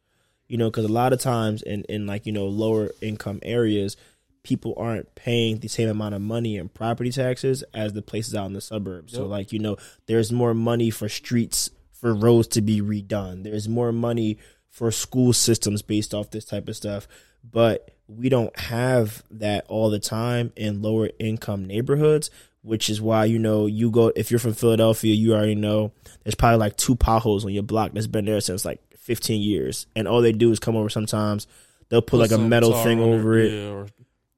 You 0.47 0.57
know, 0.57 0.69
because 0.69 0.85
a 0.85 0.89
lot 0.89 1.13
of 1.13 1.19
times 1.19 1.61
in 1.61 1.83
in 1.83 2.05
like 2.05 2.25
you 2.25 2.31
know 2.31 2.45
lower 2.45 2.91
income 3.01 3.39
areas, 3.41 3.97
people 4.43 4.73
aren't 4.77 5.15
paying 5.15 5.59
the 5.59 5.67
same 5.67 5.89
amount 5.89 6.15
of 6.15 6.21
money 6.21 6.57
in 6.57 6.69
property 6.69 7.11
taxes 7.11 7.63
as 7.73 7.93
the 7.93 8.01
places 8.01 8.35
out 8.35 8.45
in 8.45 8.53
the 8.53 8.61
suburbs. 8.61 9.13
So 9.13 9.25
like 9.25 9.51
you 9.51 9.59
know, 9.59 9.77
there's 10.05 10.31
more 10.31 10.53
money 10.53 10.89
for 10.89 11.09
streets 11.09 11.71
for 11.91 12.13
roads 12.13 12.47
to 12.49 12.61
be 12.61 12.81
redone. 12.81 13.43
There's 13.43 13.67
more 13.67 13.91
money 13.91 14.37
for 14.69 14.91
school 14.91 15.33
systems 15.33 15.81
based 15.81 16.13
off 16.13 16.31
this 16.31 16.45
type 16.45 16.67
of 16.67 16.75
stuff. 16.75 17.07
But 17.49 17.91
we 18.07 18.29
don't 18.29 18.57
have 18.59 19.23
that 19.31 19.65
all 19.67 19.89
the 19.89 19.99
time 19.99 20.51
in 20.55 20.81
lower 20.81 21.09
income 21.17 21.65
neighborhoods, 21.65 22.29
which 22.65 22.89
is 22.89 22.99
why, 23.01 23.25
you 23.25 23.37
know, 23.39 23.67
you 23.67 23.91
go, 23.91 24.11
if 24.15 24.31
you're 24.31 24.39
from 24.39 24.53
Philadelphia, 24.53 25.13
you 25.13 25.33
already 25.33 25.55
know 25.55 25.91
there's 26.23 26.35
probably 26.35 26.57
like 26.57 26.75
two 26.77 26.95
potholes 26.95 27.45
on 27.45 27.51
your 27.53 27.63
block 27.63 27.91
that's 27.93 28.07
been 28.07 28.25
there 28.25 28.41
since 28.41 28.65
like 28.65 28.81
15 28.97 29.39
years. 29.41 29.85
And 29.95 30.07
all 30.07 30.21
they 30.21 30.31
do 30.31 30.51
is 30.51 30.59
come 30.59 30.75
over 30.75 30.89
sometimes. 30.89 31.45
They'll 31.89 32.01
put, 32.01 32.19
like 32.19 32.31
a 32.31 32.37
metal 32.39 32.73
thing 32.83 32.99
over 32.99 33.37
it. 33.37 33.51
yeah, 33.51 33.69
or 33.69 33.87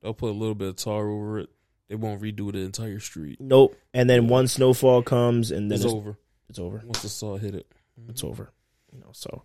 they'll 0.02 0.14
put 0.14 0.30
a 0.30 0.38
little 0.38 0.56
bit 0.56 0.68
of 0.70 0.76
tar 0.76 1.08
over 1.10 1.40
it. 1.40 1.50
They 1.88 1.96
won't 1.96 2.22
redo 2.22 2.52
the 2.52 2.60
entire 2.60 3.00
street. 3.00 3.40
Nope. 3.40 3.78
And 3.94 4.10
then 4.10 4.28
one 4.28 4.48
snowfall 4.50 5.04
comes 5.04 5.52
and 5.52 5.72
then 5.72 5.78
It's 5.78 5.86
it's, 5.86 5.94
over 5.94 6.18
it's 6.50 6.60
over. 6.60 6.82
once 6.84 7.02
the 7.02 7.10
saw 7.10 7.38
hit 7.38 7.56
it. 7.56 7.66
it's 8.10 8.26
over. 8.26 8.52
You 8.92 9.00
know, 9.00 9.10
so 9.14 9.44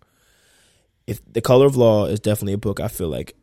if 1.07 1.21
the 1.31 1.39
color 1.41 1.65
of 1.65 1.77
law 1.77 2.05
is 2.07 2.19
definitely 2.19 2.53
a 2.53 2.57
book, 2.57 2.81
I 2.81 2.89
feel 2.89 3.07
like 3.07 3.35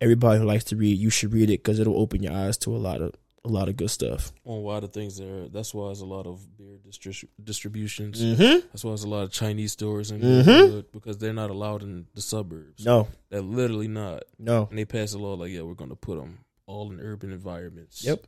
everybody 0.00 0.38
who 0.38 0.46
likes 0.46 0.64
to 0.64 0.76
read, 0.76 0.98
you 0.98 1.10
should 1.10 1.32
read 1.34 1.50
it 1.50 1.62
because 1.62 1.78
it'll 1.78 1.98
open 2.00 2.22
your 2.22 2.32
eyes 2.32 2.56
to 2.58 2.74
a 2.74 2.78
lot 2.78 3.02
of 3.02 3.12
a 3.44 3.48
lot 3.48 3.68
of 3.68 3.76
good 3.76 3.90
stuff. 3.90 4.32
On 4.44 4.58
a 4.58 4.60
lot 4.60 4.84
of 4.84 4.92
things 4.92 5.16
there. 5.18 5.48
That's 5.48 5.72
why 5.72 5.86
there's 5.86 6.00
a 6.00 6.06
lot 6.06 6.26
of 6.26 6.56
beer 6.56 6.78
distri- 6.86 7.28
distributions. 7.42 8.20
Mm-hmm. 8.22 8.66
That's 8.68 8.84
why 8.84 8.90
there's 8.90 9.04
a 9.04 9.08
lot 9.08 9.22
of 9.22 9.32
Chinese 9.32 9.72
stores 9.72 10.10
in 10.10 10.20
Mhm. 10.20 10.46
neighborhood 10.46 10.86
because 10.92 11.18
they're 11.18 11.32
not 11.32 11.50
allowed 11.50 11.82
in 11.82 12.06
the 12.14 12.20
suburbs. 12.20 12.84
No, 12.84 13.08
They're 13.30 13.40
literally 13.40 13.88
not. 13.88 14.24
no. 14.38 14.66
And 14.68 14.78
they 14.78 14.84
pass 14.84 15.12
a 15.14 15.18
law 15.18 15.34
like, 15.34 15.52
yeah, 15.52 15.62
we're 15.62 15.74
going 15.74 15.90
to 15.90 15.96
put 15.96 16.18
them 16.18 16.38
all 16.66 16.90
in 16.92 17.00
urban 17.00 17.32
environments. 17.32 18.04
Yep. 18.04 18.26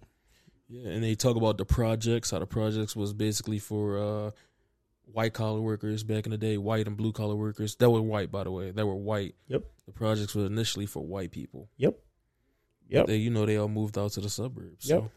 Yeah, 0.68 0.90
and 0.90 1.02
they 1.02 1.16
talk 1.16 1.36
about 1.36 1.58
the 1.58 1.64
projects, 1.64 2.30
how 2.30 2.38
the 2.38 2.46
projects 2.46 2.94
was 2.94 3.12
basically 3.12 3.58
for 3.58 3.98
uh, 3.98 4.30
white 5.12 5.32
collar 5.34 5.60
workers 5.60 6.04
back 6.04 6.24
in 6.26 6.30
the 6.30 6.38
day, 6.38 6.56
white 6.56 6.86
and 6.86 6.96
blue 6.96 7.10
collar 7.12 7.34
workers. 7.34 7.74
That 7.76 7.90
were 7.90 8.00
white, 8.00 8.30
by 8.30 8.44
the 8.44 8.52
way. 8.52 8.70
That 8.70 8.86
were 8.86 8.94
white. 8.94 9.34
Yep. 9.48 9.64
The 9.86 9.92
projects 9.92 10.34
were 10.36 10.46
initially 10.46 10.86
for 10.86 11.04
white 11.04 11.32
people. 11.32 11.68
Yep. 11.78 11.98
Yep. 12.90 13.06
They, 13.06 13.16
you 13.16 13.30
know, 13.30 13.46
they 13.46 13.56
all 13.56 13.68
moved 13.68 13.96
out 13.96 14.12
to 14.12 14.20
the 14.20 14.28
suburbs. 14.28 14.88
Yep. 14.88 15.00
So. 15.00 15.10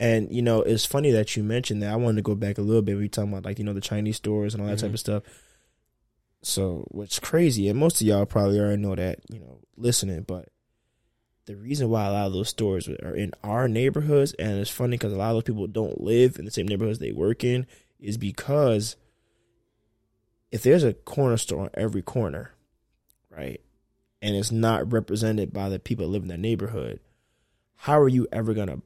And 0.00 0.30
you 0.32 0.42
know, 0.42 0.62
it's 0.62 0.84
funny 0.86 1.10
that 1.12 1.36
you 1.36 1.42
mentioned 1.44 1.82
that. 1.82 1.92
I 1.92 1.96
wanted 1.96 2.16
to 2.16 2.22
go 2.22 2.34
back 2.34 2.58
a 2.58 2.62
little 2.62 2.82
bit. 2.82 2.96
We 2.96 3.08
talking 3.08 3.32
about 3.32 3.44
like 3.44 3.58
you 3.58 3.64
know 3.64 3.72
the 3.72 3.80
Chinese 3.80 4.16
stores 4.16 4.52
and 4.54 4.62
all 4.62 4.68
that 4.68 4.78
type 4.78 4.90
Mhm. 4.90 4.94
of 4.94 5.00
stuff. 5.00 5.22
So 6.42 6.86
what's 6.90 7.18
crazy, 7.18 7.68
and 7.68 7.78
most 7.78 8.00
of 8.00 8.06
y'all 8.06 8.26
probably 8.26 8.58
already 8.60 8.82
know 8.82 8.94
that 8.94 9.20
you 9.30 9.38
know 9.40 9.60
listening, 9.76 10.22
but 10.22 10.48
the 11.46 11.56
reason 11.56 11.88
why 11.90 12.06
a 12.06 12.12
lot 12.12 12.26
of 12.26 12.32
those 12.32 12.48
stores 12.48 12.88
are 12.88 13.14
in 13.14 13.32
our 13.42 13.68
neighborhoods, 13.68 14.34
and 14.34 14.58
it's 14.58 14.70
funny 14.70 14.96
because 14.96 15.12
a 15.12 15.16
lot 15.16 15.30
of 15.30 15.36
those 15.36 15.42
people 15.44 15.66
don't 15.66 16.00
live 16.00 16.38
in 16.38 16.44
the 16.44 16.50
same 16.50 16.66
neighborhoods 16.66 16.98
they 16.98 17.12
work 17.12 17.44
in, 17.44 17.66
is 18.00 18.16
because 18.18 18.96
if 20.50 20.62
there's 20.62 20.84
a 20.84 20.92
corner 20.94 21.36
store 21.36 21.62
on 21.62 21.70
every 21.74 22.02
corner, 22.02 22.50
right, 23.30 23.60
and 24.20 24.34
it's 24.36 24.52
not 24.52 24.90
represented 24.92 25.52
by 25.52 25.68
the 25.68 25.78
people 25.78 26.06
that 26.06 26.12
live 26.12 26.22
in 26.22 26.28
that 26.28 26.40
neighborhood, 26.40 27.00
how 27.84 28.00
are 28.00 28.08
you 28.08 28.26
ever 28.32 28.54
gonna 28.54 28.80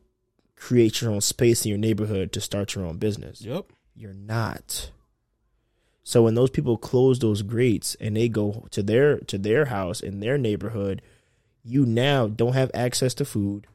create 0.57 1.01
your 1.01 1.13
own 1.13 1.21
space 1.21 1.65
in 1.65 1.69
your 1.69 1.79
neighborhood 1.79 2.33
to 2.33 2.41
start 2.41 2.75
your 2.75 2.85
own 2.85 2.97
business? 2.97 3.41
Yep. 3.41 3.67
You're 3.95 4.13
not. 4.13 4.91
So 6.03 6.25
when 6.25 6.35
those 6.35 6.51
people 6.51 6.77
close 6.77 7.21
those 7.21 7.43
grates 7.43 7.95
and 8.01 8.17
they 8.17 8.29
go 8.29 8.67
to 8.73 8.83
their 8.83 9.19
to 9.19 9.39
their 9.39 9.67
house 9.67 10.01
in 10.01 10.19
their 10.19 10.37
neighborhood, 10.37 11.01
you 11.63 11.87
now 11.87 12.27
don't 12.27 12.55
have 12.55 12.73
access 12.75 13.15
to 13.15 13.25
food. 13.25 13.69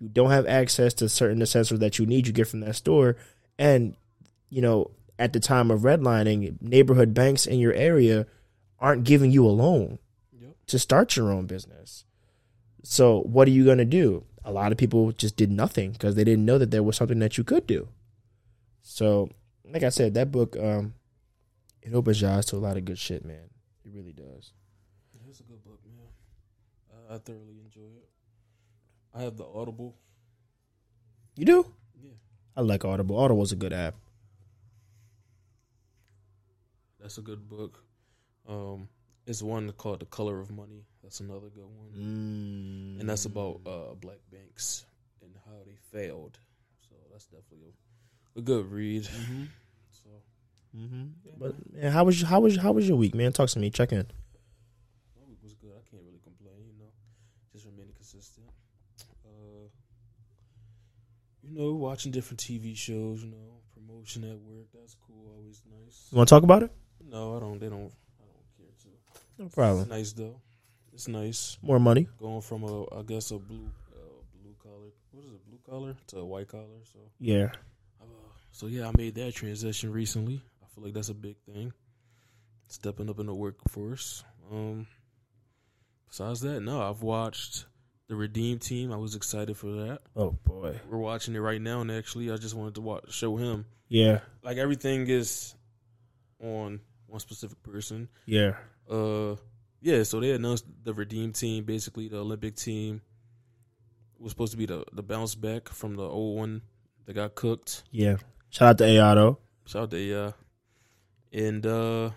You 0.00 0.08
don't 0.08 0.32
have 0.32 0.46
access 0.48 0.92
to 0.94 1.08
certain 1.08 1.40
essentials 1.40 1.78
that 1.78 2.00
you 2.00 2.04
need 2.06 2.26
you 2.26 2.32
get 2.32 2.48
from 2.48 2.58
that 2.60 2.74
store. 2.74 3.16
And, 3.56 3.96
you 4.50 4.60
know, 4.60 4.90
at 5.20 5.32
the 5.32 5.40
time 5.40 5.70
of 5.70 5.82
redlining, 5.82 6.60
neighborhood 6.60 7.14
banks 7.14 7.46
in 7.46 7.60
your 7.60 7.74
area 7.74 8.26
aren't 8.80 9.04
giving 9.04 9.30
you 9.30 9.46
a 9.46 9.54
loan 9.54 10.00
Yep. 10.36 10.56
to 10.66 10.78
start 10.80 11.14
your 11.14 11.30
own 11.30 11.46
business. 11.46 12.04
So 12.82 13.20
what 13.20 13.46
are 13.46 13.52
you 13.52 13.64
going 13.64 13.78
to 13.78 13.84
do? 13.84 14.24
A 14.44 14.52
lot 14.52 14.72
of 14.72 14.78
people 14.78 15.12
just 15.12 15.36
did 15.36 15.50
nothing 15.50 15.92
because 15.92 16.14
they 16.14 16.24
didn't 16.24 16.44
know 16.44 16.58
that 16.58 16.70
there 16.70 16.82
was 16.82 16.96
something 16.96 17.18
that 17.20 17.38
you 17.38 17.44
could 17.44 17.66
do. 17.66 17.88
So, 18.82 19.30
like 19.64 19.82
I 19.82 19.88
said, 19.88 20.14
that 20.14 20.30
book 20.30 20.56
um 20.56 20.94
it 21.82 21.94
opens 21.94 22.20
your 22.20 22.30
eyes 22.30 22.46
to 22.46 22.56
a 22.56 22.58
lot 22.58 22.76
of 22.76 22.84
good 22.84 22.98
shit, 22.98 23.24
man. 23.24 23.50
It 23.84 23.90
really 23.92 24.12
does. 24.12 24.52
It's 25.28 25.40
a 25.40 25.42
good 25.42 25.64
book, 25.64 25.80
man. 25.84 27.10
I, 27.10 27.14
I 27.14 27.18
thoroughly 27.18 27.58
enjoy 27.64 27.88
it. 27.96 28.08
I 29.12 29.22
have 29.22 29.36
the 29.36 29.44
Audible. 29.44 29.96
You 31.36 31.44
do? 31.44 31.66
Yeah. 32.00 32.12
I 32.56 32.60
like 32.60 32.84
Audible. 32.84 33.18
Audible's 33.18 33.52
a 33.52 33.56
good 33.56 33.72
app. 33.72 33.96
That's 37.00 37.18
a 37.18 37.22
good 37.22 37.48
book. 37.48 37.82
Um, 38.48 38.88
it's 39.26 39.42
one 39.42 39.70
called 39.72 40.00
The 40.00 40.06
Color 40.06 40.40
of 40.40 40.50
Money. 40.50 40.84
That's 41.02 41.20
another 41.20 41.48
good 41.48 41.64
one. 41.64 42.96
Mm. 42.96 43.00
And 43.00 43.08
that's 43.08 43.24
about 43.24 43.60
uh, 43.66 43.94
black 43.94 44.18
banks 44.30 44.84
and 45.22 45.32
how 45.46 45.52
they 45.66 45.76
failed. 45.92 46.38
So 46.88 46.94
that's 47.10 47.26
definitely 47.26 47.74
a, 48.36 48.38
a 48.38 48.42
good 48.42 48.70
read. 48.70 49.04
Mm-hmm. 49.04 49.44
So 49.90 50.10
Mm-hmm. 50.76 51.04
But 51.38 51.54
man, 51.72 51.92
how 51.92 52.04
was 52.04 52.20
how 52.22 52.40
was 52.40 52.56
how 52.56 52.72
was 52.72 52.88
your 52.88 52.96
week, 52.96 53.14
man? 53.14 53.32
Talk 53.32 53.48
to 53.50 53.58
me. 53.58 53.70
Check 53.70 53.92
in. 53.92 53.98
my 53.98 55.22
week 55.28 55.38
was 55.42 55.54
good. 55.54 55.70
I 55.70 55.82
can't 55.88 56.02
really 56.04 56.20
complain. 56.22 56.66
You 56.66 56.78
know, 56.78 56.90
just 57.52 57.64
remaining 57.64 57.94
consistent. 57.94 58.46
Uh, 59.24 59.68
you 61.42 61.56
know, 61.56 61.74
watching 61.74 62.10
different 62.10 62.40
TV 62.40 62.76
shows. 62.76 63.22
You 63.22 63.30
know, 63.30 63.60
promotion 63.72 64.24
at 64.24 64.38
work. 64.40 64.66
That's 64.74 64.96
cool. 65.06 65.32
Always 65.36 65.62
nice. 65.70 66.08
You 66.10 66.16
want 66.16 66.28
to 66.28 66.34
talk 66.34 66.42
about 66.42 66.64
it? 66.64 66.72
No, 67.08 67.36
I 67.36 67.40
don't. 67.40 67.60
They 67.60 67.68
don't. 67.68 67.92
I 69.38 69.42
don't 69.42 69.42
care 69.42 69.42
to. 69.42 69.42
No 69.42 69.46
It's 69.46 69.54
problem. 69.54 69.88
nice 69.88 70.12
though. 70.12 70.40
It's 70.92 71.08
nice 71.08 71.58
More 71.62 71.80
money. 71.80 72.06
going 72.18 72.40
from 72.40 72.62
a, 72.64 72.84
I 72.94 73.02
guess 73.02 73.30
a 73.32 73.38
blue, 73.38 73.68
uh, 73.92 74.22
blue 74.42 74.54
collar. 74.62 74.90
What 75.10 75.24
is 75.24 75.32
it? 75.32 75.46
Blue 75.48 75.58
collar 75.68 75.96
to 76.08 76.18
a 76.18 76.24
white 76.24 76.48
collar. 76.48 76.82
So, 76.84 76.98
Yeah. 77.18 77.50
uh, 78.00 78.04
so 78.52 78.66
yeah, 78.68 78.88
I 78.88 78.92
made 78.96 79.14
that 79.16 79.34
transition 79.34 79.90
recently. 79.92 80.40
I 80.62 80.66
feel 80.74 80.84
like 80.84 80.94
that's 80.94 81.08
a 81.08 81.14
big 81.14 81.36
thing. 81.46 81.72
Stepping 82.68 83.10
up 83.10 83.18
in 83.18 83.26
the 83.26 83.34
workforce. 83.34 84.22
Um, 84.52 84.86
besides 86.08 86.40
that, 86.42 86.60
no, 86.60 86.80
I've 86.80 87.02
watched 87.02 87.66
the 88.08 88.14
Redeem 88.14 88.58
Team. 88.60 88.92
I 88.92 88.96
was 88.96 89.16
excited 89.16 89.56
for 89.56 89.72
that. 89.72 90.00
Oh 90.14 90.30
boy. 90.44 90.78
We're 90.88 90.98
watching 90.98 91.34
it 91.34 91.40
right 91.40 91.60
now, 91.60 91.80
and 91.80 91.90
actually, 91.90 92.30
I 92.30 92.36
just 92.36 92.54
wanted 92.54 92.76
to 92.76 92.80
watch, 92.82 93.12
show 93.12 93.36
him. 93.36 93.66
Yeah. 93.88 94.20
Like 94.42 94.58
everything 94.58 95.08
is 95.08 95.54
on 96.40 96.80
one 97.06 97.20
specific 97.20 97.62
person. 97.62 98.08
Yeah. 98.26 98.56
Uh, 98.90 99.36
yeah. 99.80 100.02
So 100.02 100.20
they 100.20 100.32
announced 100.32 100.66
the 100.82 100.94
Redeem 100.94 101.32
Team, 101.32 101.64
basically 101.64 102.08
the 102.08 102.18
Olympic 102.18 102.56
team, 102.56 103.00
was 104.18 104.32
supposed 104.32 104.52
to 104.52 104.58
be 104.58 104.66
the 104.66 104.84
the 104.92 105.02
bounce 105.02 105.34
back 105.34 105.68
from 105.68 105.96
the 105.96 106.02
old 106.02 106.38
one 106.38 106.62
that 107.06 107.14
got 107.14 107.34
cooked. 107.34 107.84
Yeah. 107.90 108.16
Shout 108.50 108.68
out 108.68 108.78
to 108.78 108.84
AI 108.84 109.14
though. 109.14 109.38
Shout 109.66 109.82
out 109.82 109.90
to 109.90 109.98
yeah, 109.98 110.30
and 111.32 111.66
uh, 111.66 112.10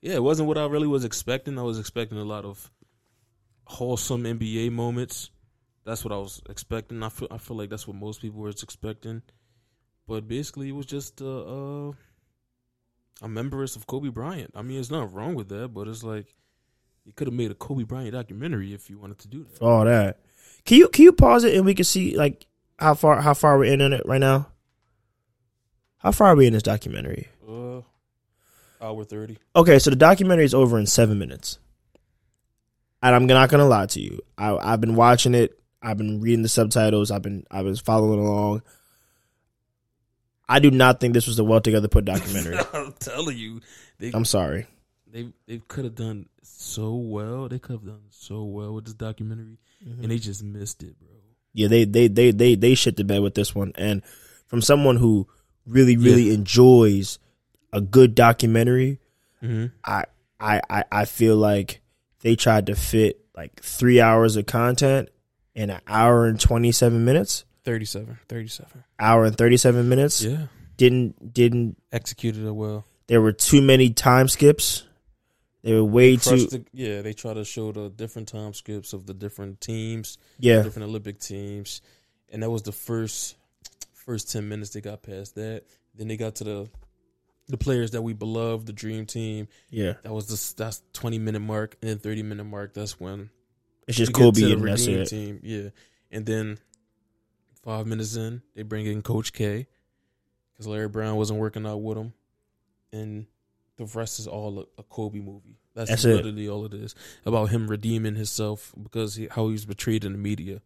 yeah, 0.00 0.14
it 0.14 0.22
wasn't 0.22 0.48
what 0.48 0.56
I 0.58 0.66
really 0.66 0.86
was 0.86 1.04
expecting. 1.04 1.58
I 1.58 1.62
was 1.62 1.78
expecting 1.78 2.18
a 2.18 2.24
lot 2.24 2.44
of 2.44 2.70
wholesome 3.64 4.24
NBA 4.24 4.72
moments. 4.72 5.30
That's 5.84 6.04
what 6.04 6.12
I 6.12 6.16
was 6.16 6.40
expecting. 6.48 7.02
I 7.02 7.10
feel 7.10 7.28
I 7.30 7.38
feel 7.38 7.56
like 7.56 7.70
that's 7.70 7.86
what 7.86 7.96
most 7.96 8.22
people 8.22 8.40
were 8.40 8.48
expecting, 8.48 9.22
but 10.06 10.26
basically 10.26 10.70
it 10.70 10.72
was 10.72 10.86
just 10.86 11.20
uh, 11.20 11.88
uh 11.88 11.92
a 13.20 13.24
remembrance 13.26 13.76
of 13.76 13.86
Kobe 13.86 14.08
Bryant. 14.08 14.52
I 14.54 14.62
mean, 14.62 14.74
there's 14.76 14.90
nothing 14.90 15.14
wrong 15.14 15.34
with 15.34 15.48
that, 15.48 15.68
but 15.68 15.88
it's 15.88 16.02
like 16.02 16.34
you 17.04 17.12
could 17.12 17.26
have 17.26 17.34
made 17.34 17.50
a 17.50 17.54
Kobe 17.54 17.84
Bryant 17.84 18.12
documentary 18.12 18.74
if 18.74 18.90
you 18.90 18.98
wanted 18.98 19.18
to 19.20 19.28
do 19.28 19.44
that. 19.44 19.62
All 19.64 19.84
that. 19.84 20.20
Can 20.64 20.78
you 20.78 20.88
can 20.88 21.04
you 21.04 21.12
pause 21.12 21.44
it 21.44 21.54
and 21.54 21.64
we 21.64 21.74
can 21.74 21.84
see 21.84 22.16
like 22.16 22.46
how 22.78 22.94
far 22.94 23.20
how 23.20 23.34
far 23.34 23.58
we're 23.58 23.72
in 23.72 23.80
on 23.80 23.92
it 23.92 24.02
right 24.04 24.20
now? 24.20 24.48
How 25.98 26.12
far 26.12 26.28
are 26.28 26.36
we 26.36 26.46
in 26.46 26.52
this 26.52 26.62
documentary? 26.62 27.28
Uh, 27.48 27.80
hour 28.80 29.04
thirty. 29.04 29.38
Okay, 29.56 29.78
so 29.78 29.90
the 29.90 29.96
documentary 29.96 30.44
is 30.44 30.54
over 30.54 30.78
in 30.78 30.86
seven 30.86 31.18
minutes, 31.18 31.58
and 33.02 33.14
I'm 33.14 33.26
not 33.26 33.48
gonna 33.48 33.66
lie 33.66 33.86
to 33.86 34.00
you. 34.00 34.20
I, 34.36 34.56
I've 34.56 34.80
been 34.80 34.94
watching 34.94 35.34
it. 35.34 35.58
I've 35.82 35.96
been 35.96 36.20
reading 36.20 36.42
the 36.42 36.48
subtitles. 36.48 37.10
I've 37.10 37.22
been 37.22 37.44
I've 37.50 37.64
been 37.64 37.76
following 37.76 38.20
along. 38.20 38.62
I 40.48 40.58
do 40.60 40.70
not 40.70 41.00
think 41.00 41.14
this 41.14 41.26
was 41.26 41.38
a 41.38 41.44
well 41.44 41.60
together 41.60 41.88
put 41.88 42.04
documentary. 42.04 42.56
I'm 42.72 42.92
telling 42.98 43.36
you, 43.36 43.60
they 43.98 44.12
I'm 44.12 44.24
sorry. 44.24 44.66
they 45.06 45.28
they 45.46 45.58
could 45.68 45.84
have 45.84 45.94
done 45.94 46.28
so 46.42 46.94
well. 46.94 47.48
They 47.48 47.58
could 47.58 47.74
have 47.74 47.84
done 47.86 48.02
so 48.10 48.44
well 48.44 48.74
with 48.74 48.84
this 48.86 48.94
documentary, 48.94 49.58
and 49.84 50.10
they 50.10 50.18
just 50.18 50.42
missed 50.42 50.82
it, 50.82 50.98
bro. 50.98 51.08
Yeah, 51.52 51.68
they 51.68 51.84
they 51.84 52.08
they 52.08 52.30
they 52.30 52.54
they 52.54 52.74
shit 52.74 52.96
the 52.96 53.04
bed 53.04 53.20
with 53.22 53.34
this 53.34 53.54
one. 53.54 53.72
And 53.74 54.02
from 54.46 54.62
someone 54.62 54.96
who 54.96 55.26
really 55.66 55.96
really 55.96 56.32
enjoys 56.32 57.18
a 57.72 57.80
good 57.80 58.14
documentary, 58.14 59.00
Mm-hmm. 59.42 59.66
I 59.84 60.04
I 60.40 60.60
I 60.68 60.84
I 60.90 61.04
feel 61.04 61.36
like 61.36 61.80
they 62.20 62.34
tried 62.34 62.66
to 62.66 62.74
fit 62.74 63.20
like 63.36 63.60
three 63.62 64.00
hours 64.00 64.34
of 64.34 64.46
content 64.46 65.10
in 65.54 65.70
an 65.70 65.80
hour 65.86 66.26
and 66.26 66.40
twenty 66.40 66.72
seven 66.72 67.04
minutes. 67.04 67.44
37, 67.68 68.18
37. 68.30 68.84
Hour 68.98 69.26
and 69.26 69.36
thirty 69.36 69.58
seven 69.58 69.90
minutes. 69.90 70.22
Yeah, 70.22 70.46
Didn't 70.78 71.34
didn't 71.34 71.76
executed 71.92 72.46
it 72.46 72.52
well. 72.52 72.86
there 73.08 73.20
were 73.20 73.32
too 73.32 73.60
many 73.60 73.90
time 73.90 74.28
skips. 74.28 74.84
They 75.62 75.74
were 75.74 75.84
way 75.84 76.16
too 76.16 76.46
the, 76.46 76.64
yeah, 76.72 77.02
they 77.02 77.12
try 77.12 77.34
to 77.34 77.44
show 77.44 77.70
the 77.72 77.90
different 77.90 78.28
time 78.28 78.54
skips 78.54 78.94
of 78.94 79.04
the 79.04 79.12
different 79.12 79.60
teams, 79.60 80.16
yeah 80.38 80.62
different 80.62 80.88
Olympic 80.88 81.20
teams, 81.20 81.82
and 82.30 82.42
that 82.42 82.48
was 82.48 82.62
the 82.62 82.72
first 82.72 83.36
first 83.92 84.32
ten 84.32 84.48
minutes 84.48 84.70
they 84.70 84.80
got 84.80 85.02
past 85.02 85.34
that. 85.34 85.64
Then 85.94 86.08
they 86.08 86.16
got 86.16 86.36
to 86.36 86.44
the 86.44 86.70
the 87.48 87.58
players 87.58 87.90
that 87.90 88.00
we 88.00 88.14
beloved, 88.14 88.66
the 88.66 88.72
Dream 88.72 89.04
Team. 89.04 89.46
yeah. 89.68 89.92
That 90.04 90.14
was 90.14 90.26
the 90.28 90.54
that's 90.56 90.80
twenty 90.94 91.18
minute 91.18 91.40
mark, 91.40 91.76
and 91.82 91.90
then 91.90 91.98
thirty 91.98 92.22
minute 92.22 92.44
mark. 92.44 92.72
That's 92.72 92.98
when 92.98 93.28
It's 93.86 93.98
just 93.98 94.14
Kobe 94.14 94.52
and 94.52 94.66
that's 94.66 94.86
it. 94.86 95.04
Team, 95.08 95.40
yeah. 95.42 95.68
And 96.10 96.24
then 96.24 96.58
five 97.62 97.86
minutes 97.86 98.16
in, 98.16 98.42
they 98.54 98.62
bring 98.62 98.86
in 98.86 99.02
Coach 99.02 99.32
K 99.32 99.66
because 100.52 100.66
Larry 100.66 100.88
Brown 100.88 101.16
wasn't 101.16 101.40
working 101.40 101.66
out 101.66 101.78
with 101.78 101.98
him, 101.98 102.12
and 102.92 103.26
the 103.76 103.84
rest 103.86 104.18
is 104.18 104.26
all 104.26 104.60
a, 104.60 104.80
a 104.80 104.82
Kobe 104.82 105.20
movie. 105.20 105.58
That's, 105.74 105.90
That's 105.90 106.04
it. 106.04 106.16
literally 106.16 106.48
all 106.48 106.64
it 106.64 106.74
is 106.74 106.94
about 107.24 107.50
him 107.50 107.68
redeeming 107.68 108.16
himself 108.16 108.74
because 108.82 109.14
he, 109.14 109.28
how 109.30 109.46
he 109.46 109.52
was 109.52 109.64
betrayed 109.64 110.04
in 110.04 110.12
the 110.12 110.18
media. 110.18 110.60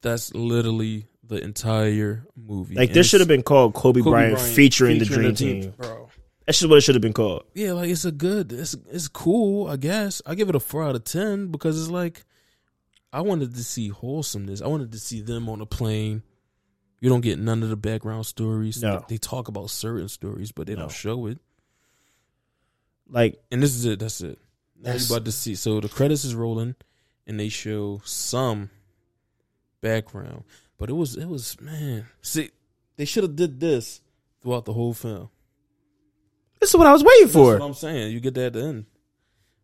That's 0.00 0.32
literally 0.34 1.06
the 1.24 1.42
entire 1.42 2.26
movie. 2.36 2.74
Like 2.74 2.90
And 2.90 2.96
this 2.96 3.08
should 3.08 3.20
have 3.20 3.28
been 3.28 3.42
called 3.42 3.74
Kobe, 3.74 4.00
Kobe 4.00 4.10
Bryant, 4.10 4.40
featuring, 4.40 4.98
the 4.98 5.04
Dream 5.04 5.34
team, 5.34 5.62
Team. 5.62 5.74
bro. 5.76 6.08
That's 6.46 6.58
just 6.58 6.68
what 6.68 6.76
it 6.78 6.80
should 6.82 6.96
have 6.96 7.02
been 7.02 7.12
called. 7.12 7.44
Yeah, 7.54 7.72
like 7.72 7.88
it's 7.88 8.04
a 8.04 8.10
good, 8.12 8.52
it's 8.52 8.74
it's 8.90 9.06
cool. 9.08 9.68
I 9.68 9.76
guess 9.76 10.20
I 10.26 10.34
give 10.34 10.48
it 10.48 10.56
a 10.56 10.60
four 10.60 10.82
out 10.82 10.96
of 10.96 11.04
ten 11.04 11.48
because 11.48 11.80
it's 11.80 11.90
like 11.90 12.24
I 13.12 13.20
wanted 13.20 13.54
to 13.54 13.64
see 13.64 13.88
wholesomeness. 13.88 14.62
I 14.62 14.66
wanted 14.68 14.92
to 14.92 14.98
see 14.98 15.20
them 15.20 15.48
on 15.48 15.60
a 15.60 15.66
plane. 15.66 16.22
You 17.00 17.08
don't 17.10 17.20
get 17.20 17.38
none 17.38 17.62
of 17.62 17.68
the 17.68 17.76
background 17.76 18.26
stories. 18.26 18.80
No. 18.80 19.04
they 19.08 19.18
talk 19.18 19.48
about 19.48 19.70
certain 19.70 20.08
stories, 20.08 20.52
but 20.52 20.66
they 20.66 20.74
No. 20.74 20.80
don't 20.82 20.92
show 20.92 21.26
it. 21.26 21.38
Like 23.08 23.42
And 23.50 23.62
this 23.62 23.74
is 23.74 23.84
it. 23.84 23.98
That's 23.98 24.20
it. 24.20 24.38
That's- 24.80 25.10
about 25.10 25.24
to 25.26 25.32
see. 25.32 25.54
So 25.54 25.80
the 25.80 25.88
credits 25.88 26.24
is 26.24 26.34
rolling, 26.34 26.74
and 27.26 27.38
they 27.38 27.48
show 27.48 28.00
some 28.04 28.70
background, 29.80 30.44
but 30.78 30.88
it 30.90 30.94
was 30.94 31.16
it 31.16 31.26
was 31.26 31.60
man. 31.60 32.06
See, 32.22 32.50
they 32.96 33.04
should 33.04 33.24
have 33.24 33.36
did 33.36 33.60
this 33.60 34.00
throughout 34.40 34.64
the 34.64 34.72
whole 34.72 34.94
film. 34.94 35.28
this 36.60 36.70
is 36.70 36.76
what 36.76 36.86
I 36.86 36.92
was 36.92 37.02
waiting 37.04 37.24
That's 37.24 37.32
for. 37.34 37.58
what 37.58 37.62
I'm 37.66 37.74
saying. 37.74 38.12
You 38.12 38.20
get 38.20 38.34
that 38.34 38.46
at 38.46 38.52
the 38.54 38.62
end. 38.62 38.86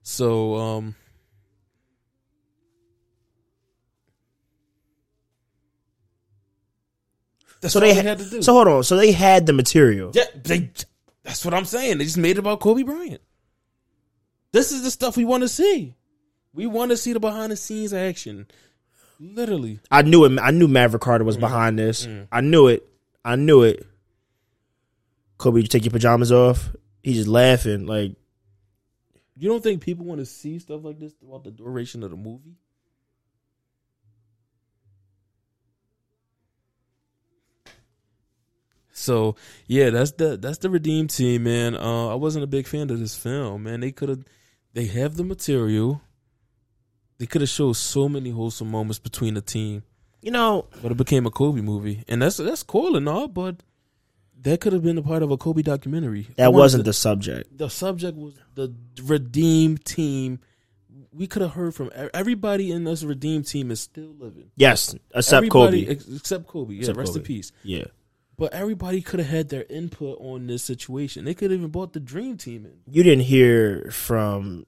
So, 0.02 0.56
um, 0.56 0.96
that's 7.60 7.72
So 7.72 7.80
they 7.80 7.94
they 7.94 8.02
had 8.02 8.18
to 8.18 8.24
do. 8.28 8.42
So 8.42 8.52
hold 8.52 8.68
on. 8.68 8.84
So 8.84 8.96
they 8.96 9.12
had 9.12 9.46
the 9.46 9.52
material. 9.52 10.10
yeah, 10.14 10.24
they. 10.42 10.70
That's 11.22 11.44
what 11.44 11.54
I'm 11.54 11.64
saying. 11.64 11.98
They 11.98 12.04
just 12.04 12.16
made 12.16 12.32
it 12.32 12.38
about 12.38 12.60
Kobe 12.60 12.82
Bryant. 12.82 13.20
This 14.52 14.72
is 14.72 14.82
the 14.82 14.90
stuff 14.90 15.16
we 15.16 15.24
want 15.24 15.42
to 15.42 15.48
see. 15.48 15.94
We 16.54 16.66
want 16.66 16.90
to 16.90 16.96
see 16.96 17.12
the 17.12 17.20
behind 17.20 17.52
the 17.52 17.56
scenes 17.56 17.92
action. 17.92 18.46
Literally, 19.20 19.80
I 19.90 20.02
knew 20.02 20.24
it. 20.24 20.38
I 20.40 20.52
knew 20.52 20.68
Maverick 20.68 21.02
Carter 21.02 21.24
was 21.24 21.36
mm. 21.36 21.40
behind 21.40 21.78
this. 21.78 22.06
Mm. 22.06 22.28
I 22.32 22.40
knew 22.40 22.68
it. 22.68 22.88
I 23.24 23.36
knew 23.36 23.62
it. 23.62 23.84
Kobe, 25.36 25.60
you 25.60 25.66
take 25.66 25.84
your 25.84 25.92
pajamas 25.92 26.32
off. 26.32 26.70
He's 27.02 27.16
just 27.16 27.28
laughing. 27.28 27.86
Like 27.86 28.12
you 29.36 29.48
don't 29.48 29.62
think 29.62 29.82
people 29.82 30.04
want 30.04 30.20
to 30.20 30.26
see 30.26 30.58
stuff 30.58 30.82
like 30.82 30.98
this 30.98 31.12
throughout 31.12 31.44
the 31.44 31.50
duration 31.50 32.02
of 32.02 32.10
the 32.10 32.16
movie? 32.16 32.56
So 38.98 39.36
yeah, 39.66 39.90
that's 39.90 40.12
the 40.12 40.36
that's 40.36 40.58
the 40.58 40.70
redeem 40.70 41.08
team, 41.08 41.44
man. 41.44 41.74
Uh, 41.76 42.08
I 42.08 42.14
wasn't 42.14 42.44
a 42.44 42.48
big 42.48 42.66
fan 42.66 42.90
of 42.90 42.98
this 42.98 43.16
film, 43.16 43.62
man. 43.64 43.80
They 43.80 43.92
could 43.92 44.08
have, 44.08 44.24
they 44.74 44.86
have 44.86 45.16
the 45.16 45.24
material. 45.24 46.00
They 47.18 47.26
could 47.26 47.40
have 47.40 47.50
showed 47.50 47.74
so 47.76 48.08
many 48.08 48.30
wholesome 48.30 48.70
moments 48.70 48.98
between 49.00 49.34
the 49.34 49.40
team, 49.40 49.82
you 50.22 50.30
know, 50.30 50.66
but 50.82 50.92
it 50.92 50.96
became 50.96 51.26
a 51.26 51.30
Kobe 51.30 51.60
movie, 51.60 52.04
and 52.08 52.22
that's 52.22 52.36
that's 52.36 52.62
cool 52.62 52.94
and 52.96 53.08
all, 53.08 53.26
but 53.28 53.56
that 54.42 54.60
could 54.60 54.72
have 54.72 54.82
been 54.84 54.98
a 54.98 55.02
part 55.02 55.22
of 55.24 55.30
a 55.32 55.36
Kobe 55.36 55.62
documentary. 55.62 56.28
That 56.36 56.52
wasn't 56.52 56.84
to- 56.84 56.88
the 56.88 56.92
subject. 56.92 57.56
the 57.58 57.68
subject 57.70 58.16
was 58.16 58.34
the 58.54 58.72
redeem 59.02 59.78
team. 59.78 60.38
We 61.12 61.26
could 61.26 61.42
have 61.42 61.52
heard 61.52 61.74
from 61.74 61.90
everybody 62.14 62.70
in 62.70 62.84
this 62.84 63.02
redeem 63.02 63.42
team 63.42 63.72
is 63.72 63.80
still 63.80 64.14
living. 64.16 64.50
Yes, 64.54 64.94
except 65.12 65.38
everybody 65.38 65.86
Kobe. 65.86 65.92
ex- 65.96 66.08
except 66.08 66.46
Kobe. 66.46 66.74
Yeah, 66.74 66.80
Except 66.80 66.98
rest 66.98 67.16
in 67.16 67.22
peace. 67.22 67.50
Yeah, 67.64 67.84
But 68.38 68.52
everybody 68.54 69.02
could 69.02 69.18
have 69.18 69.28
had 69.28 69.48
their 69.50 69.66
input 69.68 70.16
on 70.20 70.46
this 70.46 70.62
situation. 70.62 71.24
They 71.26 71.34
could 71.34 71.50
have 71.50 71.58
even 71.58 71.70
brought 71.70 71.92
the 71.92 72.00
dream 72.00 72.36
team 72.38 72.64
in. 72.64 72.72
you 72.90 73.02
didn't 73.02 73.24
hear 73.24 73.90
from 73.90 74.64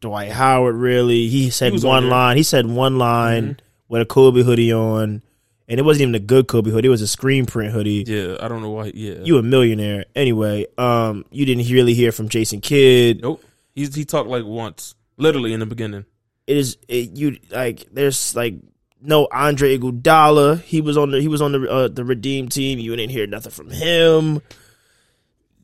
Dwight 0.00 0.30
Howard 0.30 0.76
really. 0.76 1.28
He 1.28 1.50
said 1.50 1.72
on 1.74 1.80
one 1.82 2.02
there. 2.04 2.10
line. 2.12 2.36
He 2.36 2.42
said 2.44 2.66
one 2.66 2.96
line 2.98 3.44
Mhm. 3.54 3.58
with 3.88 4.02
a 4.02 4.06
Kobe 4.06 4.42
hoodie 4.42 4.72
on, 4.72 5.22
and 5.68 5.80
it 5.80 5.82
wasn't 5.84 6.02
even 6.02 6.14
a 6.14 6.20
good 6.20 6.46
Kobe 6.46 6.70
hoodie. 6.70 6.86
It 6.86 6.90
was 6.90 7.02
a 7.02 7.08
screen 7.08 7.46
print 7.46 7.72
hoodie. 7.72 8.04
Yeah, 8.06 8.36
I 8.40 8.46
don't 8.48 8.62
know 8.62 8.70
why. 8.70 8.92
Yeah, 8.94 9.24
You 9.24 9.38
a 9.38 9.42
millionaire 9.42 10.04
anyway. 10.14 10.66
Um, 10.78 11.24
you 11.32 11.44
didn't 11.44 11.68
really 11.68 11.94
hear 11.94 12.12
from 12.12 12.28
Jason 12.28 12.60
Kidd. 12.60 13.22
nope. 13.22 13.42
He's 13.74 13.94
he 13.94 14.04
talked 14.04 14.28
like 14.28 14.44
once, 14.44 14.94
literally 15.16 15.52
in 15.52 15.58
the 15.60 15.66
beginning. 15.66 16.04
It 16.46 16.56
is 16.56 16.76
it, 16.88 17.16
you 17.16 17.38
like. 17.50 17.86
There's 17.92 18.34
like 18.36 18.54
no 19.02 19.28
Andre 19.32 19.78
Iguodala. 19.78 20.60
He 20.60 20.80
was 20.80 20.96
on 20.96 21.10
the 21.10 21.20
he 21.20 21.28
was 21.28 21.40
on 21.42 21.52
the 21.52 21.70
uh, 21.70 21.88
the 21.88 22.04
Redeem 22.04 22.48
team. 22.48 22.78
You 22.78 22.94
didn't 22.96 23.12
hear 23.12 23.26
nothing 23.26 23.52
from 23.52 23.70
him. 23.70 24.40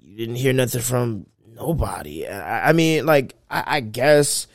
You 0.02 0.16
didn't 0.16 0.36
hear 0.36 0.52
nothing 0.52 0.80
from 0.80 1.26
nobody. 1.54 2.26
I, 2.26 2.70
I 2.70 2.72
mean, 2.72 3.04
like 3.06 3.34
I, 3.50 3.64
I 3.76 3.80
guess 3.80 4.46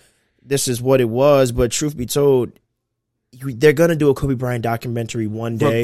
this 0.44 0.68
is 0.68 0.82
what 0.82 1.02
it 1.02 1.10
was. 1.10 1.52
But 1.52 1.72
truth 1.72 1.96
be 1.96 2.06
told, 2.06 2.52
you, 3.32 3.54
they're 3.54 3.74
gonna 3.74 3.96
do 3.96 4.10
a 4.10 4.14
Kobe 4.14 4.34
Bryant 4.36 4.64
documentary 4.64 5.28
one 5.28 5.58
day. 5.58 5.84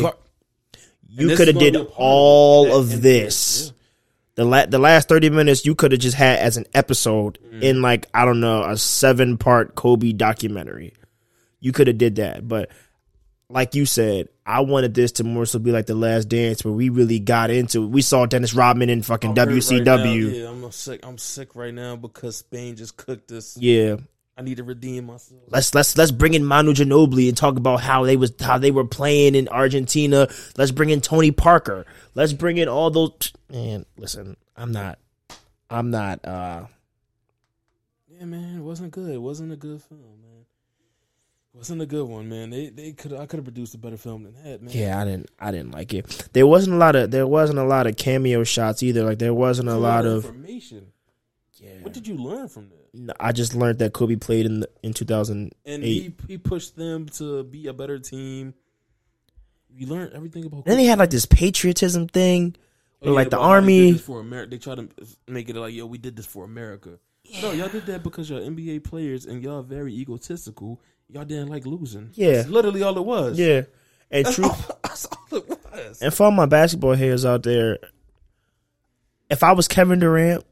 You 1.10 1.36
could 1.36 1.48
have 1.48 1.58
did 1.58 1.74
be 1.74 1.80
a 1.80 1.84
part 1.84 1.90
of 1.92 1.96
all 1.98 2.78
of 2.80 3.02
this. 3.02 3.68
yeah. 3.68 3.72
The 4.36 4.46
la- 4.46 4.66
the 4.68 4.78
last 4.78 5.08
thirty 5.10 5.32
minutes 5.32 5.66
you 5.66 5.74
could 5.74 5.92
have 5.92 6.02
just 6.02 6.16
had 6.16 6.38
as 6.40 6.58
an 6.58 6.66
episode 6.76 7.40
Mm. 7.52 7.62
in 7.64 7.82
like 7.82 8.06
I 8.14 8.24
don't 8.26 8.40
know 8.40 8.64
a 8.64 8.78
seven 8.78 9.38
part 9.38 9.74
Kobe 9.74 10.12
documentary. 10.12 10.94
You 11.60 11.72
could 11.72 11.88
have 11.88 11.98
did 11.98 12.18
that, 12.18 12.48
but 12.48 12.70
like 13.50 13.76
you 13.76 13.86
said, 13.86 14.28
I 14.46 14.60
wanted 14.62 14.94
this 14.94 15.14
to 15.14 15.24
more 15.24 15.46
so 15.46 15.60
be 15.60 15.72
like 15.72 15.86
the 15.86 15.96
Last 15.96 16.26
Dance 16.30 16.66
where 16.66 16.74
we 16.74 16.90
really 16.90 17.20
got 17.20 17.50
into. 17.50 17.84
it. 17.84 17.88
We 17.88 18.02
saw 18.02 18.26
Dennis 18.26 18.54
Rodman 18.54 18.90
in 18.90 19.02
fucking 19.04 19.32
I'm 19.32 19.36
hurt 19.38 19.48
right 19.48 19.58
WCW. 19.58 19.86
now. 20.32 20.38
yeah, 20.38 20.50
I'm 20.50 20.72
sick. 20.72 21.00
I'm 21.06 21.18
sick 21.18 21.56
right 21.56 21.74
now 21.74 21.96
because 21.96 22.38
Spain 22.38 22.76
just 22.76 22.98
cooked 22.98 23.32
us. 23.32 23.58
yeah. 23.58 23.98
I 24.40 24.44
need 24.44 24.58
to 24.58 24.64
redeem 24.64 25.06
myself. 25.08 25.42
Let's 25.48 25.74
let's 25.74 25.98
let's 25.98 26.12
bring 26.12 26.36
in 26.36 26.46
Manu 26.46 26.74
Ginobili 26.74 27.28
and 27.28 27.36
talk 27.36 27.58
about 27.58 27.82
how 27.82 28.04
they 28.06 28.16
was 28.18 28.32
how 28.40 28.60
they 28.60 28.70
were 28.70 28.86
playing 28.86 29.34
in 29.34 29.48
Argentina. 29.48 30.28
Let's 30.58 30.70
bring 30.70 30.92
in 30.92 31.02
Tony 31.02 31.32
Parker. 31.32 31.88
Let's 32.14 32.34
bring 32.34 32.58
in 32.58 32.68
all 32.68 32.92
those 32.92 33.34
man. 33.52 33.88
Listen, 33.98 34.38
I'm 34.56 34.72
not, 34.72 35.00
I'm 35.72 35.90
not. 35.90 36.24
uh 36.24 36.68
Yeah, 38.10 38.26
man, 38.26 38.60
it 38.60 38.62
wasn't 38.62 38.92
good. 38.92 39.10
It 39.12 39.18
wasn't 39.22 39.54
a 39.54 39.56
good 39.56 39.82
film, 39.82 40.02
man. 40.22 40.37
Wasn't 41.58 41.82
a 41.82 41.88
good 41.88 42.08
one, 42.08 42.30
man. 42.30 42.52
They 42.52 42.70
they 42.70 42.92
could 42.94 43.14
I 43.14 43.26
could 43.26 43.38
have 43.38 43.46
produced 43.46 43.74
a 43.74 43.80
better 43.80 43.98
film 43.98 44.24
than 44.24 44.36
that, 44.44 44.62
man. 44.62 44.72
Yeah, 44.72 45.02
I 45.02 45.06
didn't. 45.06 45.32
I 45.40 45.52
didn't 45.52 45.72
like 45.72 45.92
it. 45.92 46.30
There 46.34 46.46
wasn't 46.46 46.76
a 46.76 46.78
lot 46.78 46.96
of. 46.96 47.10
There 47.10 47.26
wasn't 47.26 47.58
a 47.58 47.64
lot 47.64 47.88
of 47.88 47.98
cameo 47.98 48.44
shots 48.44 48.84
either. 48.84 49.04
Like 49.04 49.18
there 49.18 49.34
wasn't 49.34 49.70
a 49.70 49.76
lot 49.76 50.06
of. 50.06 50.26
information. 50.26 50.92
Yeah. 51.56 51.82
What 51.82 51.94
did 51.94 52.08
you 52.08 52.16
learn 52.16 52.48
from 52.48 52.70
that? 52.70 53.16
I 53.20 53.32
just 53.32 53.56
learned 53.56 53.80
that 53.80 53.94
Kobe 53.94 54.16
played 54.16 54.46
in 54.46 54.60
the, 54.62 54.70
in 54.84 54.94
2000. 54.94 55.54
And 55.66 55.84
he 55.84 56.14
he 56.28 56.38
pushed 56.38 56.76
them 56.76 57.08
to 57.14 57.44
be 57.44 57.68
a 57.68 57.74
better 57.74 57.98
team. 57.98 58.54
You 59.76 59.88
learned 59.88 60.14
everything 60.14 60.46
about. 60.46 60.66
Then 60.66 60.78
they 60.78 60.86
had 60.86 61.00
like 61.00 61.10
this 61.10 61.26
patriotism 61.26 62.08
thing. 62.08 62.56
Oh, 63.02 63.12
like 63.12 63.30
the 63.30 63.38
about 63.38 63.46
they 63.46 63.54
army. 63.54 63.98
for 63.98 64.20
America. 64.20 64.52
They 64.52 64.58
try 64.58 64.76
to 64.76 64.90
make 65.28 65.50
it 65.50 65.56
like, 65.56 65.74
yo, 65.74 65.86
we 65.88 65.98
did 65.98 66.16
this 66.16 66.26
for 66.26 66.44
America. 66.44 67.00
No, 67.42 67.52
y'all 67.52 67.68
did 67.68 67.86
that 67.88 68.04
because 68.04 68.30
y'all 68.30 68.40
NBA 68.40 68.84
players 68.84 69.26
and 69.26 69.44
y'all 69.44 69.62
very 69.62 69.94
egotistical. 69.94 70.82
Y'all 71.10 71.26
didn't 71.26 71.48
like 71.48 71.66
losing. 71.66 72.10
Yeah. 72.14 72.34
That's 72.34 72.50
literally 72.50 72.84
all 72.84 72.98
it 72.98 73.06
was. 73.06 73.40
Yeah, 73.40 73.64
and 74.12 74.26
That's, 74.26 74.36
true. 74.36 74.46
all, 74.46 74.58
that's 74.84 75.06
all 75.06 75.38
it 75.38 75.50
was. 75.50 76.02
And 76.02 76.14
for 76.14 76.26
all 76.26 76.32
my 76.32 76.46
basketball 76.46 76.96
heads 76.96 77.26
out 77.26 77.44
there, 77.44 77.80
if 79.30 79.44
I 79.44 79.54
was 79.54 79.68
Kevin 79.68 80.00
Durant, 80.00 80.46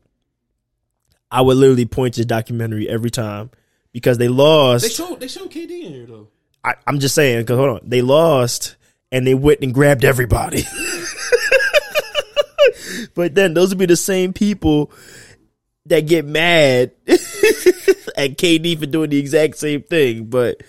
I 1.32 1.42
would 1.42 1.58
literally 1.58 1.86
point 1.86 2.14
to 2.14 2.22
this 2.22 2.26
documentary 2.26 2.88
every 2.88 3.12
time 3.12 3.50
because 3.92 4.18
they 4.18 4.28
lost. 4.28 4.84
They 4.84 4.90
showed 4.90 5.20
they 5.20 5.28
showed 5.28 5.52
KD 5.52 5.84
in 5.84 5.94
here 5.94 6.06
though. 6.06 6.28
I, 6.64 6.76
I'm 6.88 7.00
just 7.00 7.16
saying 7.16 7.42
because 7.42 7.58
hold 7.58 7.70
on, 7.70 7.80
they 7.84 8.02
lost 8.02 8.76
and 9.12 9.28
they 9.28 9.34
went 9.34 9.62
and 9.62 9.74
grabbed 9.74 10.06
everybody. 10.06 10.64
but 13.16 13.36
then 13.36 13.54
those 13.54 13.70
would 13.70 13.78
be 13.78 13.86
the 13.86 13.96
same 13.96 14.34
people 14.34 14.92
that 15.88 16.02
get 16.02 16.26
mad 16.26 16.92
at 17.08 18.38
KD 18.38 18.80
for 18.80 18.86
doing 18.86 19.10
the 19.10 19.18
exact 19.18 19.58
same 19.58 19.84
thing. 19.84 20.26
But 20.26 20.62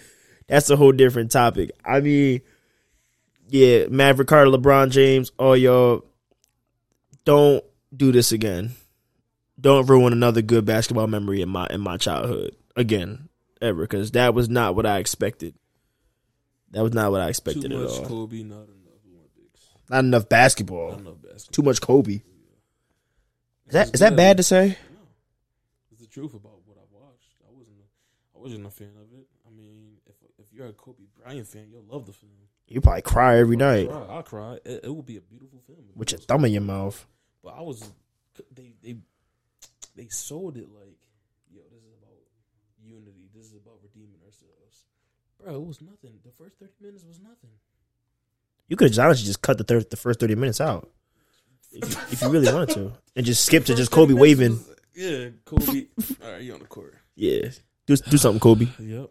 that's 0.47 0.71
a 0.71 0.77
whole 0.77 0.93
different 0.93 1.31
topic. 1.31 1.71
I 1.85 2.01
mean, 2.01 2.43
yeah, 3.49 3.87
Maverick 3.89 4.29
Carter, 4.29 4.51
LeBron 4.51 4.91
James, 4.91 5.33
all 5.39 5.57
y'all, 5.57 6.05
don't 7.25 7.65
do 7.95 8.13
this 8.13 8.33
again. 8.33 8.73
Don't 9.59 9.87
ruin 9.87 10.13
another 10.13 10.43
good 10.43 10.65
basketball 10.65 11.07
memory 11.07 11.41
in 11.41 11.49
my 11.49 11.67
in 11.71 11.81
my 11.81 11.97
childhood 11.97 12.55
again 12.77 13.29
ever 13.63 13.83
because 13.83 14.11
that 14.11 14.35
was 14.35 14.49
not 14.51 14.77
what 14.77 14.85
I 14.85 14.99
expected. 14.99 15.55
That 16.73 16.83
was 16.83 16.93
not 16.93 17.11
what 17.11 17.23
I 17.23 17.29
expected 17.29 17.71
Too 17.71 17.85
at 17.85 17.91
all. 17.91 18.05
Kobe, 18.07 18.43
not 18.43 18.65
enough 18.65 19.01
Olympics. 19.07 19.69
Not 19.89 20.01
enough 20.01 20.29
basketball. 20.29 20.91
Not 20.91 21.01
enough 21.01 21.23
basketball. 21.23 21.53
Too 21.53 21.63
much 21.63 21.81
Kobe. 21.81 22.21
Is 23.67 23.73
that 23.73 23.95
is 23.95 24.01
that 24.01 24.15
bad 24.15 24.37
to 24.37 24.43
say? 24.43 24.77
It's 26.17 26.23
the 26.25 26.29
truth 26.31 26.35
about 26.35 26.61
what 26.65 26.77
I 26.79 26.87
watched. 26.91 27.35
I 27.47 27.53
wasn't 27.53 27.77
a, 27.81 28.39
I 28.39 28.41
wasn't 28.41 28.67
a 28.67 28.71
fan 28.71 28.93
of 29.01 29.13
it. 29.19 29.27
I 29.47 29.51
mean, 29.51 29.99
if 30.07 30.15
if 30.39 30.53
you're 30.53 30.67
a 30.69 30.73
Kobe 30.73 31.05
Bryant 31.23 31.47
fan, 31.47 31.67
you'll 31.71 31.85
love 31.89 32.07
the 32.07 32.13
film. 32.13 32.33
You 32.69 32.81
probably 32.81 33.03
cry 33.03 33.39
every 33.39 33.57
I'll 33.57 33.59
night 33.61 33.89
cry. 33.91 34.07
I'll 34.17 34.23
cry. 34.23 34.55
It, 34.65 34.81
it 34.85 34.89
will 34.95 35.03
be 35.03 35.17
a 35.19 35.21
beautiful 35.21 35.61
film. 35.67 35.79
with 35.95 36.13
your 36.13 36.21
thumb 36.21 36.45
in 36.47 36.53
your 36.53 36.63
mouth. 36.63 37.07
But 37.45 37.55
I 37.59 37.63
was, 37.63 37.91
they 38.55 38.73
they 38.83 38.97
they 39.95 40.09
sold 40.09 40.57
it 40.57 40.69
like, 40.73 40.97
yo, 41.53 41.61
this 41.71 41.83
is 41.83 41.93
about 42.03 42.19
unity. 42.83 43.29
This 43.35 43.47
is 43.47 43.55
about 43.55 43.75
redeeming 43.83 44.21
ourselves, 44.25 44.85
bro. 45.39 45.55
It 45.55 45.67
was 45.67 45.81
nothing. 45.83 46.19
The 46.25 46.33
first 46.33 46.57
thirty 46.59 46.73
minutes 46.81 47.05
was 47.05 47.21
nothing. 47.21 47.51
You 48.69 48.77
could 48.77 48.91
have 48.95 48.99
honestly 49.05 49.27
just 49.27 49.43
cut 49.43 49.59
the 49.59 49.65
thir- 49.65 49.81
the 49.89 49.97
first 49.97 50.19
thirty 50.19 50.35
minutes 50.35 50.61
out 50.61 50.89
if 51.73 51.91
you, 51.93 52.01
if 52.11 52.23
you 52.23 52.29
really 52.31 52.53
wanted 52.53 52.75
to, 52.75 52.93
and 53.15 53.25
just 53.27 53.45
skip 53.45 53.65
to 53.67 53.75
just 53.75 53.91
Kobe 53.91 54.15
waving. 54.15 54.53
was- 54.57 54.71
yeah, 54.97 55.29
Kobe. 55.45 55.87
All 56.25 56.33
right, 56.33 56.43
you 56.43 56.55
on 56.55 56.61
the 56.61 56.67
court. 56.67 56.95
Yeah. 57.15 57.51
Do, 57.87 57.97
do 57.97 58.17
something, 58.17 58.41
Kobe. 58.41 58.67
yep. 58.81 59.11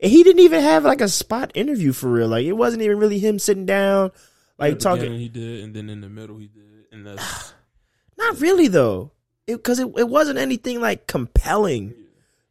And 0.00 0.10
he 0.10 0.22
didn't 0.24 0.42
even 0.42 0.62
have 0.62 0.84
like 0.84 1.00
a 1.00 1.08
spot 1.08 1.52
interview 1.54 1.92
for 1.92 2.10
real. 2.10 2.28
Like 2.28 2.44
it 2.44 2.52
wasn't 2.52 2.82
even 2.82 2.98
really 2.98 3.18
him 3.18 3.38
sitting 3.38 3.66
down, 3.66 4.10
like 4.58 4.78
talking. 4.78 5.12
He 5.14 5.28
did, 5.28 5.62
and 5.64 5.74
then 5.74 5.88
in 5.88 6.00
the 6.00 6.08
middle 6.08 6.36
he 6.36 6.48
did, 6.48 6.86
and 6.90 7.06
that's 7.06 7.54
not 8.18 8.40
really 8.40 8.66
though, 8.68 9.12
because 9.46 9.78
it, 9.78 9.86
it, 9.86 10.00
it 10.00 10.08
wasn't 10.08 10.38
anything 10.38 10.80
like 10.80 11.06
compelling. 11.06 11.90
Yeah. 11.90 11.96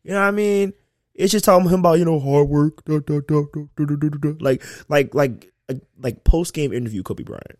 You 0.04 0.12
know 0.12 0.22
what 0.22 0.28
I 0.28 0.32
mean? 0.32 0.74
It's 1.16 1.32
just 1.32 1.44
talking 1.44 1.68
him 1.68 1.82
about 1.82 2.00
you 2.00 2.06
know 2.06 2.20
hard 2.20 2.48
work, 2.48 2.86
da, 2.86 3.00
da, 3.00 3.20
da, 3.20 3.44
like 4.40 4.64
like 4.88 5.14
like 5.14 5.52
like 6.00 6.24
post 6.24 6.54
game 6.54 6.72
interview 6.72 7.04
Kobe 7.04 7.24
Bryant. 7.24 7.60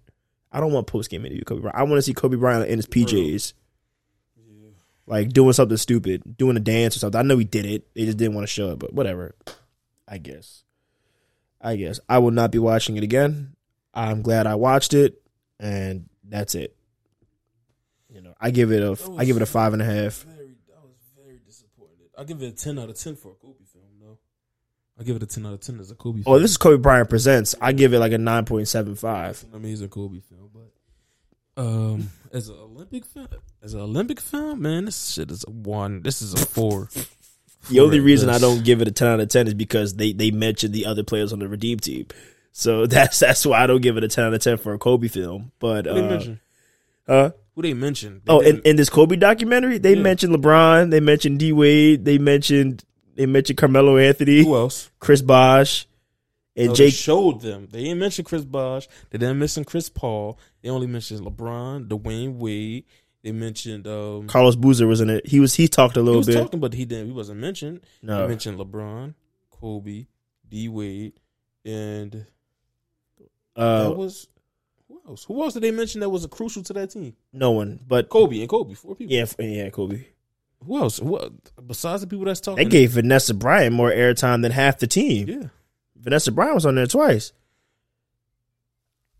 I 0.52 0.60
don't 0.60 0.72
want 0.72 0.88
post 0.88 1.10
game 1.10 1.26
interview 1.26 1.44
Kobe 1.44 1.62
Bryant. 1.62 1.78
I 1.78 1.84
want 1.84 1.98
to 1.98 2.02
see 2.04 2.14
Kobe 2.14 2.38
Bryant 2.38 2.70
in 2.70 2.78
his 2.78 2.86
PJs 2.86 3.54
like 5.10 5.30
doing 5.30 5.54
something 5.54 5.76
stupid, 5.78 6.38
doing 6.38 6.56
a 6.56 6.60
dance 6.60 6.96
or 6.96 7.00
something. 7.00 7.20
I 7.20 7.24
know 7.24 7.38
he 7.38 7.44
did 7.44 7.66
it. 7.66 7.94
They 7.96 8.06
just 8.06 8.18
didn't 8.18 8.36
want 8.36 8.44
to 8.48 8.54
show 8.54 8.70
it, 8.70 8.80
but 8.80 8.94
whatever. 8.94 9.36
I 10.08 10.20
guess. 10.20 10.64
I 11.60 11.76
guess 11.76 12.00
I 12.08 12.20
will 12.20 12.32
not 12.32 12.52
be 12.52 12.60
watching 12.60 12.96
it 12.96 13.04
again. 13.04 13.56
I'm 13.94 14.22
glad 14.22 14.48
I 14.48 14.56
watched 14.56 14.94
it, 14.94 15.22
and 15.60 16.08
that's 16.24 16.56
it. 16.56 16.76
You 18.14 18.22
know, 18.22 18.34
I 18.40 18.52
give 18.52 18.72
it 18.72 18.82
a 18.82 18.98
I 19.18 19.26
give 19.26 19.36
it 19.36 19.42
a 19.42 19.48
five 19.48 19.74
and 19.74 19.82
a 19.82 19.86
half. 19.86 20.24
Very, 20.24 20.56
I 20.72 20.86
was 20.86 20.96
very 21.18 21.40
disappointed. 21.46 22.10
I 22.18 22.24
give 22.24 22.42
it 22.42 22.48
a 22.48 22.52
ten 22.52 22.80
out 22.80 22.90
of 22.90 22.96
ten 22.96 23.16
for 23.16 23.32
a 23.32 23.36
Kobe 23.36 23.66
film, 23.74 23.86
though. 24.00 24.20
I 25.00 25.04
give 25.04 25.16
it 25.16 25.24
a 25.24 25.26
ten 25.26 25.46
out 25.46 25.54
of 25.54 25.60
ten 25.60 25.80
as 25.80 25.92
a 25.92 25.96
Kobe. 25.96 26.22
Oh, 26.22 26.34
film. 26.34 26.42
this 26.42 26.52
is 26.52 26.58
Kobe 26.58 26.82
Bryant 26.82 27.10
presents. 27.10 27.56
I 27.60 27.72
give 27.74 27.94
it 27.94 28.00
like 28.00 28.12
a 28.14 28.18
nine 28.18 28.46
point 28.46 28.68
seven 28.68 28.96
five. 28.96 29.26
I 29.26 29.30
It's 29.32 29.44
an 29.44 29.56
amazing 29.56 29.90
Kobe 29.90 30.20
film, 30.20 30.50
but 30.54 30.72
um, 31.60 32.10
as 32.32 32.50
an 32.50 32.56
Olympic 32.56 33.06
film, 33.06 33.28
as 33.62 33.74
an 33.74 33.82
Olympic 33.82 34.20
film, 34.20 34.62
man, 34.62 34.86
this 34.86 35.10
shit 35.12 35.30
is 35.32 35.44
a 35.48 35.52
one. 35.52 36.02
This 36.02 36.22
is 36.22 36.34
a 36.34 36.38
four. 36.46 36.90
The 37.70 37.82
only 37.82 38.00
reason 38.00 38.30
I 38.30 38.40
don't 38.40 38.64
give 38.64 38.82
it 38.82 38.88
a 38.88 38.92
ten 38.92 39.08
out 39.10 39.20
of 39.20 39.28
ten 39.30 39.48
is 39.48 39.54
because 39.54 39.96
they 39.96 40.14
they 40.14 40.32
mentioned 40.32 40.74
the 40.74 40.86
other 40.86 41.04
players 41.04 41.34
on 41.34 41.40
the 41.40 41.48
Redeem 41.48 41.80
team. 41.80 42.08
So 42.52 42.86
that's 42.88 43.20
that's 43.20 43.46
why 43.46 43.64
I 43.64 43.68
don't 43.68 43.82
give 43.82 43.98
it 43.98 44.04
a 44.04 44.08
ten 44.08 44.26
out 44.26 44.34
of 44.34 44.42
ten 44.42 44.58
for 44.58 44.74
a 44.74 44.80
Kobe 44.80 45.08
film. 45.08 45.52
But 45.60 45.84
they 45.84 45.92
uh, 45.92 46.02
mention? 46.02 46.40
huh? 47.06 47.32
Who 47.56 47.62
they 47.62 47.74
mentioned? 47.74 48.22
They 48.24 48.32
Oh, 48.34 48.40
in, 48.40 48.62
in 48.62 48.78
this 48.78 48.90
Kobe 48.90 49.18
documentary, 49.18 49.80
they 49.80 49.96
Yeah. 49.96 50.02
mentioned 50.02 50.34
LeBron, 50.34 50.92
they 50.92 51.02
mentioned 51.02 51.40
D 51.40 51.52
Wade, 51.52 52.06
they 52.06 52.18
mentioned 52.18 52.86
they 53.16 53.26
mentioned 53.26 53.58
Carmelo 53.58 53.98
Anthony, 53.98 54.44
who 54.44 54.56
else? 54.56 54.90
Chris 55.00 55.22
Bosh, 55.22 55.86
and 56.56 56.68
No, 56.68 56.74
they 56.74 56.86
Jake. 56.90 56.94
showed 56.94 57.42
them. 57.42 57.68
They 57.72 57.84
didn't 57.84 58.00
mention 58.00 58.26
Chris 58.26 58.44
Bosh. 58.46 58.88
They 59.10 59.18
didn't 59.18 59.40
mention 59.40 59.64
Chris 59.66 59.90
Paul. 59.90 60.40
They 60.62 60.70
only 60.70 60.88
mentioned 60.88 61.22
LeBron, 61.22 61.88
Dwyane 61.88 62.36
Wade. 62.38 62.86
They 63.24 63.32
mentioned 63.34 63.86
um, 63.88 64.28
Carlos 64.28 64.56
Boozer 64.56 64.88
was 64.88 65.02
in 65.02 65.10
it. 65.10 65.28
He 65.28 65.40
was 65.40 65.54
he 65.56 65.68
talked 65.68 65.98
a 65.98 66.00
he 66.00 66.04
little 66.06 66.20
was 66.22 66.28
bit. 66.28 66.36
talking, 66.36 66.60
but 66.60 66.74
he 66.74 66.86
didn't. 66.86 67.08
He 67.08 67.12
wasn't 67.12 67.40
mentioned. 67.40 67.82
No. 68.02 68.22
He 68.24 68.28
mentioned 68.30 68.58
LeBron, 68.58 69.14
Kobe, 69.52 70.06
D 70.48 70.70
Wade, 70.70 71.14
and 71.66 72.26
that 73.56 73.62
uh, 73.62 73.92
was 73.92 74.28
who 74.88 75.02
else? 75.08 75.24
Who 75.26 75.44
else 75.44 75.54
did 75.54 75.64
they 75.64 75.72
mention 75.72 76.00
that 76.02 76.10
was 76.10 76.26
crucial 76.28 76.64
to 76.64 76.74
that 76.74 76.92
team? 76.92 77.14
no 77.34 77.52
one. 77.52 77.80
But 77.86 78.10
Kobe 78.10 78.40
and 78.40 78.50
Kobe, 78.50 78.74
four 78.74 78.96
people. 78.96 79.14
yeah, 79.14 79.26
yeah, 79.38 79.70
Kobe. 79.70 80.06
Who 80.66 80.78
else? 80.78 81.00
What 81.02 81.32
besides 81.68 82.02
the 82.02 82.08
people 82.08 82.26
that's 82.26 82.40
talking? 82.42 82.64
They 82.64 82.70
gave 82.70 82.92
Vanessa 82.92 83.34
Bryant 83.34 83.76
more 83.76 83.92
airtime 83.92 84.42
than 84.42 84.52
half 84.52 84.80
the 84.80 84.88
team. 84.88 85.28
yeah. 85.28 85.44
Vanessa 86.00 86.32
Bryant 86.32 86.56
was 86.56 86.66
on 86.66 86.76
there 86.76 86.88
twice. 86.88 87.34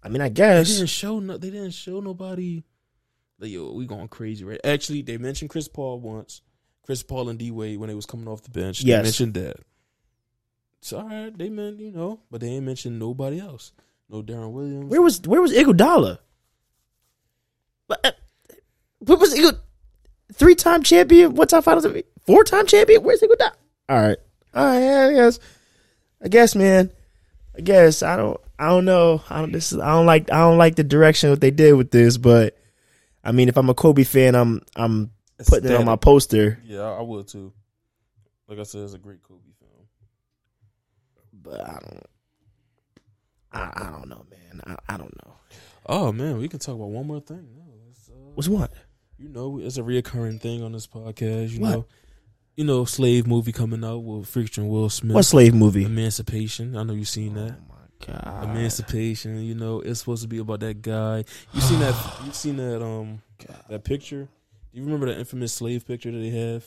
I 0.02 0.10
mean, 0.10 0.22
I 0.22 0.30
guess 0.30 0.70
They 0.70 0.76
didn't 0.76 0.90
show 0.90 1.20
no. 1.20 1.38
They 1.38 1.50
didn't 1.50 1.72
show 1.72 2.00
nobody. 2.00 2.64
Like, 3.38 3.52
yo, 3.52 3.72
we 3.74 3.86
going 3.86 4.08
crazy, 4.08 4.44
right? 4.44 4.60
Actually, 4.64 5.02
they 5.02 5.18
mentioned 5.18 5.50
Chris 5.50 5.68
Paul 5.68 6.00
once. 6.00 6.42
Chris 6.84 7.04
Paul 7.04 7.30
and 7.30 7.38
D 7.38 7.52
Wade 7.52 7.80
when 7.80 7.90
they 7.90 7.96
was 7.96 8.06
coming 8.06 8.28
off 8.28 8.42
the 8.42 8.50
bench. 8.50 8.82
Yes. 8.82 8.98
They 8.98 9.04
mentioned 9.04 9.34
that. 9.36 9.58
It's 10.80 10.94
all 10.94 11.04
right. 11.04 11.38
They 11.38 11.50
meant 11.50 11.80
you 11.80 11.92
know, 11.92 12.22
but 12.32 12.42
they 12.42 12.48
ain't 12.48 12.66
mentioned 12.66 12.98
nobody 12.98 13.40
else. 13.40 13.74
No 14.10 14.24
Deron 14.24 14.52
Williams. 14.52 14.90
Where 14.90 15.02
was 15.02 15.22
where 15.22 15.42
was 15.42 15.54
Iguodala? 15.54 16.20
What, 17.88 18.00
uh, 18.04 18.12
what 19.00 19.20
was 19.20 19.34
Iguodala? 19.34 19.60
Three 20.34 20.56
time 20.56 20.84
champion, 20.84 21.36
one 21.36 21.48
time 21.48 21.62
finals, 21.62 21.86
four 22.26 22.44
time 22.44 22.66
champion. 22.66 23.04
Where's 23.04 23.22
Iguodala? 23.22 23.52
All 23.90 24.02
right, 24.02 24.18
all 24.54 24.66
right. 24.66 24.80
Yeah, 24.80 25.08
I 25.10 25.14
guess. 25.14 25.40
I 26.22 26.28
guess, 26.28 26.56
man. 26.56 26.92
I 27.58 27.62
guess 27.62 28.04
I 28.04 28.16
don't. 28.18 28.40
I 28.58 28.68
don't 28.70 28.86
know. 28.86 29.22
I 29.30 29.40
don't. 29.40 29.52
This 29.52 29.72
is. 29.72 29.80
I 29.80 29.92
don't 29.92 30.06
like. 30.06 30.32
I 30.32 30.38
don't 30.40 30.58
like 30.58 30.76
the 30.76 30.84
direction 30.84 31.30
what 31.30 31.42
they 31.42 31.52
did 31.52 31.74
with 31.74 31.92
this. 31.92 32.18
But 32.18 32.58
I 33.24 33.32
mean, 33.32 33.50
if 33.50 33.58
I'm 33.58 33.70
a 33.70 33.74
Kobe 33.74 34.04
fan, 34.04 34.36
I'm. 34.36 34.62
I'm 34.76 35.12
putting 35.48 35.72
it 35.72 35.76
on 35.76 35.86
my 35.86 35.96
poster. 35.96 36.60
Yeah, 36.66 36.82
I, 36.82 37.02
would 37.02 37.28
too. 37.28 37.54
Like 38.48 38.60
I 38.60 38.64
said, 38.64 38.82
it's 38.82 38.94
a 38.94 38.98
great 38.98 39.24
Kobe 39.24 39.40
film. 39.60 39.88
But 41.42 41.62
I 41.62 41.80
don't. 41.80 42.04
I, 43.52 43.72
I 43.88 43.90
don't 43.92 44.10
know, 44.10 44.26
man. 44.30 44.62
I, 44.66 44.94
I 44.94 44.98
don't 44.98 45.16
know. 45.26 45.34
Oh 45.86 46.12
man, 46.12 46.38
we 46.38 46.48
can 46.48 46.60
talk 46.60 46.76
about 46.76 46.90
one 46.90 47.08
more 47.08 47.20
thing. 47.22 47.48
No, 47.56 47.64
it's, 47.90 48.10
uh, 48.10 48.14
What's 48.36 48.48
what? 48.48 48.72
you 49.18 49.28
know, 49.30 49.60
it's 49.60 49.78
a 49.78 49.82
reoccurring 49.82 50.40
thing 50.40 50.64
on 50.64 50.72
this 50.72 50.88
podcast. 50.88 51.52
You 51.52 51.60
What? 51.62 51.70
know, 51.72 51.86
you 52.60 52.66
know, 52.66 52.84
slave 52.84 53.26
movie 53.26 53.54
coming 53.54 53.86
out 53.86 54.00
with 54.00 54.28
friction 54.28 54.68
Will 54.68 54.90
Smith. 54.90 55.16
What 55.16 55.24
slave 55.24 55.54
movie? 55.54 55.86
Emancipation. 55.86 56.76
I 56.76 56.84
know 56.84 56.92
you've 56.94 57.08
seen 57.08 57.34
that. 57.36 57.56
Oh 57.58 57.74
my 57.74 58.14
god. 58.14 58.44
Emancipation. 58.50 59.42
You 59.42 59.56
know, 59.56 59.80
it's 59.80 60.02
supposed 60.02 60.24
to 60.24 60.28
be 60.28 60.40
about 60.40 60.60
that 60.60 60.82
guy. 60.82 61.24
You 61.54 61.62
seen 61.62 61.80
that? 61.80 61.96
You 62.26 62.34
seen 62.34 62.58
that? 62.58 62.84
Um, 62.84 63.22
that 63.70 63.86
picture. 63.86 64.28
Do 64.74 64.78
you 64.78 64.84
remember 64.84 65.06
that 65.06 65.18
infamous 65.20 65.54
slave 65.54 65.88
picture 65.88 66.12
that 66.12 66.18
they 66.18 66.32
have 66.32 66.66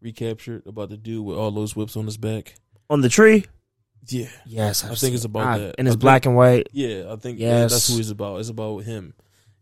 recaptured 0.00 0.62
about 0.66 0.88
the 0.88 0.96
dude 0.96 1.22
with 1.26 1.36
all 1.36 1.50
those 1.50 1.76
whips 1.76 1.94
on 1.94 2.06
his 2.06 2.16
back? 2.16 2.54
On 2.88 3.02
the 3.02 3.10
tree? 3.10 3.44
Yeah, 4.06 4.28
Yes, 4.46 4.82
I 4.84 4.92
I've 4.92 4.98
think 4.98 5.14
it's 5.14 5.24
about 5.26 5.46
I- 5.46 5.58
that. 5.58 5.74
And 5.76 5.86
it's 5.86 5.92
I 5.92 5.96
think- 5.96 6.00
black 6.00 6.24
and 6.24 6.36
white. 6.36 6.68
yeah. 6.72 7.12
I 7.12 7.16
think 7.16 7.38
yeah, 7.38 7.60
that's 7.66 7.88
who 7.88 7.96
he's 7.98 8.08
about. 8.10 8.40
It's 8.40 8.48
about 8.48 8.78
him, 8.84 9.12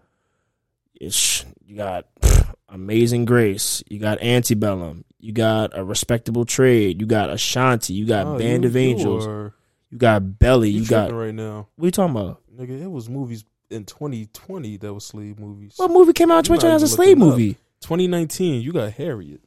it's, 1.00 1.46
you 1.66 1.78
got 1.78 2.06
pff, 2.22 2.54
Amazing 2.70 3.24
Grace, 3.26 3.82
you 3.90 3.98
got 4.00 4.22
Antebellum, 4.22 5.06
you 5.20 5.32
got 5.32 5.72
A 5.78 5.84
Respectable 5.86 6.44
Trade, 6.46 7.00
you 7.00 7.08
got 7.08 7.30
Ashanti, 7.30 7.94
you 7.94 8.06
got 8.06 8.26
Oh, 8.28 8.38
Band 8.38 8.64
you- 8.64 8.70
of 8.70 8.76
Angels, 8.76 9.26
are, 9.26 9.54
you 9.90 9.98
got 9.98 10.38
Belly, 10.40 10.70
you 10.70 10.82
you 10.82 10.88
got. 10.88 11.12
right 11.14 11.34
now, 11.34 11.68
What 11.76 11.84
are 11.84 11.88
you 11.88 11.92
talking 11.92 12.16
about? 12.16 12.42
nigga. 12.56 12.82
It 12.82 12.92
was 12.92 13.10
movies 13.10 13.44
in 13.70 13.86
2020 13.86 14.78
that 14.78 14.94
was 14.94 15.06
slave 15.06 15.40
movies. 15.40 15.74
What 15.78 15.92
movie 15.92 16.14
came 16.14 16.32
out 16.32 16.40
in 16.48 16.54
You 16.54 16.56
might 16.58 16.62
2020 16.62 16.76
as 16.76 16.84
a 16.84 16.88
slave 16.88 17.18
looking 17.18 17.24
up. 17.24 17.30
movie? 17.38 17.54
2019, 17.82 18.62
you 18.62 18.72
got 18.74 18.92
Harriet. 18.94 19.42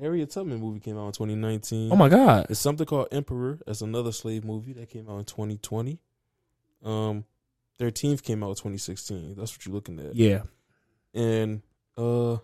Harriet 0.00 0.30
Tubman 0.30 0.58
movie 0.60 0.80
came 0.80 0.96
out 0.96 1.06
in 1.08 1.12
2019. 1.12 1.92
Oh 1.92 1.96
my 1.96 2.08
God. 2.08 2.46
It's 2.48 2.58
something 2.60 2.86
called 2.86 3.08
Emperor. 3.12 3.58
That's 3.66 3.82
another 3.82 4.12
slave 4.12 4.44
movie 4.44 4.72
that 4.74 4.88
came 4.88 5.06
out 5.10 5.18
in 5.18 5.24
2020. 5.26 5.98
Um, 6.82 7.24
13th 7.78 8.22
came 8.22 8.42
out 8.42 8.50
in 8.50 8.54
2016. 8.54 9.34
That's 9.36 9.52
what 9.52 9.66
you're 9.66 9.74
looking 9.74 9.98
at. 10.00 10.14
Yeah. 10.14 10.42
And 11.12 11.60
uh, 11.98 12.38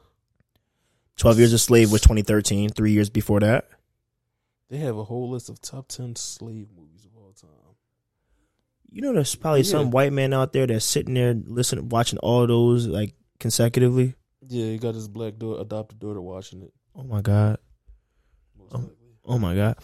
12 1.16 1.38
Years 1.38 1.52
a 1.54 1.58
Slave 1.58 1.90
was 1.92 2.02
2013, 2.02 2.70
three 2.70 2.92
years 2.92 3.08
before 3.08 3.40
that. 3.40 3.68
They 4.68 4.78
have 4.78 4.96
a 4.96 5.04
whole 5.04 5.30
list 5.30 5.48
of 5.48 5.60
top 5.60 5.88
10 5.88 6.16
slave 6.16 6.68
movies 6.76 7.04
of 7.04 7.16
all 7.16 7.32
time. 7.32 7.50
You 8.90 9.02
know, 9.02 9.12
there's 9.12 9.34
probably 9.34 9.60
Yeah. 9.60 9.70
some 9.70 9.90
white 9.90 10.12
man 10.12 10.32
out 10.32 10.52
there 10.52 10.66
that's 10.66 10.84
sitting 10.84 11.14
there 11.14 11.34
listening, 11.34 11.88
watching 11.88 12.18
all 12.20 12.46
those 12.46 12.86
like 12.86 13.14
consecutively. 13.40 14.14
Yeah, 14.48 14.66
he 14.66 14.78
got 14.78 14.94
his 14.94 15.08
black 15.08 15.36
daughter, 15.38 15.60
adopted 15.60 15.98
daughter 15.98 16.20
watching 16.20 16.62
it. 16.62 16.72
Oh 16.94 17.02
my 17.02 17.20
God. 17.20 17.58
Oh. 18.72 18.90
Oh 19.24 19.38
my 19.38 19.54
God. 19.54 19.76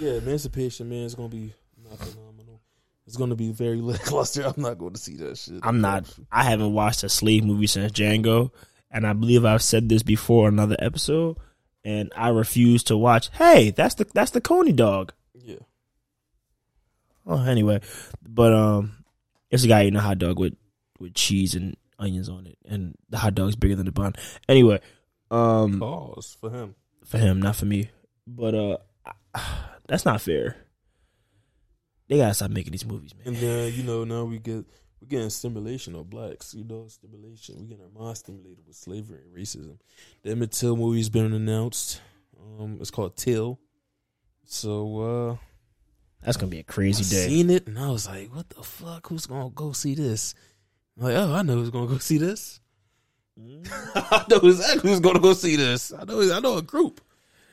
Yeah, 0.00 0.12
Emancipation, 0.12 0.88
man, 0.88 1.04
is 1.04 1.14
gonna 1.14 1.28
be 1.28 1.52
not 1.82 1.98
phenomenal. 1.98 2.60
It's 3.06 3.16
gonna 3.16 3.34
be 3.36 3.52
very 3.52 3.80
lackluster. 3.80 4.42
I'm 4.44 4.62
not 4.62 4.78
going 4.78 4.94
to 4.94 5.00
see 5.00 5.16
that 5.16 5.36
shit. 5.36 5.60
I'm 5.62 5.80
not. 5.80 6.06
I 6.32 6.44
haven't 6.44 6.72
watched 6.72 7.02
a 7.04 7.08
slave 7.08 7.44
movie 7.44 7.66
since 7.66 7.92
Django, 7.92 8.50
and 8.90 9.06
I 9.06 9.12
believe 9.12 9.44
I've 9.44 9.62
said 9.62 9.88
this 9.88 10.02
before 10.02 10.48
another 10.48 10.76
episode. 10.78 11.36
And 11.84 12.12
I 12.14 12.28
refuse 12.28 12.82
to 12.84 12.96
watch. 12.96 13.30
Hey, 13.32 13.70
that's 13.70 13.94
the 13.94 14.06
that's 14.12 14.32
the 14.32 14.40
Coney 14.40 14.72
dog. 14.72 15.12
Yeah, 15.34 15.56
Oh, 17.26 17.42
anyway, 17.42 17.80
but 18.26 18.52
um, 18.52 19.04
it's 19.50 19.64
a 19.64 19.68
guy 19.68 19.82
eating 19.82 19.96
a 19.96 20.00
hot 20.00 20.18
dog 20.18 20.38
with 20.38 20.54
with 20.98 21.14
cheese 21.14 21.54
and 21.54 21.76
onions 21.98 22.28
on 22.28 22.46
it, 22.46 22.58
and 22.68 22.94
the 23.08 23.16
hot 23.18 23.34
dog's 23.34 23.56
bigger 23.56 23.76
than 23.76 23.86
the 23.86 23.92
bun. 23.92 24.14
Anyway, 24.48 24.80
um, 25.30 25.78
pause 25.80 26.36
for 26.40 26.50
him. 26.50 26.74
for 27.04 27.18
him, 27.18 27.40
not 27.40 27.56
for 27.56 27.66
me. 27.66 27.90
But 28.26 28.54
uh, 28.54 28.76
that's 29.88 30.04
not 30.04 30.20
fair. 30.20 30.56
They 32.08 32.16
gotta 32.18 32.34
stop 32.34 32.50
making 32.50 32.72
these 32.72 32.84
movies, 32.84 33.14
man. 33.14 33.28
And 33.28 33.36
then 33.36 33.72
you 33.72 33.84
know 33.84 34.04
now 34.04 34.24
we 34.24 34.38
get 34.38 34.66
we're 35.00 35.08
getting 35.08 35.30
stimulation 35.30 35.94
of 35.94 36.10
blacks. 36.10 36.54
You 36.54 36.64
know, 36.64 36.86
stimulation. 36.88 37.56
We're 37.58 37.66
getting 37.76 37.84
our 37.84 38.02
mind 38.04 38.18
stimulated 38.18 38.66
with 38.66 38.76
slavery 38.76 39.20
and 39.24 39.34
racism. 39.34 39.78
The 40.22 40.30
Emmett 40.32 40.52
Till 40.52 40.76
movie's 40.76 41.08
been 41.08 41.32
announced. 41.32 42.00
Um, 42.58 42.78
it's 42.80 42.90
called 42.90 43.16
Till. 43.16 43.58
So 44.44 45.00
uh, 45.00 45.36
That's 46.22 46.36
gonna 46.36 46.50
be 46.50 46.58
a 46.58 46.64
crazy 46.64 47.04
day. 47.04 47.28
seen 47.28 47.50
it 47.50 47.66
and 47.66 47.78
I 47.78 47.88
was 47.90 48.08
like, 48.08 48.34
"What 48.34 48.48
the 48.50 48.62
fuck? 48.62 49.08
Who's 49.08 49.26
gonna 49.26 49.50
go 49.50 49.72
see 49.72 49.94
this?" 49.94 50.34
I'm 50.98 51.04
like, 51.04 51.14
oh, 51.16 51.32
I 51.34 51.42
know 51.42 51.54
who's 51.54 51.70
gonna 51.70 51.86
go 51.86 51.98
see 51.98 52.18
this. 52.18 52.60
I 53.94 54.24
know 54.28 54.36
exactly 54.38 54.90
who's 54.90 55.00
gonna 55.00 55.20
go 55.20 55.32
see 55.32 55.56
this. 55.56 55.92
I 55.92 56.04
know. 56.04 56.20
I 56.36 56.40
know 56.40 56.58
a 56.58 56.62
group. 56.62 57.00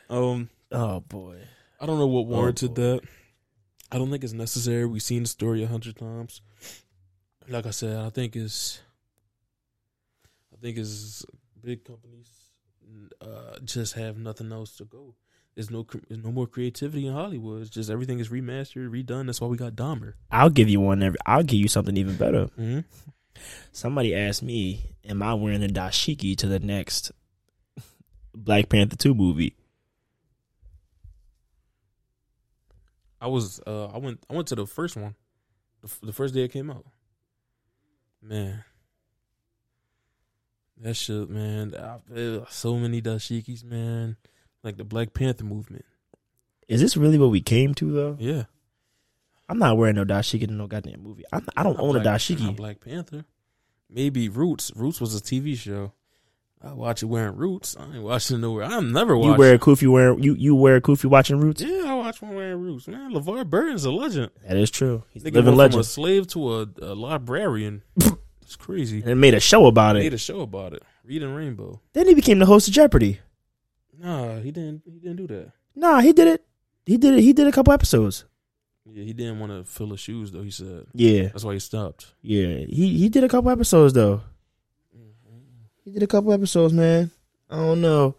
Um, 0.10 0.50
Oh 0.72 1.00
boy. 1.02 1.38
I 1.80 1.86
don't 1.86 2.00
know 2.00 2.08
what 2.08 2.26
warranted 2.28 2.74
boy. 2.74 2.82
that. 2.82 3.02
I 3.92 3.98
don't 3.98 4.10
think 4.10 4.24
it's 4.24 4.34
necessary. 4.34 4.86
We've 4.86 5.02
seen 5.02 5.24
the 5.24 5.30
story 5.30 5.64
a 5.64 5.68
hundred 5.68 5.96
times. 5.98 6.42
Like 7.50 7.66
I 7.66 7.72
said, 7.72 7.98
I 7.98 8.10
think 8.10 8.36
it's, 8.36 8.82
I 10.54 10.58
think 10.62 10.78
it's 10.78 11.26
big 11.64 11.86
companies 11.86 12.30
uh, 13.22 13.60
just 13.64 13.94
have 13.94 14.18
nothing 14.18 14.52
else 14.52 14.76
to 14.78 14.86
go. 14.86 15.16
There's 15.56 15.72
no, 15.72 15.86
there's 16.08 16.24
no 16.24 16.32
more 16.32 16.46
creativity 16.46 17.08
in 17.08 17.14
Hollywood. 17.14 17.62
It's 17.62 17.70
just 17.70 17.90
everything 17.90 18.20
is 18.20 18.30
remastered, 18.30 18.90
redone. 18.90 19.26
That's 19.26 19.42
why 19.42 19.48
we 19.48 19.58
got 19.58 19.76
Dahmer. 19.76 20.14
I'll 20.30 20.50
give 20.50 20.70
you 20.70 20.80
one. 20.82 21.02
Every, 21.02 21.18
I'll 21.26 21.44
give 21.44 21.60
you 21.60 21.68
something 21.68 21.98
even 21.98 22.16
better. 22.16 22.46
Mm-hmm. 22.60 22.80
Somebody 23.72 24.14
asked 24.14 24.44
me, 24.44 24.96
"Am 25.08 25.24
I 25.24 25.34
wearing 25.34 25.64
a 25.64 25.68
dashiki 25.68 26.36
to 26.38 26.48
the 26.48 26.60
next 26.60 27.12
Black 28.36 28.70
Panther 28.70 28.98
two 28.98 29.16
movie?" 29.16 29.56
I 33.20 33.28
was, 33.28 33.60
uh, 33.66 33.88
I 33.88 33.98
went, 33.98 34.24
I 34.30 34.36
went 34.36 34.48
to 34.50 34.56
the 34.56 34.68
first 34.68 34.96
one, 34.96 35.16
the, 35.82 35.88
f- 35.88 36.00
the 36.04 36.14
first 36.14 36.36
day 36.36 36.44
it 36.44 36.52
came 36.52 36.70
out. 36.70 36.86
Man, 38.22 38.64
that 40.82 40.96
shit, 40.96 41.30
man. 41.30 41.74
So 42.50 42.76
many 42.78 43.02
dashikis, 43.02 43.64
man. 43.64 44.18
Like 44.64 44.78
the 44.78 44.84
Black 44.84 45.14
Panther 45.14 45.44
movement. 45.46 45.86
Is 46.68 46.82
this 46.82 46.98
really 46.98 47.18
what 47.18 47.30
we 47.30 47.42
came 47.42 47.74
to 47.76 47.92
though? 47.92 48.18
Yeah, 48.20 48.44
I'm 49.48 49.60
not 49.60 49.78
wearing 49.78 49.96
no 49.96 50.04
dashiki 50.06 50.48
to 50.48 50.54
no 50.54 50.68
goddamn 50.68 51.02
movie. 51.02 51.24
I'm, 51.32 51.46
I 51.56 51.64
don't 51.64 51.78
Not 51.78 51.84
own 51.84 51.96
a 51.96 52.00
Black- 52.02 52.20
dashiki. 52.20 52.42
not 52.46 52.56
Black 52.58 52.80
Panther. 52.82 53.24
Maybe 53.90 54.28
Roots. 54.28 54.72
Roots 54.76 55.00
was 55.00 55.16
a 55.16 55.22
TV 55.22 55.56
show. 55.56 55.94
I 56.62 56.74
watch 56.74 57.04
it 57.04 57.06
wearing 57.06 57.36
Roots. 57.36 57.76
I 57.80 57.86
ain't 57.86 58.04
watching 58.04 58.38
it 58.38 58.40
nowhere. 58.40 58.66
I'm 58.66 58.92
never 58.92 59.16
watching. 59.16 59.34
You 59.34 59.38
wear 59.38 59.54
a 59.54 59.60
kufi 59.60 59.88
wearing 59.88 60.24
you 60.24 60.34
you 60.34 60.56
wear 60.56 60.78
a 60.78 60.82
kufi 60.82 61.06
watching 61.06 61.40
Roots. 61.40 61.62
Yeah, 61.62 61.84
I 61.92 61.94
watch 61.94 62.22
one 62.22 62.36
wearing 62.36 62.60
Roots. 62.60 62.88
Man, 62.88 63.12
LeVar 63.14 63.48
Burton's 63.50 63.86
a 63.86 63.92
legend. 63.92 64.32
That 64.48 64.58
is 64.58 64.72
true. 64.72 65.04
He's 65.12 65.24
Nigga 65.24 65.36
living 65.36 65.56
went 65.56 65.74
from 65.74 65.82
a 65.82 65.84
slave 65.84 66.28
to 66.28 66.56
a, 66.62 66.68
a 66.82 66.96
librarian. 66.96 67.84
it's 68.42 68.56
crazy. 68.56 69.04
And 69.06 69.22
made 69.22 69.36
a 69.36 69.40
show 69.40 69.68
about 69.68 69.98
it. 69.98 70.00
Made 70.00 70.14
a 70.14 70.18
show 70.18 70.42
about 70.42 70.74
it. 70.74 70.82
Reading 71.06 71.34
Rainbow. 71.36 71.80
Then 71.94 72.08
he 72.08 72.16
became 72.16 72.40
the 72.40 72.46
host 72.48 72.68
of 72.68 72.74
Jeopardy. 72.74 73.20
Nah, 73.98 74.40
he 74.40 74.52
didn't. 74.52 74.82
He 74.86 75.00
didn't 75.00 75.18
do 75.18 75.28
that. 75.28 75.52
Nah, 75.76 76.00
he 76.00 76.12
did 76.12 76.28
it. 76.28 76.46
He 76.86 76.98
did 76.98 77.14
it. 77.14 77.22
He 77.22 77.34
did 77.34 77.48
a 77.48 77.52
couple 77.52 77.74
episodes. 77.74 78.26
Yeah, 78.90 79.04
he 79.04 79.14
didn't 79.14 79.40
want 79.40 79.52
to 79.52 79.64
fill 79.70 79.92
his 79.92 80.00
shoes 80.00 80.32
though. 80.32 80.44
He 80.44 80.52
said 80.52 80.86
Yeah, 80.94 81.24
that's 81.24 81.44
why 81.44 81.54
he 81.54 81.60
stopped. 81.60 82.14
yeah. 82.22 82.48
He 82.68 82.98
he 82.98 83.10
did 83.10 83.24
a 83.24 83.28
couple 83.30 83.52
episodes 83.52 83.94
though. 83.94 84.22
He 85.88 85.94
did 85.94 86.04
a 86.04 86.08
couple 86.08 86.34
episodes, 86.34 86.74
man. 86.74 87.12
I 87.50 87.56
don't 87.56 87.80
know. 87.80 88.16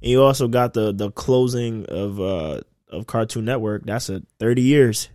And 0.00 0.10
you 0.10 0.22
also 0.22 0.48
got 0.48 0.72
the 0.72 0.90
the 0.90 1.10
closing 1.10 1.84
of 1.84 2.18
uh 2.18 2.62
of 2.88 3.06
Cartoon 3.06 3.44
Network. 3.44 3.84
That's 3.84 4.08
a 4.08 4.22
thirty 4.38 4.62
years. 4.62 5.10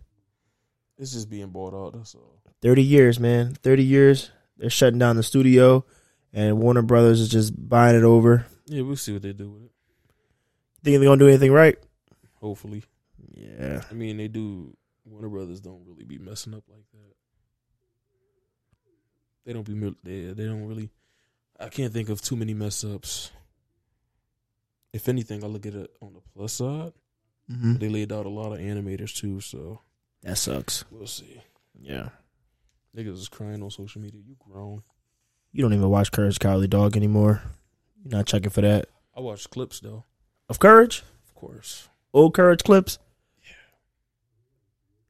It's 0.99 1.13
just 1.13 1.31
being 1.31 1.47
bought 1.49 1.73
out. 1.73 1.93
That's 1.93 2.13
all. 2.13 2.39
Thirty 2.61 2.83
years, 2.83 3.19
man. 3.19 3.55
Thirty 3.55 3.83
years. 3.83 4.29
They're 4.55 4.69
shutting 4.69 4.99
down 4.99 5.15
the 5.15 5.23
studio, 5.23 5.83
and 6.31 6.59
Warner 6.59 6.83
Brothers 6.83 7.21
is 7.21 7.29
just 7.29 7.53
buying 7.67 7.95
it 7.95 8.03
over. 8.03 8.45
Yeah, 8.67 8.83
we'll 8.83 8.97
see 8.97 9.11
what 9.13 9.23
they 9.23 9.33
do 9.33 9.49
with 9.49 9.63
it. 9.63 9.71
Think 10.83 10.99
they're 10.99 11.09
gonna 11.09 11.17
do 11.17 11.27
anything 11.27 11.53
right? 11.53 11.75
Hopefully. 12.35 12.83
Yeah. 13.33 13.81
I 13.89 13.93
mean, 13.95 14.17
they 14.17 14.27
do. 14.27 14.77
Warner 15.05 15.29
Brothers 15.29 15.59
don't 15.59 15.81
really 15.87 16.03
be 16.03 16.19
messing 16.19 16.53
up 16.53 16.65
like 16.69 16.85
that. 16.93 17.15
They 19.43 19.53
don't 19.53 19.65
be. 19.65 19.73
mil- 19.73 19.95
They 20.03 20.25
they 20.33 20.45
don't 20.45 20.67
really. 20.67 20.91
I 21.59 21.69
can't 21.69 21.93
think 21.93 22.09
of 22.09 22.21
too 22.21 22.35
many 22.35 22.53
mess 22.53 22.83
ups. 22.83 23.31
If 24.93 25.07
anything, 25.09 25.43
I 25.43 25.47
look 25.47 25.65
at 25.65 25.73
it 25.75 25.91
on 26.01 26.13
the 26.13 26.21
plus 26.33 26.53
side. 26.53 26.93
Mm-hmm. 27.51 27.75
They 27.77 27.89
laid 27.89 28.11
out 28.11 28.25
a 28.25 28.29
lot 28.29 28.53
of 28.53 28.59
animators 28.59 29.13
too, 29.15 29.39
so 29.41 29.81
That 30.23 30.37
sucks. 30.37 30.83
we'll 30.89 31.07
see. 31.07 31.41
Yeah. 31.79 32.09
Niggas 32.95 33.13
is 33.19 33.29
crying 33.29 33.61
on 33.61 33.69
social 33.69 34.01
media. 34.01 34.21
You 34.25 34.35
grown. 34.39 34.81
You 35.51 35.61
don't 35.61 35.73
even 35.73 35.89
watch 35.89 36.11
Courage 36.11 36.39
Cowardly 36.39 36.67
Dog 36.67 36.95
anymore. 36.97 37.41
You're 38.03 38.17
not 38.17 38.25
checking 38.25 38.49
for 38.49 38.61
that. 38.61 38.87
I 39.15 39.19
watch 39.21 39.49
clips 39.49 39.79
though, 39.79 40.03
Of 40.49 40.59
Courage? 40.59 41.03
of 41.27 41.35
course, 41.35 41.87
Old 42.13 42.33
Courage 42.33 42.63
clips? 42.63 42.97
Yeah. 43.43 43.51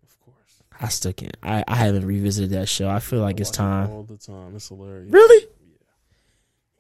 Of 0.04 0.20
course. 0.20 0.62
I 0.80 0.88
still 0.89 1.14
can't. 1.14 1.38
I, 1.43 1.64
I 1.68 1.76
haven't 1.76 2.06
revisited 2.06 2.52
that 2.52 2.68
show. 2.70 2.89
I 2.89 3.00
feel 3.00 3.20
like 3.22 3.38
I 3.39 3.41
it's 3.41 3.52
time. 3.52 3.89
all 3.89 4.04
the 4.04 4.18
time. 4.18 4.56
It's 4.56 4.68
hilarious. 4.68 5.12
Really? 5.12 5.48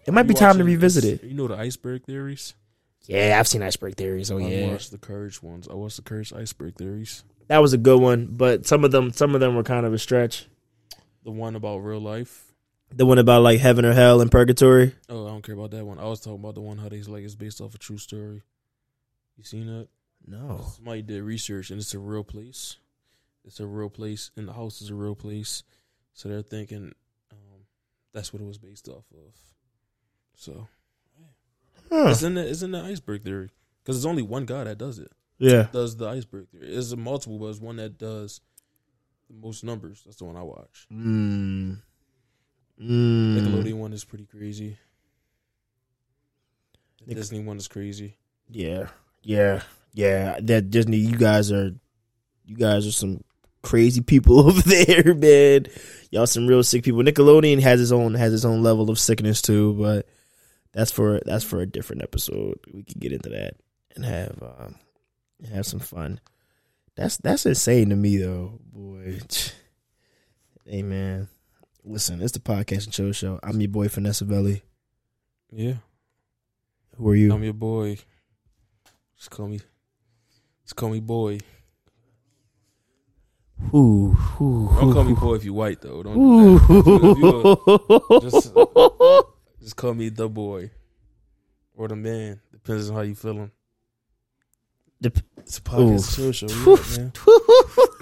It 0.05 0.13
might 0.13 0.23
be 0.23 0.33
time 0.33 0.57
to 0.57 0.63
revisit 0.63 1.03
it. 1.03 1.23
You 1.23 1.33
know 1.33 1.47
the 1.47 1.55
iceberg 1.55 2.03
theories. 2.03 2.53
Yeah, 3.07 3.37
I've 3.39 3.47
seen 3.47 3.61
Iceberg 3.61 3.95
Theories. 3.97 4.31
Oh 4.31 4.39
I 4.39 4.47
yeah, 4.47 4.71
watched 4.71 4.91
the 4.91 4.97
courage 4.97 5.41
ones. 5.43 5.67
I 5.69 5.75
watched 5.75 5.97
the 5.97 6.01
courage 6.01 6.33
iceberg 6.33 6.75
theories. 6.75 7.23
that 7.47 7.59
was 7.59 7.73
a 7.73 7.77
good 7.77 8.01
one. 8.01 8.27
But 8.31 8.65
some 8.65 8.83
of 8.83 8.91
them, 8.91 9.13
some 9.13 9.35
of 9.35 9.41
them 9.41 9.55
were 9.55 9.63
kind 9.63 9.85
of 9.85 9.93
a 9.93 9.99
stretch. 9.99 10.47
The 11.23 11.31
one 11.31 11.55
about 11.55 11.77
real 11.79 11.99
life. 11.99 12.51
The 12.91 13.05
one 13.05 13.19
about 13.19 13.41
like 13.43 13.59
heaven 13.59 13.85
or 13.85 13.93
hell 13.93 14.21
and 14.21 14.31
purgatory. 14.31 14.95
Oh, 15.09 15.25
I 15.25 15.29
don't 15.29 15.43
care 15.43 15.55
about 15.55 15.71
that 15.71 15.85
one. 15.85 15.99
I 15.99 16.05
was 16.05 16.19
talking 16.19 16.39
about 16.39 16.55
the 16.55 16.61
one 16.61 16.77
how 16.77 16.89
they 16.89 17.01
like 17.03 17.23
it's 17.23 17.35
based 17.35 17.61
off 17.61 17.75
a 17.75 17.77
true 17.77 17.97
story. 17.97 18.43
You 19.37 19.43
seen 19.43 19.67
that? 19.67 19.87
No. 20.25 20.65
Somebody 20.75 21.01
did 21.01 21.21
research 21.23 21.69
and 21.69 21.79
it's 21.79 21.93
a 21.93 21.99
real 21.99 22.23
place. 22.23 22.77
It's 23.43 23.59
a 23.59 23.67
real 23.67 23.89
place, 23.89 24.31
and 24.35 24.47
the 24.47 24.53
house 24.53 24.81
is 24.81 24.89
a 24.89 24.95
real 24.95 25.13
place. 25.13 25.61
So 26.13 26.29
they're 26.29 26.41
thinking 26.41 26.93
um, 27.31 27.65
that's 28.11 28.33
what 28.33 28.41
it 28.41 28.45
was 28.45 28.57
based 28.57 28.87
off 28.87 29.05
of. 29.13 29.35
So 30.35 30.67
Huh. 31.91 32.07
it's 32.09 32.23
in 32.23 32.33
the 32.35 32.47
it's 32.47 32.61
in 32.61 32.71
the 32.71 32.81
iceberg 32.81 33.23
theory 33.23 33.49
because 33.81 33.97
there's 33.97 34.05
only 34.05 34.23
one 34.23 34.45
guy 34.45 34.63
that 34.63 34.77
does 34.77 34.99
it. 34.99 35.11
Yeah. 35.37 35.67
Does 35.71 35.97
the 35.97 36.07
iceberg 36.07 36.47
theory? 36.49 36.73
It's 36.73 36.91
a 36.91 36.97
multiple, 36.97 37.37
but 37.39 37.47
it's 37.47 37.59
one 37.59 37.75
that 37.77 37.97
does 37.97 38.41
the 39.29 39.35
most 39.35 39.63
numbers. 39.63 40.01
That's 40.05 40.17
the 40.17 40.25
one 40.25 40.35
I 40.37 40.43
watch. 40.43 40.87
Mm. 40.91 41.79
Mm. 42.81 43.37
Nickelodeon 43.37 43.75
one 43.77 43.93
is 43.93 44.03
pretty 44.03 44.25
crazy. 44.25 44.77
The 47.01 47.07
Nic- 47.07 47.17
Disney 47.17 47.39
one 47.43 47.57
is 47.57 47.67
crazy. 47.67 48.15
Yeah. 48.49 48.89
Yeah. 49.23 49.61
Yeah. 49.93 50.39
That 50.41 50.69
Disney, 50.69 50.97
you 50.97 51.17
guys 51.17 51.51
are, 51.51 51.71
you 52.45 52.55
guys 52.55 52.85
are 52.87 52.91
some 52.91 53.23
crazy 53.61 54.01
people 54.01 54.39
over 54.47 54.61
there, 54.61 55.13
man. 55.13 55.67
Y'all 56.11 56.27
some 56.27 56.47
real 56.47 56.63
sick 56.63 56.83
people. 56.83 57.01
Nickelodeon 57.01 57.61
has 57.61 57.81
its 57.81 57.91
own 57.91 58.13
has 58.15 58.33
its 58.33 58.45
own 58.45 58.63
level 58.63 58.89
of 58.89 58.99
sickness 58.99 59.41
too, 59.41 59.73
but 59.73 60.07
that's 60.75 60.91
for 60.91 61.21
that's 61.25 61.45
for 61.45 61.61
a 61.61 61.65
different 61.65 62.03
episode. 62.03 62.59
We 62.71 62.83
can 62.83 62.99
get 62.99 63.13
into 63.13 63.29
that 63.29 63.53
and 63.95 64.03
have 64.03 64.43
um, 64.43 64.75
have 65.51 65.65
some 65.65 65.79
fun. 65.79 66.19
That's 66.95 67.17
that's 67.17 67.45
insane 67.45 67.89
to 67.89 67.95
me 67.95 68.17
though, 68.17 68.59
boy. 68.61 69.19
Hey 70.67 70.81
man, 70.81 71.27
listen, 71.83 72.23
it's 72.23 72.31
the 72.31 72.39
podcast 72.39 72.85
and 72.85 72.93
show 72.93 73.11
show. 73.11 73.39
I'm 73.43 73.61
your 73.61 73.69
boy 73.69 73.87
Vanessa 73.87 74.25
Belly. 74.25 74.63
Yeah, 75.51 75.75
Who 76.97 77.07
are 77.09 77.15
you? 77.15 77.31
I'm 77.31 77.43
your 77.43 77.53
boy. 77.53 77.99
Just 79.15 79.29
call 79.29 79.47
me. 79.47 79.59
Just 80.63 80.75
call 80.75 80.89
me 80.89 81.01
boy. 81.01 81.37
Who? 83.69 84.13
Who? 84.13 84.71
Don't 84.79 84.91
call 84.91 85.03
me 85.03 85.13
boy 85.13 85.35
if 85.35 85.45
you 85.45 85.53
white 85.53 85.81
though. 85.81 86.01
Don't 86.01 86.57
do. 87.21 89.23
Just- 89.65 89.75
call 89.75 89.93
me 89.95 90.09
the 90.09 90.29
boy 90.29 90.69
or 91.75 91.87
the 91.87 91.95
man. 91.95 92.39
Depends 92.51 92.89
on 92.89 92.95
how 92.95 93.01
you 93.01 93.15
feeling. 93.15 93.51
Dep- 95.01 95.17
It's 95.37 95.57
a 95.57 95.61
podcast 95.61 96.19
Ooh. 96.19 96.31
show. 97.75 97.87